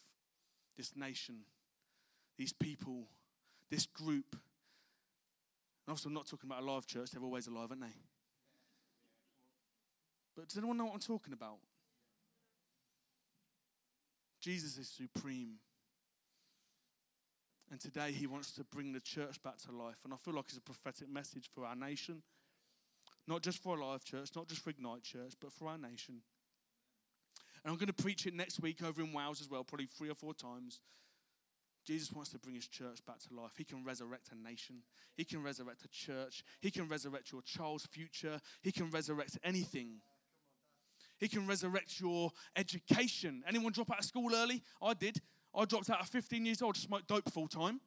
This 0.77 0.95
nation, 0.95 1.39
these 2.37 2.53
people, 2.53 3.07
this 3.69 3.85
group. 3.85 4.35
And 5.85 5.89
also, 5.89 6.07
I'm 6.07 6.13
not 6.13 6.27
talking 6.27 6.49
about 6.49 6.63
a 6.63 6.65
live 6.65 6.85
church, 6.85 7.11
they're 7.11 7.23
always 7.23 7.47
alive, 7.47 7.67
aren't 7.71 7.81
they? 7.81 7.95
But 10.35 10.47
does 10.47 10.57
anyone 10.57 10.77
know 10.77 10.85
what 10.85 10.93
I'm 10.93 10.99
talking 10.99 11.33
about? 11.33 11.57
Jesus 14.41 14.77
is 14.77 14.89
supreme. 14.89 15.59
And 17.69 17.79
today 17.79 18.11
he 18.11 18.27
wants 18.27 18.51
to 18.53 18.65
bring 18.65 18.91
the 18.91 18.99
church 18.99 19.41
back 19.41 19.57
to 19.59 19.71
life. 19.71 19.97
And 20.03 20.13
I 20.13 20.17
feel 20.17 20.33
like 20.33 20.45
it's 20.49 20.57
a 20.57 20.61
prophetic 20.61 21.09
message 21.09 21.49
for 21.53 21.65
our 21.65 21.75
nation. 21.75 22.21
Not 23.27 23.43
just 23.43 23.63
for 23.63 23.73
our 23.73 23.91
live 23.91 24.03
church, 24.03 24.29
not 24.35 24.47
just 24.47 24.61
for 24.63 24.71
Ignite 24.71 25.03
Church, 25.03 25.33
but 25.39 25.53
for 25.53 25.69
our 25.69 25.77
nation. 25.77 26.21
And 27.63 27.71
I'm 27.71 27.77
going 27.77 27.87
to 27.87 27.93
preach 27.93 28.25
it 28.25 28.33
next 28.33 28.59
week 28.59 28.83
over 28.83 29.01
in 29.01 29.13
Wales 29.13 29.39
as 29.39 29.49
well, 29.49 29.63
probably 29.63 29.85
three 29.85 30.09
or 30.09 30.15
four 30.15 30.33
times. 30.33 30.81
Jesus 31.85 32.11
wants 32.11 32.31
to 32.31 32.39
bring 32.39 32.55
his 32.55 32.67
church 32.67 32.99
back 33.05 33.19
to 33.19 33.33
life. 33.33 33.51
He 33.57 33.63
can 33.63 33.83
resurrect 33.83 34.29
a 34.31 34.35
nation. 34.35 34.83
He 35.15 35.23
can 35.23 35.41
resurrect 35.41 35.83
a 35.83 35.87
church. 35.87 36.43
He 36.59 36.71
can 36.71 36.87
resurrect 36.87 37.31
your 37.31 37.41
child's 37.41 37.85
future. 37.85 38.39
He 38.61 38.71
can 38.71 38.89
resurrect 38.89 39.37
anything. 39.43 40.01
He 41.21 41.27
can 41.27 41.45
resurrect 41.45 41.99
your 41.99 42.31
education. 42.55 43.43
Anyone 43.47 43.71
drop 43.71 43.91
out 43.91 43.99
of 43.99 44.05
school 44.05 44.31
early? 44.33 44.63
I 44.81 44.95
did. 44.95 45.21
I 45.55 45.65
dropped 45.65 45.91
out 45.91 46.01
at 46.01 46.07
15 46.07 46.45
years 46.45 46.63
old 46.63 46.73
to 46.75 46.81
smoke 46.81 47.05
dope 47.07 47.31
full 47.31 47.47
time. 47.47 47.79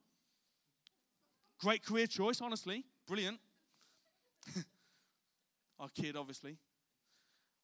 Great 1.59 1.85
career 1.85 2.07
choice, 2.07 2.39
honestly. 2.39 2.85
Brilliant. 3.05 3.39
I 5.79 5.87
kid, 5.93 6.15
obviously. 6.15 6.55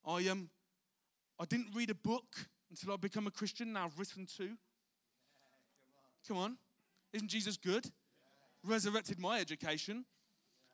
I 0.06 0.28
um, 0.28 0.50
I 1.40 1.46
didn't 1.46 1.68
read 1.74 1.90
a 1.90 1.96
book 1.96 2.36
until 2.70 2.94
I 2.94 2.98
become 2.98 3.28
a 3.28 3.32
Christian. 3.32 3.72
Now 3.72 3.86
I've 3.86 3.98
written 3.98 4.26
two. 4.26 4.58
Come 6.28 6.38
on, 6.38 6.58
isn't 7.14 7.30
Jesus 7.30 7.56
good? 7.56 7.90
Resurrected 8.64 9.20
my 9.20 9.40
education. 9.40 10.04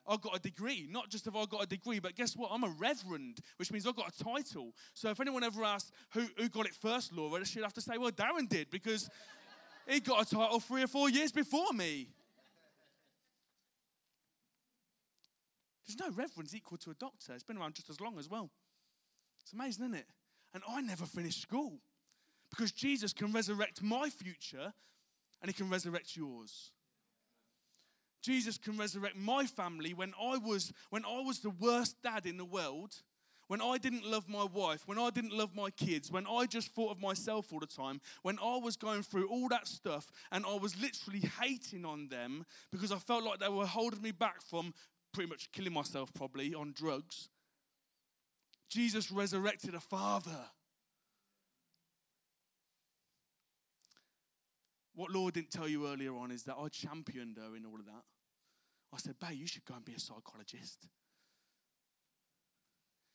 I 0.07 0.17
got 0.17 0.35
a 0.35 0.39
degree. 0.39 0.87
Not 0.89 1.09
just 1.09 1.25
have 1.25 1.35
I 1.35 1.45
got 1.45 1.63
a 1.63 1.67
degree, 1.67 1.99
but 1.99 2.15
guess 2.15 2.35
what? 2.35 2.49
I'm 2.51 2.63
a 2.63 2.73
reverend, 2.79 3.39
which 3.57 3.71
means 3.71 3.85
I've 3.85 3.95
got 3.95 4.09
a 4.09 4.23
title. 4.23 4.73
So 4.93 5.09
if 5.09 5.19
anyone 5.19 5.43
ever 5.43 5.63
asks 5.63 5.91
who, 6.11 6.25
who 6.37 6.47
got 6.49 6.65
it 6.65 6.73
first, 6.73 7.11
Laura, 7.13 7.45
she'd 7.45 7.63
have 7.63 7.73
to 7.73 7.81
say, 7.81 7.97
well, 7.97 8.11
Darren 8.11 8.47
did, 8.47 8.69
because 8.69 9.09
he 9.87 9.99
got 9.99 10.25
a 10.25 10.35
title 10.35 10.59
three 10.59 10.83
or 10.83 10.87
four 10.87 11.09
years 11.09 11.31
before 11.31 11.73
me. 11.73 12.07
There's 15.85 15.99
no 15.99 16.15
reverend's 16.15 16.55
equal 16.55 16.77
to 16.79 16.91
a 16.91 16.95
doctor. 16.95 17.33
It's 17.33 17.43
been 17.43 17.57
around 17.57 17.75
just 17.75 17.89
as 17.89 18.01
long 18.01 18.17
as 18.19 18.29
well. 18.29 18.49
It's 19.43 19.53
amazing, 19.53 19.85
isn't 19.85 19.95
it? 19.95 20.07
And 20.53 20.63
I 20.67 20.81
never 20.81 21.05
finished 21.05 21.41
school 21.41 21.79
because 22.49 22.71
Jesus 22.71 23.13
can 23.13 23.31
resurrect 23.31 23.81
my 23.81 24.09
future 24.09 24.73
and 25.41 25.49
he 25.49 25.53
can 25.53 25.69
resurrect 25.69 26.15
yours. 26.15 26.71
Jesus 28.27 28.57
can 28.57 28.75
resurrect 28.75 29.15
my 29.15 29.45
family 29.45 29.93
when 29.93 30.13
I 30.21 30.37
was 30.37 30.73
when 30.89 31.05
I 31.05 31.21
was 31.21 31.39
the 31.39 31.49
worst 31.49 31.95
dad 32.03 32.25
in 32.25 32.35
the 32.35 32.43
world, 32.43 32.93
when 33.47 33.61
I 33.61 33.77
didn't 33.77 34.03
love 34.03 34.27
my 34.27 34.43
wife, 34.43 34.81
when 34.85 34.99
I 34.99 35.11
didn't 35.11 35.31
love 35.31 35.55
my 35.55 35.69
kids, 35.69 36.11
when 36.11 36.27
I 36.27 36.45
just 36.45 36.75
thought 36.75 36.91
of 36.91 36.99
myself 36.99 37.53
all 37.53 37.61
the 37.61 37.65
time, 37.65 38.01
when 38.23 38.37
I 38.43 38.57
was 38.57 38.75
going 38.75 39.03
through 39.03 39.29
all 39.29 39.47
that 39.47 39.65
stuff 39.65 40.11
and 40.29 40.45
I 40.45 40.55
was 40.57 40.77
literally 40.81 41.21
hating 41.41 41.85
on 41.85 42.09
them 42.09 42.45
because 42.69 42.91
I 42.91 42.97
felt 42.97 43.23
like 43.23 43.39
they 43.39 43.47
were 43.47 43.65
holding 43.65 44.01
me 44.01 44.11
back 44.11 44.41
from 44.41 44.73
pretty 45.13 45.29
much 45.29 45.49
killing 45.53 45.71
myself 45.71 46.13
probably 46.13 46.53
on 46.53 46.73
drugs. 46.75 47.29
Jesus 48.69 49.09
resurrected 49.09 49.73
a 49.73 49.79
father. 49.79 50.49
What 54.95 55.11
Lord 55.11 55.35
didn't 55.35 55.51
tell 55.51 55.69
you 55.69 55.87
earlier 55.87 56.13
on 56.13 56.29
is 56.29 56.43
that 56.43 56.57
I 56.61 56.67
championed 56.67 57.37
her 57.37 57.55
in 57.55 57.65
all 57.65 57.79
of 57.79 57.85
that. 57.85 58.03
I 58.93 58.97
said, 58.97 59.15
Babe, 59.19 59.37
you 59.37 59.47
should 59.47 59.65
go 59.65 59.75
and 59.75 59.85
be 59.85 59.93
a 59.93 59.99
psychologist. 59.99 60.87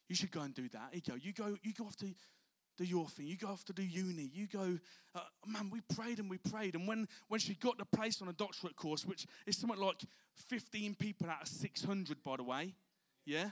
You 0.08 0.16
should 0.16 0.30
go 0.30 0.40
and 0.40 0.54
do 0.54 0.68
that. 0.70 0.90
You 0.92 1.00
go, 1.00 1.14
you 1.14 1.32
go, 1.32 1.56
you 1.62 1.72
go 1.72 1.84
off 1.84 1.96
to 1.96 2.14
do 2.76 2.84
your 2.84 3.08
thing. 3.08 3.26
You 3.26 3.36
go 3.36 3.48
off 3.48 3.64
to 3.66 3.72
do 3.72 3.82
uni. 3.82 4.30
You 4.32 4.46
go, 4.46 4.78
uh, 5.14 5.20
man, 5.46 5.70
we 5.70 5.80
prayed 5.94 6.18
and 6.18 6.28
we 6.28 6.38
prayed. 6.38 6.74
And 6.74 6.86
when, 6.86 7.08
when 7.28 7.40
she 7.40 7.54
got 7.54 7.78
the 7.78 7.84
place 7.84 8.20
on 8.20 8.28
a 8.28 8.32
doctorate 8.32 8.76
course, 8.76 9.06
which 9.06 9.26
is 9.46 9.58
something 9.58 9.78
like 9.78 10.02
15 10.48 10.96
people 10.96 11.28
out 11.30 11.42
of 11.42 11.48
600, 11.48 12.22
by 12.22 12.36
the 12.36 12.42
way, 12.42 12.74
yeah? 13.24 13.50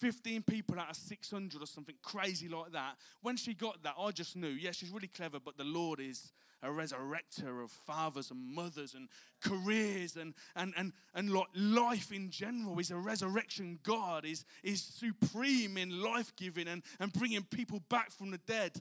15 0.00 0.42
people 0.42 0.78
out 0.78 0.90
of 0.90 0.96
600 0.96 1.62
or 1.62 1.66
something 1.66 1.94
crazy 2.02 2.48
like 2.48 2.72
that. 2.72 2.96
When 3.22 3.36
she 3.36 3.54
got 3.54 3.82
that, 3.82 3.94
I 3.98 4.10
just 4.10 4.36
knew, 4.36 4.48
yeah, 4.48 4.72
she's 4.72 4.90
really 4.90 5.08
clever, 5.08 5.38
but 5.40 5.56
the 5.56 5.64
Lord 5.64 6.00
is 6.00 6.32
a 6.62 6.68
resurrector 6.68 7.62
of 7.62 7.70
fathers 7.70 8.30
and 8.30 8.54
mothers 8.54 8.94
and 8.94 9.08
careers 9.42 10.16
and, 10.16 10.34
and, 10.54 10.74
and, 10.76 10.92
and 11.14 11.30
like 11.30 11.48
life 11.54 12.12
in 12.12 12.30
general. 12.30 12.76
He's 12.76 12.90
a 12.90 12.96
resurrection 12.96 13.78
God. 13.82 14.24
is 14.24 14.44
he's 14.62 14.82
supreme 14.82 15.76
in 15.76 16.02
life 16.02 16.34
giving 16.36 16.68
and, 16.68 16.82
and 16.98 17.12
bringing 17.12 17.42
people 17.44 17.80
back 17.88 18.10
from 18.10 18.30
the 18.30 18.38
dead. 18.38 18.80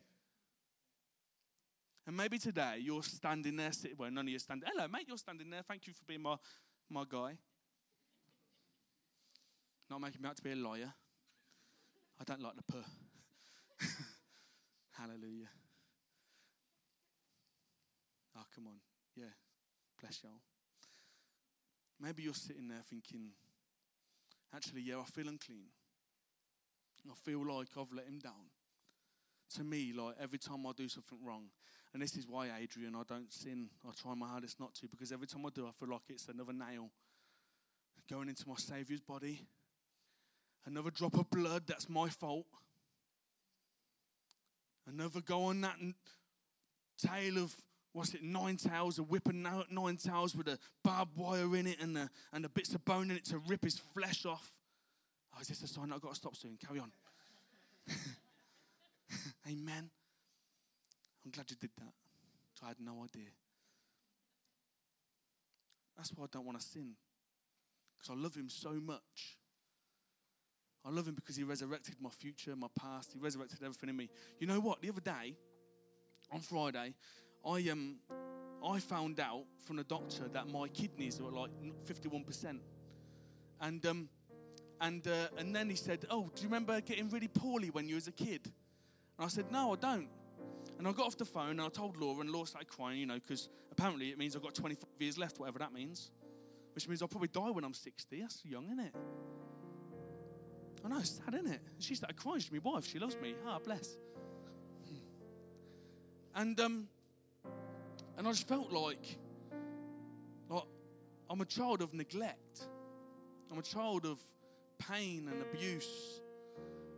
And 2.08 2.16
maybe 2.16 2.38
today 2.38 2.78
you're 2.82 3.04
standing 3.04 3.56
there, 3.56 3.72
well, 3.98 4.12
none 4.12 4.26
of 4.26 4.30
you 4.30 4.40
standing. 4.40 4.70
Hello, 4.72 4.88
mate, 4.88 5.06
you're 5.08 5.18
standing 5.18 5.50
there. 5.50 5.64
Thank 5.68 5.88
you 5.88 5.94
for 5.94 6.04
being 6.06 6.22
my, 6.22 6.36
my 6.90 7.04
guy. 7.08 7.38
Not 9.90 10.02
making 10.02 10.22
me 10.22 10.30
out 10.30 10.38
to 10.38 10.44
be 10.44 10.52
a 10.52 10.56
liar. 10.56 10.94
I 12.20 12.24
don't 12.24 12.42
like 12.42 12.56
the 12.56 12.64
puh. 12.64 12.84
Hallelujah. 14.98 15.50
Oh, 18.38 18.44
come 18.54 18.68
on. 18.68 18.80
Yeah. 19.16 19.34
Bless 20.02 20.24
y'all. 20.24 20.42
Maybe 22.00 22.24
you're 22.24 22.34
sitting 22.34 22.68
there 22.68 22.82
thinking, 22.90 23.30
actually, 24.54 24.82
yeah, 24.82 25.00
I 25.00 25.04
feel 25.06 25.28
unclean. 25.28 25.68
I 27.10 27.14
feel 27.24 27.46
like 27.46 27.68
I've 27.78 27.94
let 27.94 28.08
him 28.08 28.20
down. 28.20 28.52
To 29.58 29.64
me, 29.64 29.94
like 29.96 30.16
every 30.20 30.40
time 30.40 30.66
I 30.66 30.72
do 30.76 30.90
something 30.90 31.20
wrong, 31.24 31.46
and 31.94 32.02
this 32.02 32.18
is 32.18 32.28
why, 32.28 32.50
Adrian, 32.60 32.96
I 32.96 33.04
don't 33.08 33.32
sin. 33.32 33.70
I 33.88 33.92
try 33.96 34.14
my 34.16 34.28
hardest 34.28 34.60
not 34.60 34.74
to, 34.76 34.88
because 34.90 35.12
every 35.12 35.28
time 35.28 35.46
I 35.46 35.50
do, 35.54 35.68
I 35.68 35.72
feel 35.80 35.90
like 35.90 36.02
it's 36.10 36.28
another 36.28 36.52
nail 36.52 36.90
going 38.10 38.30
into 38.30 38.44
my 38.48 38.56
Saviour's 38.58 39.02
body, 39.02 39.48
another 40.66 40.92
drop 40.92 41.16
of 41.16 41.30
blood 41.30 41.64
that's 41.68 41.90
my 41.90 42.10
fault, 42.10 42.46
another 44.88 45.22
go 45.22 45.44
on 45.46 45.62
that 45.62 45.78
tail 46.98 47.38
of 47.38 47.56
what's 47.94 48.14
it, 48.14 48.24
nine 48.24 48.58
tails, 48.58 49.00
a 49.00 49.04
whip 49.04 49.28
and 49.28 49.48
nine 49.70 49.98
tails 49.98 50.36
with 50.36 50.48
a 50.48 50.60
barbed 50.84 51.16
wire 51.16 51.56
in 51.56 51.68
it 51.68 51.82
and 51.82 51.96
the, 51.96 52.10
and 52.34 52.44
the 52.44 52.50
bits 52.50 52.74
of 52.74 52.84
bone 52.84 53.10
in 53.10 53.18
it 53.18 53.26
to 53.26 53.38
rip 53.48 53.64
his 53.64 53.78
flesh 53.94 54.26
off. 54.26 54.52
Oh, 55.34 55.40
is 55.42 55.48
this 55.48 55.64
a 55.64 55.68
sign 55.68 55.92
I've 55.94 56.02
got 56.02 56.10
to 56.10 56.16
stop 56.16 56.36
soon? 56.36 56.58
Carry 56.66 56.80
on. 56.80 56.92
Amen. 59.48 59.90
I'm 61.24 61.32
glad 61.32 61.50
you 61.50 61.56
did 61.56 61.72
that. 61.78 61.94
I 62.64 62.70
had 62.70 62.78
no 62.80 63.04
idea. 63.04 63.30
That's 65.96 66.12
why 66.16 66.26
I 66.26 66.28
don't 66.32 66.46
want 66.46 66.60
to 66.60 66.66
sin. 66.66 66.96
Because 67.98 68.18
I 68.18 68.22
love 68.22 68.36
him 68.36 68.50
so 68.50 68.72
much. 68.74 69.38
I 70.86 70.92
love 70.92 71.08
him 71.08 71.16
because 71.16 71.36
he 71.36 71.44
resurrected 71.44 71.96
my 72.00 72.12
future, 72.12 72.56
my 72.56 72.68
past. 72.80 73.12
He 73.12 73.20
resurrected 73.20 73.60
everything 73.64 73.90
in 73.90 73.98
me. 73.98 74.10
You 74.40 74.46
know 74.46 74.60
what? 74.60 74.82
The 74.82 74.90
other 74.90 75.02
day, 75.02 75.36
on 76.32 76.42
Friday, 76.42 76.94
I 77.46 77.70
um 77.70 77.98
I 78.64 78.80
found 78.80 79.20
out 79.20 79.44
from 79.66 79.78
the 79.78 79.84
doctor 79.84 80.28
that 80.34 80.48
my 80.48 80.68
kidneys 80.68 81.20
were 81.20 81.32
like 81.32 81.52
51%. 81.88 82.60
And 83.62 83.86
um 83.86 84.10
and 84.82 85.08
uh, 85.08 85.28
and 85.38 85.56
then 85.56 85.70
he 85.70 85.76
said, 85.76 86.06
"Oh, 86.10 86.30
do 86.36 86.42
you 86.42 86.50
remember 86.50 86.80
getting 86.82 87.10
really 87.10 87.30
poorly 87.30 87.70
when 87.70 87.88
you 87.88 87.96
was 87.96 88.08
a 88.08 88.12
kid?" 88.12 88.52
And 89.18 89.26
I 89.26 89.28
said, 89.30 89.52
"No, 89.52 89.74
I 89.74 89.76
don't." 89.78 90.10
And 90.78 90.88
I 90.88 90.92
got 90.92 91.08
off 91.08 91.18
the 91.18 91.26
phone 91.26 91.52
and 91.52 91.62
I 91.62 91.70
told 91.70 91.96
Laura, 91.98 92.20
and 92.20 92.30
Laura 92.30 92.46
started 92.46 92.68
crying, 92.68 93.00
you 93.00 93.06
know, 93.06 93.16
because 93.16 93.48
apparently 93.72 94.10
it 94.10 94.18
means 94.18 94.36
I've 94.36 94.44
got 94.44 94.54
25 94.54 94.84
years 95.00 95.18
left, 95.18 95.40
whatever 95.40 95.60
that 95.60 95.74
means. 95.74 96.12
Which 96.74 96.90
means 96.90 97.02
I'll 97.02 97.08
probably 97.08 97.30
die 97.30 97.50
when 97.52 97.64
I'm 97.64 97.74
60. 97.74 98.20
That's 98.20 98.44
young, 98.44 98.66
isn't 98.66 98.80
it? 98.82 98.96
I 100.86 100.88
know, 100.88 101.00
it's 101.00 101.20
sad, 101.24 101.34
isn't 101.34 101.52
it? 101.52 101.62
She 101.80 101.96
started 101.96 102.16
crying. 102.16 102.40
She's 102.40 102.52
my 102.52 102.60
wife. 102.60 102.86
She 102.86 103.00
loves 103.00 103.18
me. 103.20 103.34
Ah, 103.48 103.58
bless. 103.58 103.98
And 106.36 106.60
um, 106.60 106.88
and 108.18 108.28
I 108.28 108.32
just 108.32 108.48
felt 108.48 108.72
like, 108.72 109.18
like 110.50 110.64
I'm 111.30 111.42
a 111.42 111.46
child 111.46 111.82
of 111.82 111.94
neglect. 111.94 112.68
I'm 113.52 113.58
a 113.58 113.64
child 113.64 114.06
of 114.06 114.20
pain 114.78 115.30
and 115.32 115.42
abuse. 115.42 116.22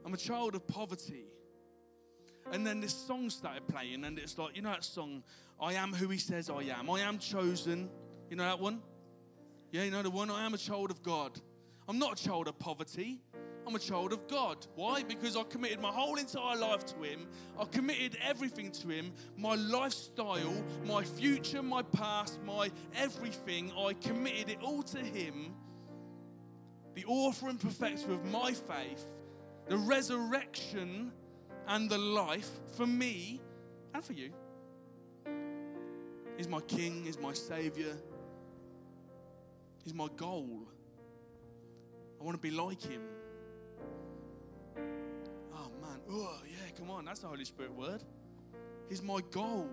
I'm 0.05 0.13
a 0.13 0.17
child 0.17 0.55
of 0.55 0.67
poverty. 0.67 1.25
And 2.51 2.65
then 2.65 2.79
this 2.79 2.93
song 2.93 3.29
started 3.29 3.67
playing, 3.67 4.05
and 4.05 4.17
it's 4.17 4.37
like, 4.37 4.55
you 4.55 4.61
know 4.61 4.71
that 4.71 4.83
song, 4.83 5.23
I 5.61 5.73
am 5.73 5.93
who 5.93 6.07
he 6.07 6.17
says 6.17 6.49
I 6.49 6.63
am. 6.63 6.89
I 6.89 7.01
am 7.01 7.19
chosen. 7.19 7.89
You 8.29 8.37
know 8.37 8.43
that 8.43 8.59
one? 8.59 8.81
Yeah, 9.71 9.83
you 9.83 9.91
know 9.91 10.01
the 10.01 10.09
one? 10.09 10.29
I 10.29 10.45
am 10.45 10.53
a 10.53 10.57
child 10.57 10.91
of 10.91 11.03
God. 11.03 11.39
I'm 11.87 11.99
not 11.99 12.19
a 12.19 12.23
child 12.23 12.47
of 12.47 12.57
poverty. 12.59 13.21
I'm 13.67 13.75
a 13.75 13.79
child 13.79 14.13
of 14.13 14.29
God. 14.29 14.65
Why? 14.75 15.03
Because 15.03 15.35
I 15.35 15.43
committed 15.43 15.81
my 15.81 15.91
whole 15.91 16.15
entire 16.15 16.55
life 16.55 16.85
to 16.85 17.03
Him. 17.03 17.27
I 17.59 17.65
committed 17.65 18.17
everything 18.25 18.71
to 18.71 18.87
Him 18.87 19.11
my 19.35 19.55
lifestyle, 19.55 20.53
my 20.85 21.03
future, 21.03 21.61
my 21.61 21.81
past, 21.81 22.39
my 22.45 22.71
everything. 22.95 23.73
I 23.77 23.91
committed 23.91 24.49
it 24.49 24.59
all 24.61 24.83
to 24.83 24.99
Him, 24.99 25.53
the 26.95 27.03
author 27.05 27.49
and 27.49 27.59
perfecter 27.59 28.13
of 28.13 28.23
my 28.23 28.53
faith, 28.53 29.05
the 29.67 29.77
resurrection 29.77 31.11
and 31.67 31.89
the 31.89 31.97
life 31.97 32.49
for 32.77 32.87
me 32.87 33.41
and 33.93 34.01
for 34.01 34.13
you. 34.13 34.31
He's 36.37 36.47
my 36.47 36.61
king, 36.61 37.03
he's 37.03 37.19
my 37.19 37.33
savior. 37.33 37.97
He's 39.83 39.93
my 39.93 40.07
goal. 40.15 40.67
I 42.19 42.23
want 42.23 42.41
to 42.41 42.41
be 42.41 42.55
like 42.55 42.81
him. 42.81 43.01
Oh. 46.09 46.39
Yeah, 46.45 46.57
come 46.77 46.89
on. 46.89 47.05
That's 47.05 47.19
the 47.19 47.27
Holy 47.27 47.45
Spirit 47.45 47.73
word. 47.73 48.03
He's 48.89 49.01
my 49.01 49.19
goal. 49.31 49.69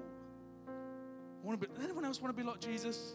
I 0.69 1.47
want 1.47 1.61
to 1.61 1.69
be 1.69 1.75
anyone 1.83 2.05
else 2.05 2.21
want 2.21 2.37
to 2.37 2.43
be 2.43 2.49
like 2.49 2.61
Jesus? 2.61 3.13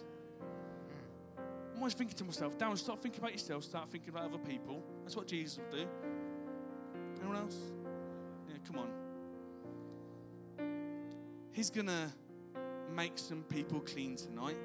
I'm 1.38 1.80
always 1.80 1.94
thinking 1.94 2.16
to 2.18 2.24
myself, 2.26 2.58
Darren, 2.58 2.78
stop 2.78 3.02
thinking 3.02 3.22
about 3.22 3.32
yourself, 3.32 3.64
start 3.64 3.90
thinking 3.90 4.10
about 4.10 4.26
other 4.26 4.38
people. 4.38 4.84
That's 5.04 5.16
what 5.16 5.28
Jesus 5.28 5.60
would 5.60 5.72
do. 5.72 5.88
Anyone 7.20 7.38
else? 7.38 7.56
Yeah, 8.50 8.58
come 8.68 8.80
on. 8.80 8.90
He's 11.52 11.70
gonna 11.70 12.14
make 12.96 13.18
some 13.18 13.44
people 13.44 13.80
clean 13.80 14.16
tonight. 14.16 14.58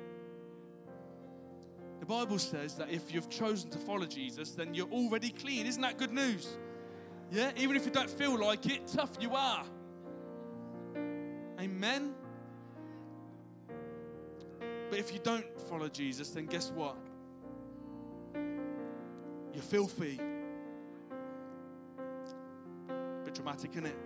The 2.01 2.07
Bible 2.07 2.39
says 2.39 2.75
that 2.77 2.91
if 2.91 3.15
you've 3.15 3.31
chosen 3.31 3.71
to 3.71 3.79
follow 3.79 4.07
Jesus, 4.07 4.51
then 4.51 4.75
you're 4.75 4.91
already 4.91 5.31
clean. 5.31 5.67
Isn't 5.67 5.83
that 5.83 5.99
good 5.99 6.13
news? 6.13 6.59
Yeah, 7.31 7.51
even 7.57 7.77
if 7.77 7.85
you 7.85 7.91
don't 7.91 8.11
feel 8.11 8.39
like 8.39 8.67
it, 8.67 8.87
tough 8.87 9.11
you 9.21 9.35
are. 9.35 9.65
Amen. 11.59 12.15
But 14.91 14.99
if 14.99 15.13
you 15.13 15.19
don't 15.23 15.47
follow 15.69 15.89
Jesus, 15.89 16.31
then 16.31 16.47
guess 16.47 16.71
what? 16.71 16.97
You're 19.53 19.63
filthy. 19.63 20.21
Bit 23.25 23.35
dramatic, 23.35 23.71
isn't 23.73 23.87
it? 23.87 23.97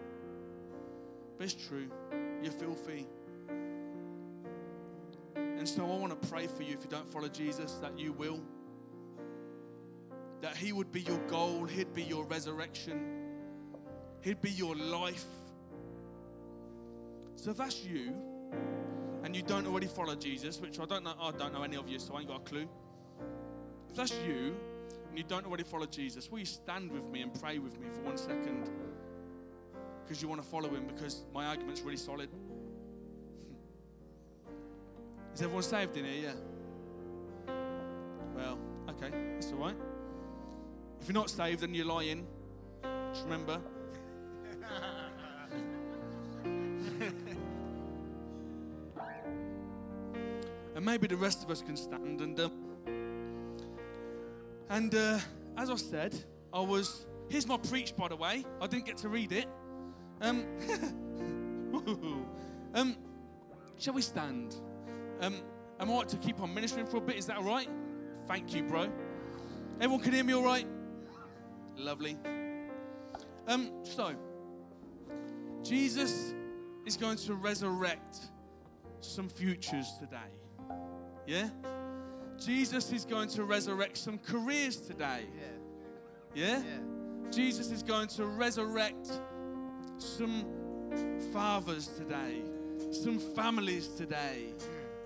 But 1.36 1.44
it's 1.44 1.66
true. 1.68 1.90
You're 2.42 2.52
filthy. 2.52 3.06
And 5.36 5.68
so 5.68 5.84
I 5.84 5.96
want 5.96 6.20
to 6.20 6.28
pray 6.28 6.46
for 6.46 6.62
you 6.62 6.74
if 6.74 6.84
you 6.84 6.90
don't 6.90 7.10
follow 7.12 7.28
Jesus, 7.28 7.74
that 7.82 7.98
you 7.98 8.12
will. 8.12 8.40
He 10.58 10.72
would 10.72 10.90
be 10.90 11.02
your 11.02 11.18
goal, 11.28 11.64
He'd 11.64 11.94
be 11.94 12.02
your 12.02 12.24
resurrection, 12.24 13.00
He'd 14.22 14.40
be 14.40 14.50
your 14.50 14.74
life. 14.74 15.24
So 17.36 17.52
if 17.52 17.58
that's 17.58 17.84
you, 17.84 18.12
and 19.22 19.36
you 19.36 19.42
don't 19.42 19.66
already 19.66 19.86
follow 19.86 20.16
Jesus, 20.16 20.60
which 20.60 20.80
I 20.80 20.84
don't 20.84 21.04
know, 21.04 21.14
I 21.20 21.30
don't 21.30 21.52
know 21.52 21.62
any 21.62 21.76
of 21.76 21.88
you, 21.88 22.00
so 22.00 22.14
I 22.14 22.20
ain't 22.20 22.28
got 22.28 22.40
a 22.40 22.44
clue. 22.44 22.68
If 23.88 23.96
that's 23.96 24.12
you, 24.26 24.56
and 25.08 25.16
you 25.16 25.22
don't 25.22 25.46
already 25.46 25.62
follow 25.62 25.86
Jesus, 25.86 26.28
will 26.30 26.40
you 26.40 26.44
stand 26.44 26.90
with 26.90 27.08
me 27.08 27.22
and 27.22 27.32
pray 27.40 27.58
with 27.58 27.78
me 27.78 27.86
for 27.94 28.00
one 28.00 28.16
second? 28.16 28.68
Because 30.02 30.20
you 30.20 30.28
want 30.28 30.42
to 30.42 30.48
follow 30.48 30.68
him, 30.68 30.86
because 30.86 31.24
my 31.32 31.46
argument's 31.46 31.82
really 31.82 31.96
solid. 31.96 32.28
Is 35.34 35.42
everyone 35.42 35.62
saved 35.62 35.96
in 35.96 36.04
here? 36.04 36.34
Yeah. 37.46 37.54
Well, 38.34 38.58
okay, 38.90 39.10
that's 39.34 39.52
all 39.52 39.58
right. 39.58 39.76
If 41.00 41.08
you're 41.08 41.14
not 41.14 41.30
saved 41.30 41.62
and 41.62 41.74
you're 41.74 41.86
lying, 41.86 42.26
just 43.12 43.24
remember. 43.24 43.58
and 50.74 50.84
maybe 50.84 51.06
the 51.06 51.16
rest 51.16 51.42
of 51.42 51.50
us 51.50 51.62
can 51.62 51.74
stand. 51.76 52.20
And 52.20 52.38
um, 52.40 52.52
and 54.68 54.94
uh, 54.94 55.18
as 55.56 55.70
I 55.70 55.76
said, 55.76 56.14
I 56.52 56.60
was. 56.60 57.06
Here's 57.28 57.46
my 57.46 57.58
preach, 57.58 57.94
by 57.94 58.08
the 58.08 58.16
way. 58.16 58.44
I 58.60 58.66
didn't 58.66 58.86
get 58.86 58.96
to 58.98 59.08
read 59.10 59.32
it. 59.32 59.46
Um, 60.22 60.46
um, 62.74 62.96
shall 63.76 63.92
we 63.92 64.00
stand? 64.00 64.56
Um, 65.20 65.42
am 65.78 65.90
I 65.90 65.94
right 65.94 66.08
to 66.08 66.16
keep 66.16 66.40
on 66.40 66.54
ministering 66.54 66.86
for 66.86 66.96
a 66.96 67.00
bit? 67.00 67.16
Is 67.16 67.26
that 67.26 67.36
all 67.36 67.44
right? 67.44 67.68
Thank 68.26 68.54
you, 68.54 68.62
bro. 68.62 68.88
Everyone 69.80 70.02
can 70.02 70.14
hear 70.14 70.24
me 70.24 70.32
all 70.32 70.42
right? 70.42 70.66
Lovely. 71.78 72.18
Um, 73.46 73.70
so, 73.84 74.14
Jesus 75.62 76.34
is 76.84 76.96
going 76.96 77.16
to 77.18 77.34
resurrect 77.34 78.18
some 79.00 79.28
futures 79.28 79.92
today. 79.98 80.76
Yeah? 81.26 81.48
Jesus 82.38 82.92
is 82.92 83.04
going 83.04 83.28
to 83.30 83.44
resurrect 83.44 83.96
some 83.96 84.18
careers 84.18 84.76
today. 84.76 85.26
Yeah. 85.36 85.44
Yeah? 86.34 86.58
Yeah. 86.58 87.30
Jesus 87.30 87.70
is 87.70 87.82
going 87.82 88.08
to 88.08 88.26
resurrect 88.26 89.10
some 89.98 90.44
fathers 91.32 91.88
today, 91.88 92.42
some 92.90 93.18
families 93.18 93.88
today. 93.88 94.54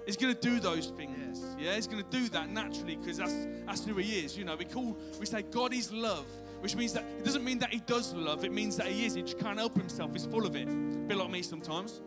He's 0.07 0.17
going 0.17 0.35
to 0.35 0.41
do 0.41 0.59
those 0.59 0.89
things. 0.89 1.41
Yeah, 1.59 1.75
he's 1.75 1.87
going 1.87 2.03
to 2.03 2.11
do 2.11 2.29
that 2.31 2.51
naturally 2.51 2.97
because 2.97 3.19
that's 3.19 3.47
that's 3.67 3.85
who 3.85 3.95
he 3.97 4.25
is. 4.25 4.37
You 4.37 4.45
know, 4.45 4.57
we 4.57 4.65
call 4.65 4.97
we 5.21 5.27
say 5.27 5.43
God 5.43 5.73
is 5.73 5.93
love, 5.93 6.27
which 6.63 6.77
means 6.77 6.93
that 6.93 7.05
it 7.19 7.25
doesn't 7.25 7.43
mean 7.43 7.59
that 7.59 7.71
he 7.71 7.81
does 7.81 8.15
love. 8.15 8.45
It 8.45 8.53
means 8.53 8.77
that 8.77 8.87
he 8.87 9.05
is. 9.05 9.15
He 9.15 9.23
just 9.23 9.41
can't 9.41 9.59
help 9.59 9.77
himself. 9.77 10.13
He's 10.13 10.27
full 10.27 10.47
of 10.47 10.55
it. 10.55 10.69
A 10.69 10.71
bit 10.71 11.17
like 11.17 11.29
me 11.29 11.43
sometimes. 11.43 12.01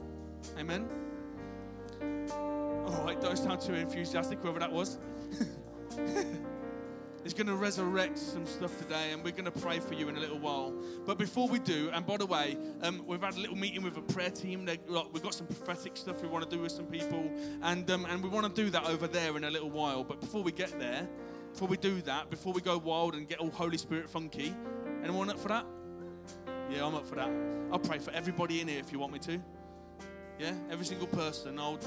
Amen. 0.58 0.88
All 2.88 3.04
right, 3.04 3.20
don't 3.20 3.38
sound 3.38 3.60
too 3.60 3.74
enthusiastic, 3.74 4.40
whoever 4.40 4.60
that 4.60 4.72
was. 4.72 4.98
He's 7.26 7.34
going 7.34 7.48
to 7.48 7.56
resurrect 7.56 8.18
some 8.18 8.46
stuff 8.46 8.78
today, 8.78 9.12
and 9.12 9.24
we're 9.24 9.32
going 9.32 9.46
to 9.46 9.52
pray 9.52 9.80
for 9.80 9.94
you 9.96 10.08
in 10.08 10.16
a 10.16 10.20
little 10.20 10.38
while. 10.40 10.74
But 11.06 11.18
before 11.18 11.50
we 11.50 11.60
do, 11.60 11.90
and 11.92 12.06
by 12.06 12.16
the 12.16 12.26
way, 12.28 12.56
um, 12.82 13.04
we've 13.08 13.22
had 13.22 13.36
a 13.36 13.40
little 13.40 13.58
meeting 13.58 13.82
with 13.82 13.98
a 13.98 14.02
prayer 14.02 14.30
team. 14.30 14.64
They, 14.64 14.80
like, 14.88 15.12
we've 15.12 15.24
got 15.24 15.34
some 15.34 15.48
prophetic 15.48 15.98
stuff 15.98 16.22
we 16.22 16.30
want 16.30 16.50
to 16.50 16.56
do 16.56 16.62
with 16.62 16.72
some 16.72 16.86
people, 16.86 17.30
and 17.64 17.90
um, 17.90 18.06
and 18.06 18.22
we 18.24 18.30
want 18.30 18.56
to 18.56 18.64
do 18.64 18.70
that 18.70 18.86
over 18.86 19.08
there 19.08 19.36
in 19.36 19.44
a 19.44 19.50
little 19.50 19.72
while. 19.72 20.04
But 20.04 20.22
before 20.22 20.44
we 20.44 20.52
get 20.52 20.80
there, 20.80 21.10
before 21.56 21.70
we 21.70 21.78
do 21.78 22.02
that, 22.02 22.30
before 22.30 22.52
we 22.52 22.60
go 22.60 22.78
wild 22.78 23.16
and 23.16 23.30
get 23.30 23.40
all 23.40 23.50
Holy 23.50 23.78
Spirit 23.78 24.10
funky, 24.10 24.54
anyone 25.02 25.30
up 25.30 25.40
for 25.40 25.48
that? 25.48 25.66
Yeah, 26.70 26.86
I'm 26.86 26.94
up 26.96 27.08
for 27.08 27.16
that. 27.16 27.30
I'll 27.72 27.80
pray 27.80 27.98
for 27.98 28.12
everybody 28.12 28.60
in 28.60 28.68
here 28.68 28.82
if 28.82 28.92
you 28.92 29.00
want 29.00 29.14
me 29.14 29.20
to. 29.20 29.42
Yeah, 30.38 30.52
every 30.70 30.86
single 30.86 31.08
person. 31.08 31.58
I'll 31.58 31.80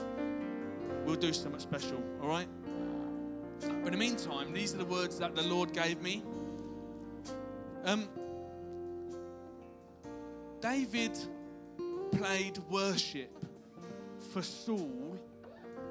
we'll 1.04 1.16
do 1.16 1.34
something 1.34 1.60
special. 1.60 2.02
All 2.22 2.28
right. 2.30 2.48
But 3.60 3.68
in 3.68 3.92
the 3.92 3.98
meantime, 3.98 4.54
these 4.54 4.74
are 4.74 4.78
the 4.78 4.86
words 4.86 5.18
that 5.18 5.36
the 5.36 5.42
Lord 5.42 5.74
gave 5.74 6.00
me. 6.00 6.22
Um, 7.84 8.08
David 10.62 11.12
played 12.12 12.56
worship 12.70 13.36
for 14.32 14.40
Saul 14.40 15.18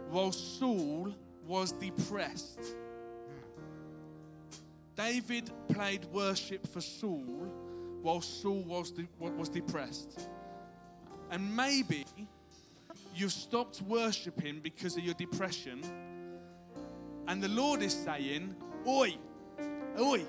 while 0.09 0.31
Saul 0.31 1.13
was 1.45 1.73
depressed. 1.73 2.75
David 4.97 5.51
played 5.69 6.05
worship 6.05 6.65
for 6.67 6.81
Saul 6.81 7.51
while 8.01 8.19
Saul 8.19 8.63
was, 8.63 8.91
de- 8.91 9.07
was 9.19 9.47
depressed. 9.47 10.27
And 11.29 11.55
maybe 11.55 12.05
you've 13.15 13.31
stopped 13.31 13.81
worshiping 13.83 14.59
because 14.61 14.97
of 14.97 15.03
your 15.03 15.13
depression. 15.13 15.81
And 17.27 17.43
the 17.43 17.49
Lord 17.49 17.83
is 17.83 17.93
saying, 17.93 18.55
Oi, 18.87 19.15
oi. 19.99 20.25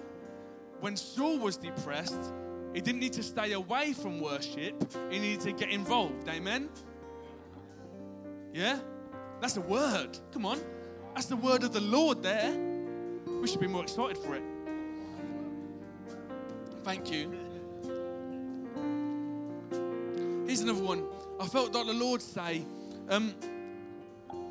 When 0.81 0.97
Saul 0.97 1.39
was 1.39 1.57
depressed, 1.57 2.33
he 2.75 2.81
didn't 2.81 3.01
need 3.01 3.15
to 3.15 3.23
stay 3.23 3.53
away 3.53 3.95
from 3.95 4.21
worship, 4.21 4.93
he 5.11 5.19
needed 5.19 5.41
to 5.41 5.53
get 5.53 5.71
involved. 5.71 6.29
Amen? 6.29 6.69
Yeah? 8.53 8.79
That's 9.41 9.57
a 9.57 9.63
word. 9.63 10.19
Come 10.33 10.45
on. 10.45 10.61
That's 11.15 11.27
the 11.27 11.37
word 11.37 11.65
of 11.65 11.73
the 11.73 11.81
Lord 11.81 12.23
there. 12.23 12.55
We 13.41 13.49
should 13.49 13.61
be 13.61 13.67
more 13.67 13.83
excited 13.83 14.19
for 14.19 14.35
it. 14.35 14.43
Thank 16.89 17.13
you. 17.13 17.31
Here's 20.47 20.61
another 20.61 20.83
one. 20.83 21.05
I 21.39 21.47
felt 21.47 21.75
like 21.75 21.85
the 21.85 21.93
Lord 21.93 22.23
say, 22.23 22.65
um, 23.11 23.35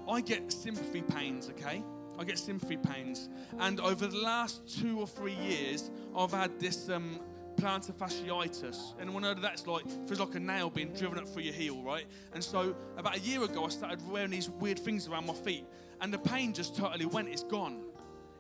I 0.07 0.21
get 0.21 0.53
sympathy 0.53 1.01
pains, 1.01 1.49
okay? 1.49 1.81
I 2.19 2.23
get 2.25 2.37
sympathy 2.37 2.77
pains. 2.77 3.29
And 3.57 3.79
over 3.79 4.05
the 4.05 4.19
last 4.19 4.79
two 4.79 4.99
or 4.99 5.07
three 5.07 5.33
years, 5.33 5.89
I've 6.15 6.31
had 6.31 6.59
this 6.59 6.89
um, 6.89 7.19
plantar 7.55 7.93
fasciitis. 7.93 8.93
Anyone 9.01 9.23
heard 9.23 9.37
of 9.37 9.41
that? 9.41 9.53
It's 9.53 9.65
like, 9.65 9.85
feels 10.07 10.19
like 10.19 10.35
a 10.35 10.39
nail 10.39 10.69
being 10.69 10.93
driven 10.93 11.17
up 11.17 11.27
through 11.27 11.41
your 11.41 11.55
heel, 11.55 11.81
right? 11.81 12.05
And 12.35 12.43
so 12.43 12.75
about 12.99 13.17
a 13.17 13.19
year 13.21 13.41
ago, 13.41 13.65
I 13.65 13.69
started 13.69 14.07
wearing 14.11 14.29
these 14.29 14.47
weird 14.47 14.77
things 14.77 15.07
around 15.07 15.25
my 15.25 15.33
feet. 15.33 15.65
And 16.01 16.13
the 16.13 16.19
pain 16.19 16.53
just 16.53 16.75
totally 16.75 17.07
went. 17.07 17.29
It's 17.29 17.41
gone. 17.41 17.81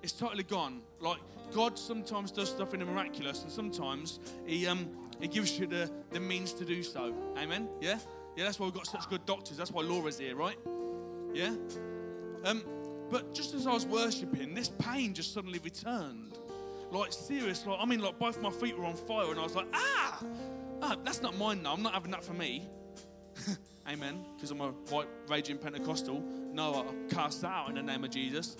It's 0.03 0.13
totally 0.13 0.43
gone. 0.43 0.81
Like, 0.99 1.19
God 1.53 1.77
sometimes 1.77 2.31
does 2.31 2.49
stuff 2.49 2.73
in 2.73 2.79
the 2.79 2.85
miraculous, 2.85 3.43
and 3.43 3.51
sometimes 3.51 4.19
He, 4.45 4.67
um, 4.67 4.89
he 5.19 5.27
gives 5.27 5.57
you 5.59 5.67
the, 5.67 5.91
the 6.11 6.19
means 6.19 6.53
to 6.53 6.65
do 6.65 6.83
so. 6.83 7.13
Amen? 7.37 7.67
Yeah? 7.81 7.99
Yeah, 8.35 8.43
that's 8.43 8.59
why 8.59 8.65
we've 8.65 8.75
got 8.75 8.87
such 8.87 9.09
good 9.09 9.25
doctors. 9.25 9.57
That's 9.57 9.71
why 9.71 9.81
Laura's 9.81 10.19
here, 10.19 10.35
right? 10.35 10.57
Yeah? 11.33 11.55
Um, 12.43 12.63
but 13.09 13.33
just 13.33 13.53
as 13.53 13.65
I 13.65 13.73
was 13.73 13.85
worshipping, 13.85 14.53
this 14.53 14.69
pain 14.69 15.13
just 15.13 15.33
suddenly 15.33 15.59
returned. 15.59 16.37
Like, 16.91 17.11
serious. 17.11 17.65
Like, 17.65 17.79
I 17.79 17.85
mean, 17.85 17.99
like, 17.99 18.19
both 18.19 18.41
my 18.41 18.51
feet 18.51 18.77
were 18.77 18.85
on 18.85 18.95
fire, 18.95 19.31
and 19.31 19.39
I 19.39 19.43
was 19.43 19.55
like, 19.55 19.67
ah! 19.73 20.23
ah 20.81 20.95
that's 21.03 21.21
not 21.21 21.37
mine 21.37 21.63
now. 21.63 21.73
I'm 21.73 21.81
not 21.81 21.93
having 21.93 22.11
that 22.11 22.23
for 22.23 22.33
me. 22.33 22.69
Amen. 23.89 24.25
Because 24.35 24.51
I'm 24.51 24.61
a 24.61 24.69
white 24.89 25.07
raging 25.27 25.57
Pentecostal. 25.57 26.21
No, 26.53 26.87
I 26.89 27.13
cast 27.13 27.43
out 27.43 27.69
in 27.69 27.75
the 27.75 27.83
name 27.83 28.03
of 28.03 28.11
Jesus. 28.11 28.57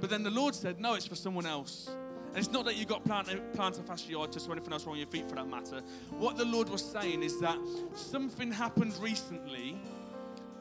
But 0.00 0.10
then 0.10 0.22
the 0.22 0.30
Lord 0.30 0.54
said, 0.54 0.80
no, 0.80 0.94
it's 0.94 1.06
for 1.06 1.14
someone 1.14 1.46
else. 1.46 1.90
And 2.28 2.38
it's 2.38 2.50
not 2.50 2.64
that 2.66 2.76
you've 2.76 2.88
got 2.88 3.04
plantar, 3.04 3.40
plantar 3.54 3.82
fasciitis 3.82 4.48
or 4.48 4.52
anything 4.52 4.72
else 4.72 4.84
wrong 4.84 4.98
with 4.98 5.00
your 5.00 5.08
feet 5.08 5.28
for 5.28 5.34
that 5.34 5.48
matter. 5.48 5.82
What 6.10 6.36
the 6.36 6.44
Lord 6.44 6.68
was 6.68 6.82
saying 6.82 7.22
is 7.22 7.40
that 7.40 7.58
something 7.94 8.52
happened 8.52 8.96
recently. 8.98 9.76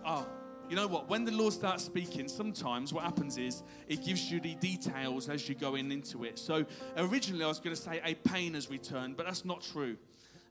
Oh, 0.04 0.26
you 0.68 0.76
know 0.76 0.88
what? 0.88 1.10
When 1.10 1.26
the 1.26 1.32
Lord 1.32 1.54
starts 1.54 1.84
speaking, 1.84 2.28
sometimes 2.28 2.92
what 2.92 3.04
happens 3.04 3.38
is 3.38 3.64
it 3.88 4.04
gives 4.04 4.32
you 4.32 4.40
the 4.40 4.56
details 4.56 5.30
as 5.30 5.48
you're 5.48 5.60
going 5.60 5.92
into 5.92 6.24
it. 6.24 6.38
So 6.40 6.66
originally 6.98 7.44
I 7.44 7.48
was 7.48 7.60
going 7.60 7.76
to 7.76 7.82
say 7.82 8.02
a 8.04 8.16
pain 8.16 8.56
has 8.56 8.70
returned, 8.70 9.16
but 9.16 9.26
that's 9.26 9.46
not 9.46 9.62
true. 9.62 9.98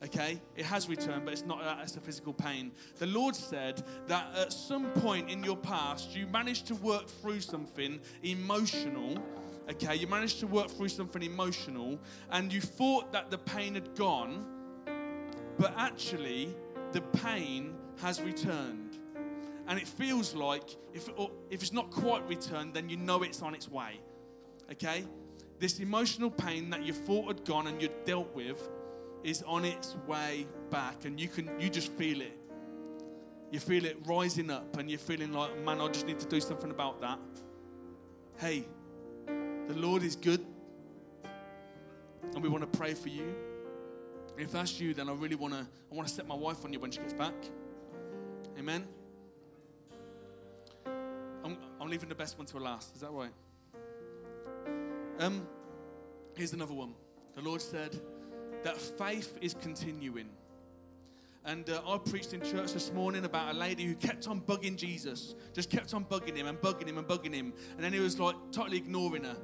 Okay? 0.04 0.40
It 0.56 0.64
has 0.64 0.88
returned, 0.88 1.24
but 1.24 1.32
it's 1.32 1.44
not 1.44 1.60
uh, 1.60 1.76
that's 1.76 1.96
a 1.96 2.00
physical 2.00 2.32
pain. 2.32 2.70
The 2.98 3.06
Lord 3.06 3.34
said 3.34 3.82
that 4.06 4.28
at 4.36 4.52
some 4.52 4.86
point 4.92 5.28
in 5.28 5.42
your 5.42 5.56
past, 5.56 6.14
you 6.14 6.26
managed 6.26 6.66
to 6.68 6.74
work 6.76 7.08
through 7.08 7.40
something 7.40 8.00
emotional. 8.22 9.18
Okay, 9.70 9.96
you 9.96 10.06
managed 10.06 10.40
to 10.40 10.46
work 10.46 10.70
through 10.70 10.88
something 10.88 11.22
emotional, 11.22 11.98
and 12.30 12.50
you 12.52 12.60
thought 12.60 13.12
that 13.12 13.30
the 13.30 13.36
pain 13.36 13.74
had 13.74 13.94
gone, 13.96 14.46
but 15.58 15.74
actually, 15.76 16.54
the 16.92 17.02
pain 17.02 17.74
has 18.00 18.22
returned. 18.22 18.98
And 19.66 19.78
it 19.78 19.86
feels 19.86 20.34
like 20.34 20.76
if, 20.94 21.10
if 21.50 21.60
it's 21.60 21.72
not 21.72 21.90
quite 21.90 22.26
returned, 22.26 22.72
then 22.72 22.88
you 22.88 22.96
know 22.96 23.22
it's 23.22 23.42
on 23.42 23.54
its 23.54 23.70
way. 23.70 24.00
Okay? 24.72 25.04
This 25.58 25.80
emotional 25.80 26.30
pain 26.30 26.70
that 26.70 26.82
you 26.84 26.94
thought 26.94 27.26
had 27.26 27.44
gone 27.44 27.66
and 27.66 27.82
you'd 27.82 28.04
dealt 28.06 28.34
with 28.34 28.70
is 29.24 29.42
on 29.42 29.64
its 29.64 29.96
way 30.06 30.46
back, 30.70 31.04
and 31.04 31.20
you 31.20 31.28
can 31.28 31.50
you 31.60 31.68
just 31.70 31.92
feel 31.92 32.20
it. 32.20 32.38
You 33.50 33.60
feel 33.60 33.84
it 33.84 33.96
rising 34.06 34.50
up, 34.50 34.76
and 34.76 34.90
you're 34.90 34.98
feeling 34.98 35.32
like, 35.32 35.58
man, 35.64 35.80
I 35.80 35.88
just 35.88 36.06
need 36.06 36.18
to 36.20 36.26
do 36.26 36.40
something 36.40 36.70
about 36.70 37.00
that. 37.00 37.18
Hey, 38.36 38.66
the 39.26 39.74
Lord 39.74 40.02
is 40.02 40.16
good, 40.16 40.44
and 42.34 42.42
we 42.42 42.48
want 42.48 42.70
to 42.70 42.78
pray 42.78 42.94
for 42.94 43.08
you. 43.08 43.34
If 44.36 44.52
that's 44.52 44.78
you, 44.80 44.94
then 44.94 45.08
I 45.08 45.12
really 45.12 45.34
want 45.34 45.54
to 45.54 45.60
I 45.60 45.94
want 45.94 46.06
to 46.08 46.14
set 46.14 46.26
my 46.26 46.34
wife 46.34 46.64
on 46.64 46.72
you 46.72 46.78
when 46.78 46.90
she 46.90 47.00
gets 47.00 47.14
back. 47.14 47.34
Amen. 48.58 48.86
I'm, 51.44 51.56
I'm 51.80 51.88
leaving 51.88 52.08
the 52.08 52.14
best 52.14 52.36
one 52.36 52.46
to 52.48 52.58
last. 52.58 52.94
Is 52.94 53.00
that 53.00 53.10
right? 53.10 53.30
Um, 55.18 55.46
here's 56.34 56.52
another 56.52 56.74
one. 56.74 56.94
The 57.34 57.40
Lord 57.40 57.62
said 57.62 57.98
that 58.62 58.76
faith 58.76 59.36
is 59.40 59.54
continuing. 59.54 60.28
And 61.44 61.70
uh, 61.70 61.80
I 61.86 61.98
preached 61.98 62.34
in 62.34 62.42
church 62.42 62.72
this 62.72 62.92
morning 62.92 63.24
about 63.24 63.54
a 63.54 63.58
lady 63.58 63.84
who 63.84 63.94
kept 63.94 64.28
on 64.28 64.40
bugging 64.40 64.76
Jesus, 64.76 65.34
just 65.54 65.70
kept 65.70 65.94
on 65.94 66.04
bugging 66.04 66.36
him 66.36 66.46
and 66.46 66.58
bugging 66.60 66.86
him 66.86 66.98
and 66.98 67.06
bugging 67.06 67.32
him. 67.32 67.54
And 67.74 67.84
then 67.84 67.92
he 67.92 68.00
was 68.00 68.18
like 68.18 68.36
totally 68.52 68.76
ignoring 68.76 69.24
her. 69.24 69.36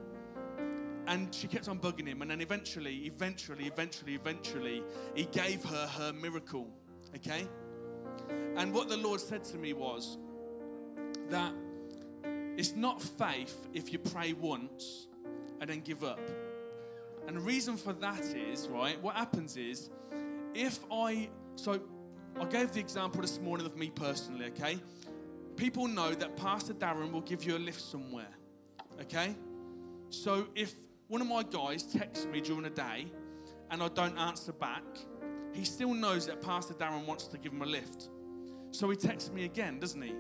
And 1.07 1.35
she 1.35 1.47
kept 1.47 1.69
on 1.69 1.79
bugging 1.79 2.07
him. 2.07 2.23
And 2.23 2.31
then 2.31 2.41
eventually, 2.41 3.07
eventually, 3.07 3.67
eventually, 3.67 4.15
eventually, 4.15 4.83
he 5.15 5.25
gave 5.27 5.65
her 5.65 5.87
her 5.87 6.13
miracle. 6.13 6.69
Okay? 7.17 7.49
And 8.57 8.75
what 8.75 8.89
the 8.89 8.97
Lord 8.97 9.21
said 9.21 9.45
to 9.45 9.57
me 9.57 9.73
was 9.73 10.19
that 11.31 11.55
it's 12.57 12.75
not 12.75 13.03
faith 13.03 13.67
if 13.73 13.93
you 13.93 13.99
pray 13.99 14.33
once 14.33 15.09
and 15.61 15.71
then 15.71 15.81
give 15.81 16.05
up. 16.05 16.21
And 17.27 17.37
the 17.37 17.41
reason 17.41 17.77
for 17.77 17.93
that 17.95 18.23
is, 18.23 18.69
right, 18.69 19.01
what 19.03 19.15
happens 19.15 19.57
is 19.57 19.91
if 20.55 20.79
I, 20.93 21.29
so 21.57 21.81
I 22.41 22.45
gave 22.47 22.73
the 22.73 22.81
example 22.81 23.21
this 23.21 23.41
morning 23.41 23.67
of 23.67 23.77
me 23.77 23.91
personally, 23.91 24.47
okay? 24.47 24.79
People 25.57 25.87
know 25.87 26.13
that 26.13 26.37
Pastor 26.37 26.75
Darren 26.75 27.13
will 27.13 27.21
give 27.21 27.45
you 27.45 27.57
a 27.57 27.59
lift 27.59 27.81
somewhere, 27.81 28.33
okay? 29.01 29.35
So 30.11 30.49
if 30.55 30.75
one 31.09 31.21
of 31.21 31.27
my 31.27 31.43
guys 31.43 31.83
texts 31.83 32.27
me 32.27 32.41
during 32.41 32.63
the 32.63 32.71
day 32.71 33.07
and 33.71 33.83
I 33.83 33.89
don't 33.89 34.17
answer 34.19 34.53
back, 34.53 34.85
he 35.53 35.65
still 35.65 35.95
knows 35.95 36.27
that 36.27 36.43
Pastor 36.43 36.75
Darren 36.75 37.07
wants 37.07 37.27
to 37.29 37.39
give 37.39 37.53
him 37.53 37.63
a 37.63 37.67
lift. 37.67 38.11
So 38.73 38.91
he 38.91 38.97
texts 38.97 39.31
me 39.31 39.45
again, 39.45 39.79
doesn't 39.79 40.03
he? 40.03 40.15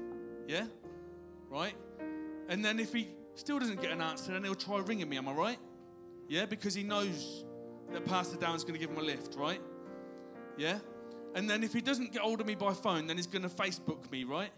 Yeah? 0.47 0.67
Right? 1.49 1.75
And 2.49 2.65
then 2.65 2.79
if 2.79 2.93
he 2.93 3.09
still 3.35 3.59
doesn't 3.59 3.81
get 3.81 3.91
an 3.91 4.01
answer, 4.01 4.33
then 4.33 4.45
he'll 4.45 4.55
try 4.55 4.79
ringing 4.79 5.09
me, 5.09 5.17
am 5.17 5.29
I 5.29 5.33
right? 5.33 5.59
Yeah, 6.29 6.47
because 6.47 6.75
he 6.75 6.83
knows 6.83 7.45
that 7.93 8.05
Pastor 8.05 8.37
Darren's 8.37 8.64
going 8.64 8.75
to 8.75 8.81
give 8.81 8.91
him 8.91 8.99
a 8.99 9.03
lift, 9.03 9.37
right? 9.37 9.61
Yeah? 10.57 10.79
And 11.35 11.51
then 11.51 11.62
if 11.62 11.72
he 11.72 11.81
doesn't 11.81 12.12
get 12.12 12.22
hold 12.22 12.41
of 12.41 12.47
me 12.47 12.55
by 12.55 12.72
phone, 12.72 13.07
then 13.07 13.16
he's 13.16 13.27
going 13.27 13.43
to 13.43 13.49
Facebook 13.49 14.11
me, 14.11 14.25
right? 14.25 14.51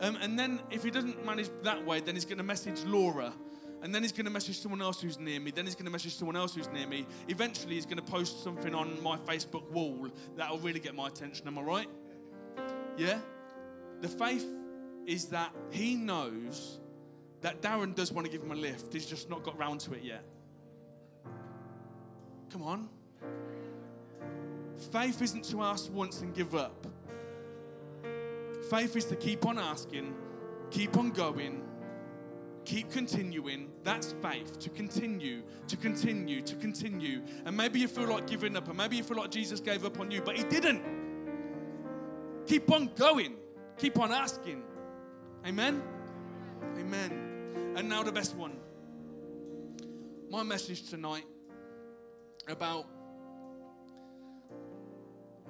Um, 0.00 0.16
and 0.16 0.38
then 0.38 0.60
if 0.70 0.82
he 0.82 0.90
doesn't 0.90 1.24
manage 1.24 1.50
that 1.62 1.84
way, 1.84 2.00
then 2.00 2.14
he's 2.14 2.24
going 2.24 2.38
to 2.38 2.44
message 2.44 2.82
Laura. 2.84 3.32
And 3.82 3.94
then 3.94 4.02
he's 4.02 4.12
going 4.12 4.26
to 4.26 4.30
message 4.30 4.58
someone 4.58 4.82
else 4.82 5.00
who's 5.00 5.18
near 5.18 5.40
me. 5.40 5.50
Then 5.50 5.64
he's 5.64 5.74
going 5.74 5.86
to 5.86 5.90
message 5.90 6.14
someone 6.14 6.36
else 6.36 6.54
who's 6.54 6.68
near 6.68 6.86
me. 6.86 7.06
Eventually, 7.28 7.76
he's 7.76 7.86
going 7.86 7.96
to 7.96 8.02
post 8.02 8.44
something 8.44 8.74
on 8.74 9.02
my 9.02 9.16
Facebook 9.16 9.70
wall 9.70 10.08
that'll 10.36 10.58
really 10.58 10.80
get 10.80 10.94
my 10.94 11.08
attention. 11.08 11.46
Am 11.48 11.58
I 11.58 11.62
right? 11.62 11.88
Yeah? 12.98 13.18
The 14.02 14.08
faith 14.08 14.46
is 15.06 15.26
that 15.26 15.54
he 15.70 15.96
knows 15.96 16.78
that 17.40 17.62
Darren 17.62 17.94
does 17.94 18.12
want 18.12 18.26
to 18.26 18.32
give 18.32 18.42
him 18.42 18.52
a 18.52 18.56
lift. 18.56 18.92
He's 18.92 19.06
just 19.06 19.30
not 19.30 19.42
got 19.42 19.58
round 19.58 19.80
to 19.80 19.94
it 19.94 20.02
yet. 20.02 20.24
Come 22.50 22.62
on. 22.62 22.88
Faith 24.90 25.22
isn't 25.22 25.44
to 25.50 25.62
ask 25.62 25.92
once 25.92 26.20
and 26.20 26.34
give 26.34 26.54
up. 26.54 26.86
Faith 28.68 28.96
is 28.96 29.04
to 29.06 29.16
keep 29.16 29.46
on 29.46 29.58
asking, 29.58 30.14
keep 30.70 30.96
on 30.96 31.10
going, 31.10 31.62
keep 32.64 32.90
continuing. 32.90 33.68
That's 33.84 34.14
faith. 34.22 34.58
To 34.58 34.70
continue, 34.70 35.42
to 35.68 35.76
continue, 35.76 36.40
to 36.42 36.56
continue. 36.56 37.22
And 37.44 37.56
maybe 37.56 37.80
you 37.80 37.88
feel 37.88 38.08
like 38.08 38.26
giving 38.26 38.56
up, 38.56 38.68
and 38.68 38.76
maybe 38.76 38.96
you 38.96 39.02
feel 39.02 39.18
like 39.18 39.30
Jesus 39.30 39.60
gave 39.60 39.84
up 39.84 40.00
on 40.00 40.10
you, 40.10 40.20
but 40.20 40.36
He 40.36 40.44
didn't. 40.44 40.82
Keep 42.46 42.72
on 42.72 42.90
going, 42.96 43.34
keep 43.78 43.98
on 43.98 44.10
asking. 44.10 44.62
Amen? 45.46 45.82
Amen. 46.76 47.74
And 47.76 47.88
now 47.88 48.02
the 48.02 48.12
best 48.12 48.34
one. 48.34 48.56
My 50.30 50.42
message 50.42 50.88
tonight 50.88 51.24
about 52.48 52.86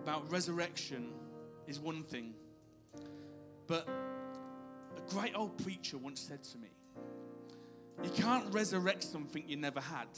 about 0.02 0.30
resurrection 0.30 1.12
is 1.66 1.78
one 1.78 2.02
thing. 2.02 2.34
But 3.66 3.86
a 4.96 5.12
great 5.12 5.36
old 5.36 5.62
preacher 5.62 5.98
once 5.98 6.20
said 6.20 6.42
to 6.44 6.58
me, 6.58 6.68
You 8.02 8.10
can't 8.10 8.52
resurrect 8.52 9.04
something 9.04 9.44
you 9.46 9.56
never 9.56 9.80
had. 9.80 10.08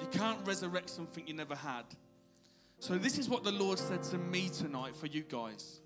You 0.00 0.06
can't 0.06 0.46
resurrect 0.46 0.88
something 0.88 1.26
you 1.26 1.34
never 1.34 1.54
had. 1.54 1.84
So, 2.78 2.96
this 2.96 3.18
is 3.18 3.28
what 3.28 3.44
the 3.44 3.52
Lord 3.52 3.78
said 3.78 4.02
to 4.04 4.16
me 4.16 4.48
tonight 4.48 4.96
for 4.96 5.06
you 5.06 5.22
guys. 5.22 5.80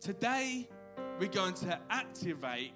Today, 0.00 0.68
we're 1.18 1.28
going 1.28 1.54
to 1.54 1.78
activate 1.90 2.72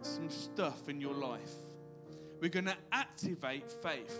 some 0.00 0.30
stuff 0.30 0.88
in 0.88 1.00
your 1.00 1.12
life. 1.12 1.52
We're 2.40 2.50
going 2.50 2.66
to 2.66 2.76
activate 2.92 3.70
faith. 3.70 4.18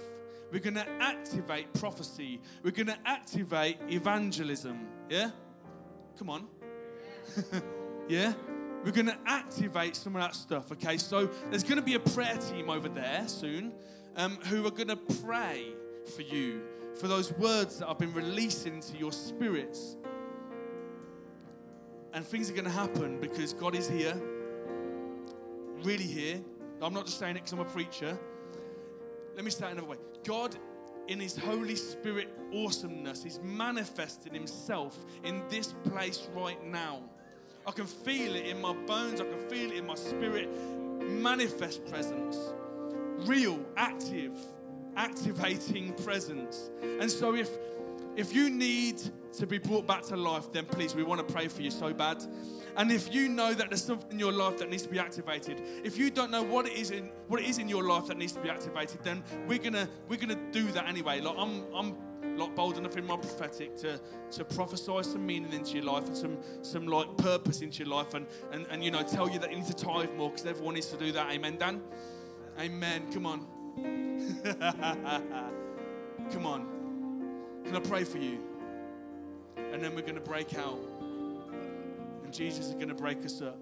We're 0.51 0.61
going 0.61 0.75
to 0.75 0.89
activate 1.01 1.73
prophecy. 1.75 2.41
We're 2.63 2.71
going 2.71 2.87
to 2.87 2.99
activate 3.05 3.79
evangelism. 3.89 4.89
Yeah? 5.09 5.31
Come 6.19 6.31
on. 6.31 6.47
yeah? 8.09 8.33
We're 8.85 8.93
going 8.93 9.07
to 9.07 9.19
activate 9.27 9.97
some 9.97 10.17
of 10.17 10.23
that 10.23 10.35
stuff, 10.35 10.73
okay? 10.73 10.97
So 10.97 11.29
there's 11.51 11.65
going 11.65 11.77
to 11.77 11.83
be 11.83 11.95
a 11.95 12.01
prayer 12.01 12.37
team 12.39 12.71
over 12.71 12.89
there 12.89 13.25
soon 13.27 13.73
um, 14.17 14.39
who 14.47 14.67
are 14.67 14.71
going 14.71 14.89
to 14.89 14.97
pray 14.97 15.67
for 16.17 16.23
you, 16.23 16.63
for 16.99 17.09
those 17.09 17.33
words 17.35 17.79
that 17.79 17.89
I've 17.89 17.99
been 17.99 18.15
releasing 18.15 18.75
into 18.77 18.97
your 18.97 19.13
spirits. 19.13 19.97
And 22.15 22.25
things 22.25 22.51
are 22.51 22.55
going 22.55 22.65
to 22.65 22.71
happen 22.71 23.21
because 23.21 23.53
God 23.53 23.75
is 23.75 23.89
here, 23.89 24.19
really 25.83 26.05
here. 26.05 26.41
I'm 26.83 26.95
not 26.95 27.07
just 27.07 27.19
saying 27.19 27.37
it 27.37 27.41
because 27.41 27.53
I'm 27.53 27.61
a 27.61 27.65
preacher. 27.65 28.19
Let 29.35 29.45
me 29.45 29.51
say 29.51 29.67
it 29.67 29.73
another 29.73 29.87
way. 29.87 29.97
God, 30.25 30.57
in 31.09 31.21
His 31.21 31.37
Holy 31.37 31.77
Spirit 31.77 32.29
awesomeness, 32.55 33.25
is 33.25 33.41
manifesting 33.43 34.35
Himself 34.35 35.05
in 35.25 35.43
this 35.49 35.75
place 35.85 36.29
right 36.35 36.63
now. 36.65 37.03
I 37.67 37.73
can 37.73 37.87
feel 37.87 38.35
it 38.35 38.47
in 38.47 38.61
my 38.61 38.73
bones, 38.73 39.21
I 39.21 39.25
can 39.25 39.49
feel 39.49 39.71
it 39.71 39.77
in 39.77 39.87
my 39.87 39.95
spirit. 39.95 40.49
Manifest 41.03 41.87
presence, 41.87 42.37
real, 43.27 43.65
active, 43.77 44.33
activating 44.97 45.93
presence. 45.95 46.71
And 46.83 47.11
so, 47.11 47.35
if 47.35 47.51
if 48.17 48.35
you 48.35 48.51
need 48.51 49.01
to 49.35 49.47
be 49.47 49.59
brought 49.59 49.87
back 49.87 50.03
to 50.03 50.17
life, 50.17 50.53
then 50.53 50.65
please, 50.65 50.95
we 50.95 51.05
want 51.05 51.27
to 51.27 51.33
pray 51.33 51.47
for 51.47 51.63
you 51.63 51.71
so 51.71 51.95
bad. 51.95 52.21
And 52.79 52.91
if 52.93 53.13
you 53.13 53.29
know 53.29 53.53
that 53.53 53.69
there's 53.69 53.85
something 53.85 54.13
in 54.13 54.19
your 54.19 54.33
life 54.33 54.59
that 54.59 54.71
needs 54.71 54.85
to 54.85 54.89
be 54.89 54.99
activated, 54.99 55.61
if 55.85 55.99
you 55.99 56.11
don't 56.11 56.31
know 56.31 56.43
what 56.43 56.67
it 56.67 56.73
is 56.73 56.91
in 56.91 57.11
what 57.27 57.41
it 57.41 57.47
is 57.47 57.59
in 57.59 57.69
your 57.69 57.83
life 57.83 58.07
that 58.07 58.17
needs 58.17 58.33
to 58.33 58.41
be 58.41 58.49
activated, 58.49 59.01
then 59.03 59.23
we're 59.47 59.59
gonna 59.59 59.89
we're 60.09 60.17
gonna 60.17 60.39
do 60.53 60.71
that 60.73 60.87
anyway. 60.87 61.21
Like 61.21 61.37
I'm 61.37 61.65
I'm 61.75 61.97
like 62.39 62.55
bold 62.55 62.79
enough 62.79 62.97
in 62.97 63.05
my 63.07 63.17
prophetic 63.17 63.77
to, 63.79 64.01
to 64.31 64.45
prophesy 64.45 65.03
some 65.03 65.27
meaning 65.27 65.53
into 65.53 65.73
your 65.75 65.85
life 65.85 66.07
and 66.07 66.17
some, 66.17 66.39
some 66.63 66.87
like 66.87 67.17
purpose 67.17 67.63
into 67.63 67.81
your 67.81 67.89
life 67.89 68.15
and, 68.15 68.27
and, 68.53 68.67
and 68.71 68.85
you 68.85 68.91
know 68.91 69.03
tell 69.03 69.29
you 69.29 69.39
that 69.41 69.51
you 69.51 69.57
need 69.57 69.67
to 69.67 69.75
tithe 69.75 70.13
more 70.15 70.31
because 70.31 70.47
everyone 70.47 70.75
needs 70.75 70.87
to 70.87 70.97
do 70.97 71.11
that. 71.13 71.31
Amen, 71.33 71.57
Dan? 71.57 71.83
Amen. 72.61 73.13
Come 73.13 73.27
on. 73.27 73.47
Come 76.33 76.47
on. 76.47 76.67
Can 77.65 77.77
I 77.77 77.81
pray 77.81 78.05
for 78.05 78.19
you? 78.19 78.39
And 79.57 79.83
then 79.83 79.95
we're 79.95 80.03
going 80.03 80.15
to 80.15 80.21
break 80.21 80.57
out. 80.59 80.79
Jesus 82.39 82.67
is 82.67 82.75
going 82.75 82.87
to 82.87 82.95
break 82.95 83.25
us 83.25 83.43
up. 83.43 83.59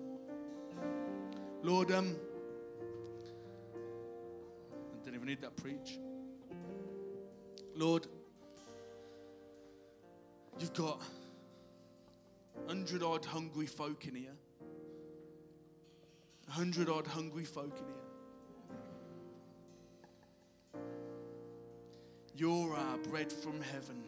Lord, 1.63 1.91
um, 1.93 2.15
I 4.93 4.97
didn't 5.03 5.15
even 5.15 5.27
need 5.27 5.41
that 5.41 5.57
preach. 5.57 5.99
Lord, 7.75 8.07
you've 10.59 10.75
got 10.75 11.01
hundred 12.67 13.03
odd 13.03 13.25
hungry 13.25 13.65
folk 13.65 14.07
in 14.09 14.15
here. 14.15 14.37
Hundred 16.51 16.91
odd 16.91 17.07
hungry 17.07 17.45
folk 17.45 17.79
in 17.79 17.87
here. 17.87 17.97
You're 22.37 22.77
our 22.77 22.99
bread 22.99 23.33
from 23.33 23.63
heaven. 23.63 24.05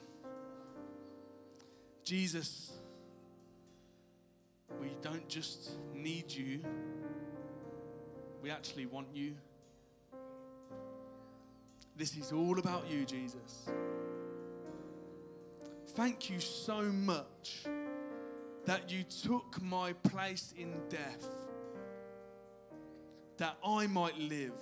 Jesus, 2.05 2.78
we 4.81 4.97
don't 5.03 5.29
just 5.29 5.70
need 5.95 6.31
you, 6.31 6.61
we 8.43 8.51
actually 8.51 8.87
want 8.87 9.09
you. 9.12 9.35
This 11.97 12.16
is 12.16 12.33
all 12.33 12.59
about 12.59 12.89
you, 12.89 13.05
Jesus. 13.05 13.68
Thank 15.89 16.31
you 16.31 16.39
so 16.39 16.83
much 16.83 17.64
that 18.64 18.91
you 18.91 19.03
took 19.03 19.61
my 19.61 19.95
place 19.95 20.55
in 20.57 20.72
death, 20.89 21.26
that 23.39 23.57
I 23.64 23.89
might 23.89 24.16
live. 24.18 24.53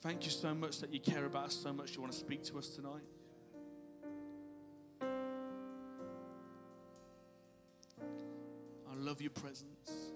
Thank 0.00 0.24
you 0.24 0.30
so 0.30 0.54
much 0.54 0.78
that 0.80 0.92
you 0.92 1.00
care 1.00 1.24
about 1.24 1.46
us 1.46 1.54
so 1.54 1.72
much 1.72 1.94
you 1.96 2.00
want 2.00 2.12
to 2.12 2.18
speak 2.18 2.44
to 2.44 2.58
us 2.58 2.68
tonight. 2.68 3.02
Love 9.14 9.22
your 9.22 9.30
presence. 9.30 10.10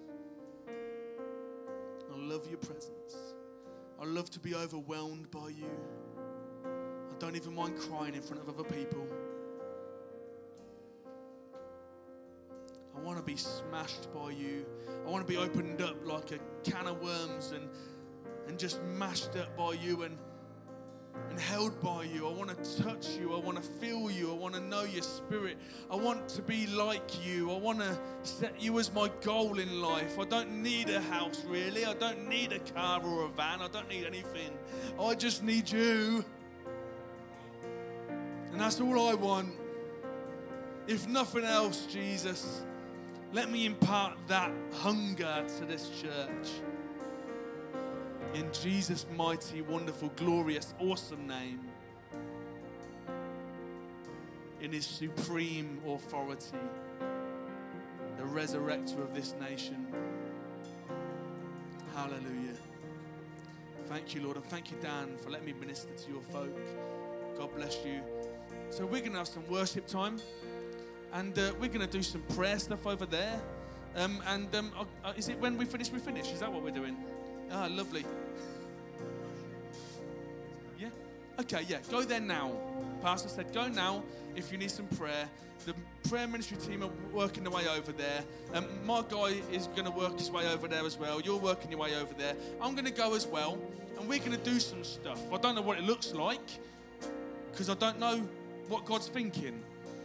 I 0.67 2.17
love 2.17 2.45
your 2.49 2.57
presence. 2.57 3.15
I 3.97 4.03
love 4.03 4.29
to 4.31 4.41
be 4.41 4.53
overwhelmed 4.53 5.31
by 5.31 5.47
you. 5.47 5.71
I 6.65 7.17
don't 7.17 7.37
even 7.37 7.55
mind 7.55 7.79
crying 7.79 8.13
in 8.13 8.21
front 8.21 8.43
of 8.43 8.49
other 8.49 8.65
people. 8.65 9.07
I 12.93 12.99
want 12.99 13.17
to 13.17 13.23
be 13.23 13.37
smashed 13.37 14.13
by 14.13 14.31
you. 14.31 14.65
I 15.07 15.09
want 15.09 15.25
to 15.25 15.31
be 15.33 15.39
opened 15.39 15.81
up 15.81 15.95
like 16.05 16.33
a 16.33 16.39
can 16.69 16.85
of 16.85 17.01
worms 17.01 17.53
and, 17.53 17.69
and 18.49 18.59
just 18.59 18.83
mashed 18.83 19.37
up 19.37 19.55
by 19.55 19.77
you 19.81 20.03
and, 20.03 20.17
and 21.29 21.39
held 21.39 21.79
by 21.81 22.03
you. 22.03 22.27
I 22.27 22.31
want 22.31 22.49
to 22.49 22.83
touch 22.83 23.09
you. 23.19 23.35
I 23.35 23.39
want 23.39 23.61
to 23.61 23.63
feel 23.63 24.09
you. 24.09 24.31
I 24.31 24.35
want 24.35 24.55
to 24.55 24.61
know 24.61 24.83
your 24.83 25.03
spirit. 25.03 25.57
I 25.89 25.95
want 25.95 26.27
to 26.29 26.41
be 26.41 26.67
like 26.67 27.25
you. 27.25 27.51
I 27.51 27.57
want 27.57 27.79
to 27.79 27.97
set 28.23 28.61
you 28.61 28.79
as 28.79 28.91
my 28.93 29.09
goal 29.21 29.59
in 29.59 29.81
life. 29.81 30.19
I 30.19 30.25
don't 30.25 30.61
need 30.63 30.89
a 30.89 31.01
house, 31.01 31.43
really. 31.47 31.85
I 31.85 31.93
don't 31.93 32.27
need 32.27 32.51
a 32.51 32.59
car 32.59 33.01
or 33.03 33.25
a 33.25 33.29
van. 33.29 33.61
I 33.61 33.67
don't 33.67 33.89
need 33.89 34.05
anything. 34.05 34.51
I 34.99 35.15
just 35.15 35.43
need 35.43 35.69
you. 35.69 36.23
And 38.51 38.59
that's 38.59 38.81
all 38.81 39.09
I 39.09 39.13
want. 39.13 39.53
If 40.87 41.07
nothing 41.07 41.43
else, 41.43 41.85
Jesus, 41.85 42.63
let 43.31 43.51
me 43.51 43.65
impart 43.65 44.17
that 44.27 44.51
hunger 44.73 45.45
to 45.59 45.65
this 45.65 45.89
church. 46.01 46.49
In 48.33 48.51
Jesus' 48.53 49.05
mighty, 49.15 49.61
wonderful, 49.61 50.09
glorious, 50.15 50.73
awesome 50.79 51.27
name. 51.27 51.61
In 54.61 54.71
his 54.71 54.85
supreme 54.85 55.81
authority, 55.87 56.57
the 58.17 58.23
resurrector 58.23 59.01
of 59.01 59.15
this 59.15 59.33
nation. 59.39 59.87
Hallelujah. 61.95 62.55
Thank 63.87 64.13
you, 64.13 64.21
Lord. 64.21 64.35
And 64.35 64.45
thank 64.45 64.69
you, 64.69 64.77
Dan, 64.79 65.17
for 65.17 65.31
letting 65.31 65.47
me 65.47 65.53
minister 65.53 65.89
to 65.91 66.11
your 66.11 66.21
folk. 66.21 66.55
God 67.35 67.55
bless 67.55 67.83
you. 67.83 68.01
So, 68.69 68.85
we're 68.85 68.99
going 68.99 69.13
to 69.13 69.17
have 69.17 69.27
some 69.27 69.47
worship 69.49 69.87
time. 69.87 70.19
And 71.13 71.37
uh, 71.39 71.53
we're 71.59 71.69
going 71.69 71.79
to 71.79 71.87
do 71.87 72.03
some 72.03 72.21
prayer 72.35 72.59
stuff 72.59 72.85
over 72.85 73.07
there. 73.07 73.41
Um, 73.95 74.21
and 74.27 74.53
um, 74.55 74.71
uh, 75.03 75.13
is 75.17 75.29
it 75.29 75.39
when 75.39 75.57
we 75.57 75.65
finish, 75.65 75.89
we 75.91 75.97
finish? 75.97 76.31
Is 76.31 76.41
that 76.41 76.53
what 76.53 76.61
we're 76.61 76.69
doing? 76.69 76.95
Ah, 77.51 77.67
lovely. 77.71 78.05
Okay, 81.51 81.65
yeah. 81.67 81.79
Go 81.89 82.03
there 82.03 82.19
now. 82.19 82.51
Pastor 83.01 83.27
said, 83.27 83.51
go 83.51 83.67
now 83.67 84.03
if 84.35 84.51
you 84.51 84.59
need 84.59 84.69
some 84.69 84.85
prayer. 84.85 85.27
The 85.65 85.73
prayer 86.07 86.27
ministry 86.27 86.57
team 86.57 86.83
are 86.83 86.91
working 87.11 87.43
their 87.43 87.51
way 87.51 87.67
over 87.67 87.91
there. 87.91 88.23
Um, 88.53 88.67
my 88.85 89.03
guy 89.09 89.41
is 89.51 89.65
going 89.67 89.85
to 89.85 89.91
work 89.91 90.19
his 90.19 90.29
way 90.29 90.47
over 90.47 90.67
there 90.67 90.85
as 90.85 90.97
well. 90.99 91.19
You're 91.19 91.39
working 91.39 91.71
your 91.71 91.79
way 91.79 91.95
over 91.95 92.13
there. 92.13 92.35
I'm 92.61 92.75
going 92.75 92.85
to 92.85 92.91
go 92.91 93.15
as 93.15 93.25
well. 93.25 93.57
And 93.99 94.07
we're 94.07 94.19
going 94.19 94.31
to 94.31 94.37
do 94.37 94.59
some 94.59 94.83
stuff. 94.83 95.19
I 95.33 95.37
don't 95.37 95.55
know 95.55 95.63
what 95.63 95.79
it 95.79 95.85
looks 95.85 96.13
like 96.13 96.47
because 97.51 97.67
I 97.67 97.73
don't 97.73 97.99
know 97.99 98.17
what 98.67 98.85
God's 98.85 99.07
thinking. 99.07 99.59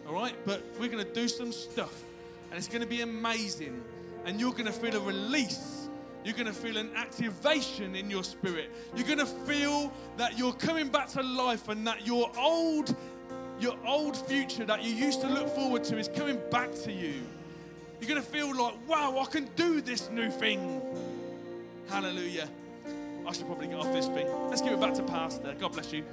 All 0.09 0.15
right? 0.15 0.35
But 0.47 0.65
we're 0.81 0.89
going 0.89 1.05
to 1.05 1.13
do 1.13 1.29
some 1.29 1.53
stuff. 1.53 2.05
And 2.49 2.59
it's 2.59 2.69
going 2.69 2.81
to 2.81 2.89
be 2.89 3.03
amazing. 3.03 3.85
And 4.25 4.41
you're 4.41 4.53
going 4.53 4.65
to 4.65 4.73
feel 4.73 4.97
a 4.97 5.01
release. 5.01 5.84
You're 6.25 6.35
going 6.35 6.47
to 6.47 6.53
feel 6.55 6.79
an 6.79 6.91
activation 6.97 7.95
in 7.95 8.11
your 8.11 8.25
spirit. 8.25 8.70
You're 8.97 9.07
going 9.07 9.18
to 9.18 9.27
feel 9.27 9.93
that 10.16 10.39
you're 10.39 10.55
coming 10.55 10.89
back 10.89 11.09
to 11.11 11.22
life 11.22 11.68
and 11.68 11.87
that 11.87 12.07
your 12.07 12.31
old 12.39 12.95
your 13.61 13.77
old 13.87 14.16
future 14.16 14.64
that 14.64 14.83
you 14.83 14.93
used 14.93 15.20
to 15.20 15.29
look 15.29 15.49
forward 15.49 15.85
to 15.85 15.97
is 15.97 16.09
coming 16.09 16.41
back 16.51 16.75
to 16.75 16.93
you. 16.93 17.22
You're 18.01 18.09
going 18.09 18.20
to 18.20 18.27
feel 18.27 18.49
like, 18.49 18.75
wow, 18.89 19.18
I 19.18 19.27
can 19.27 19.49
do 19.55 19.81
this 19.81 20.11
new 20.11 20.29
thing. 20.29 20.83
Hallelujah. 21.89 22.49
I 23.27 23.33
should 23.33 23.47
probably 23.47 23.68
get 23.68 23.77
off 23.77 23.93
this 23.93 24.07
thing. 24.09 24.27
Let's 24.49 24.61
give 24.61 24.72
it 24.72 24.81
back 24.81 24.95
to 24.95 25.03
Pastor. 25.05 25.55
God 25.59 25.72
bless 25.72 25.93
you. 25.93 26.05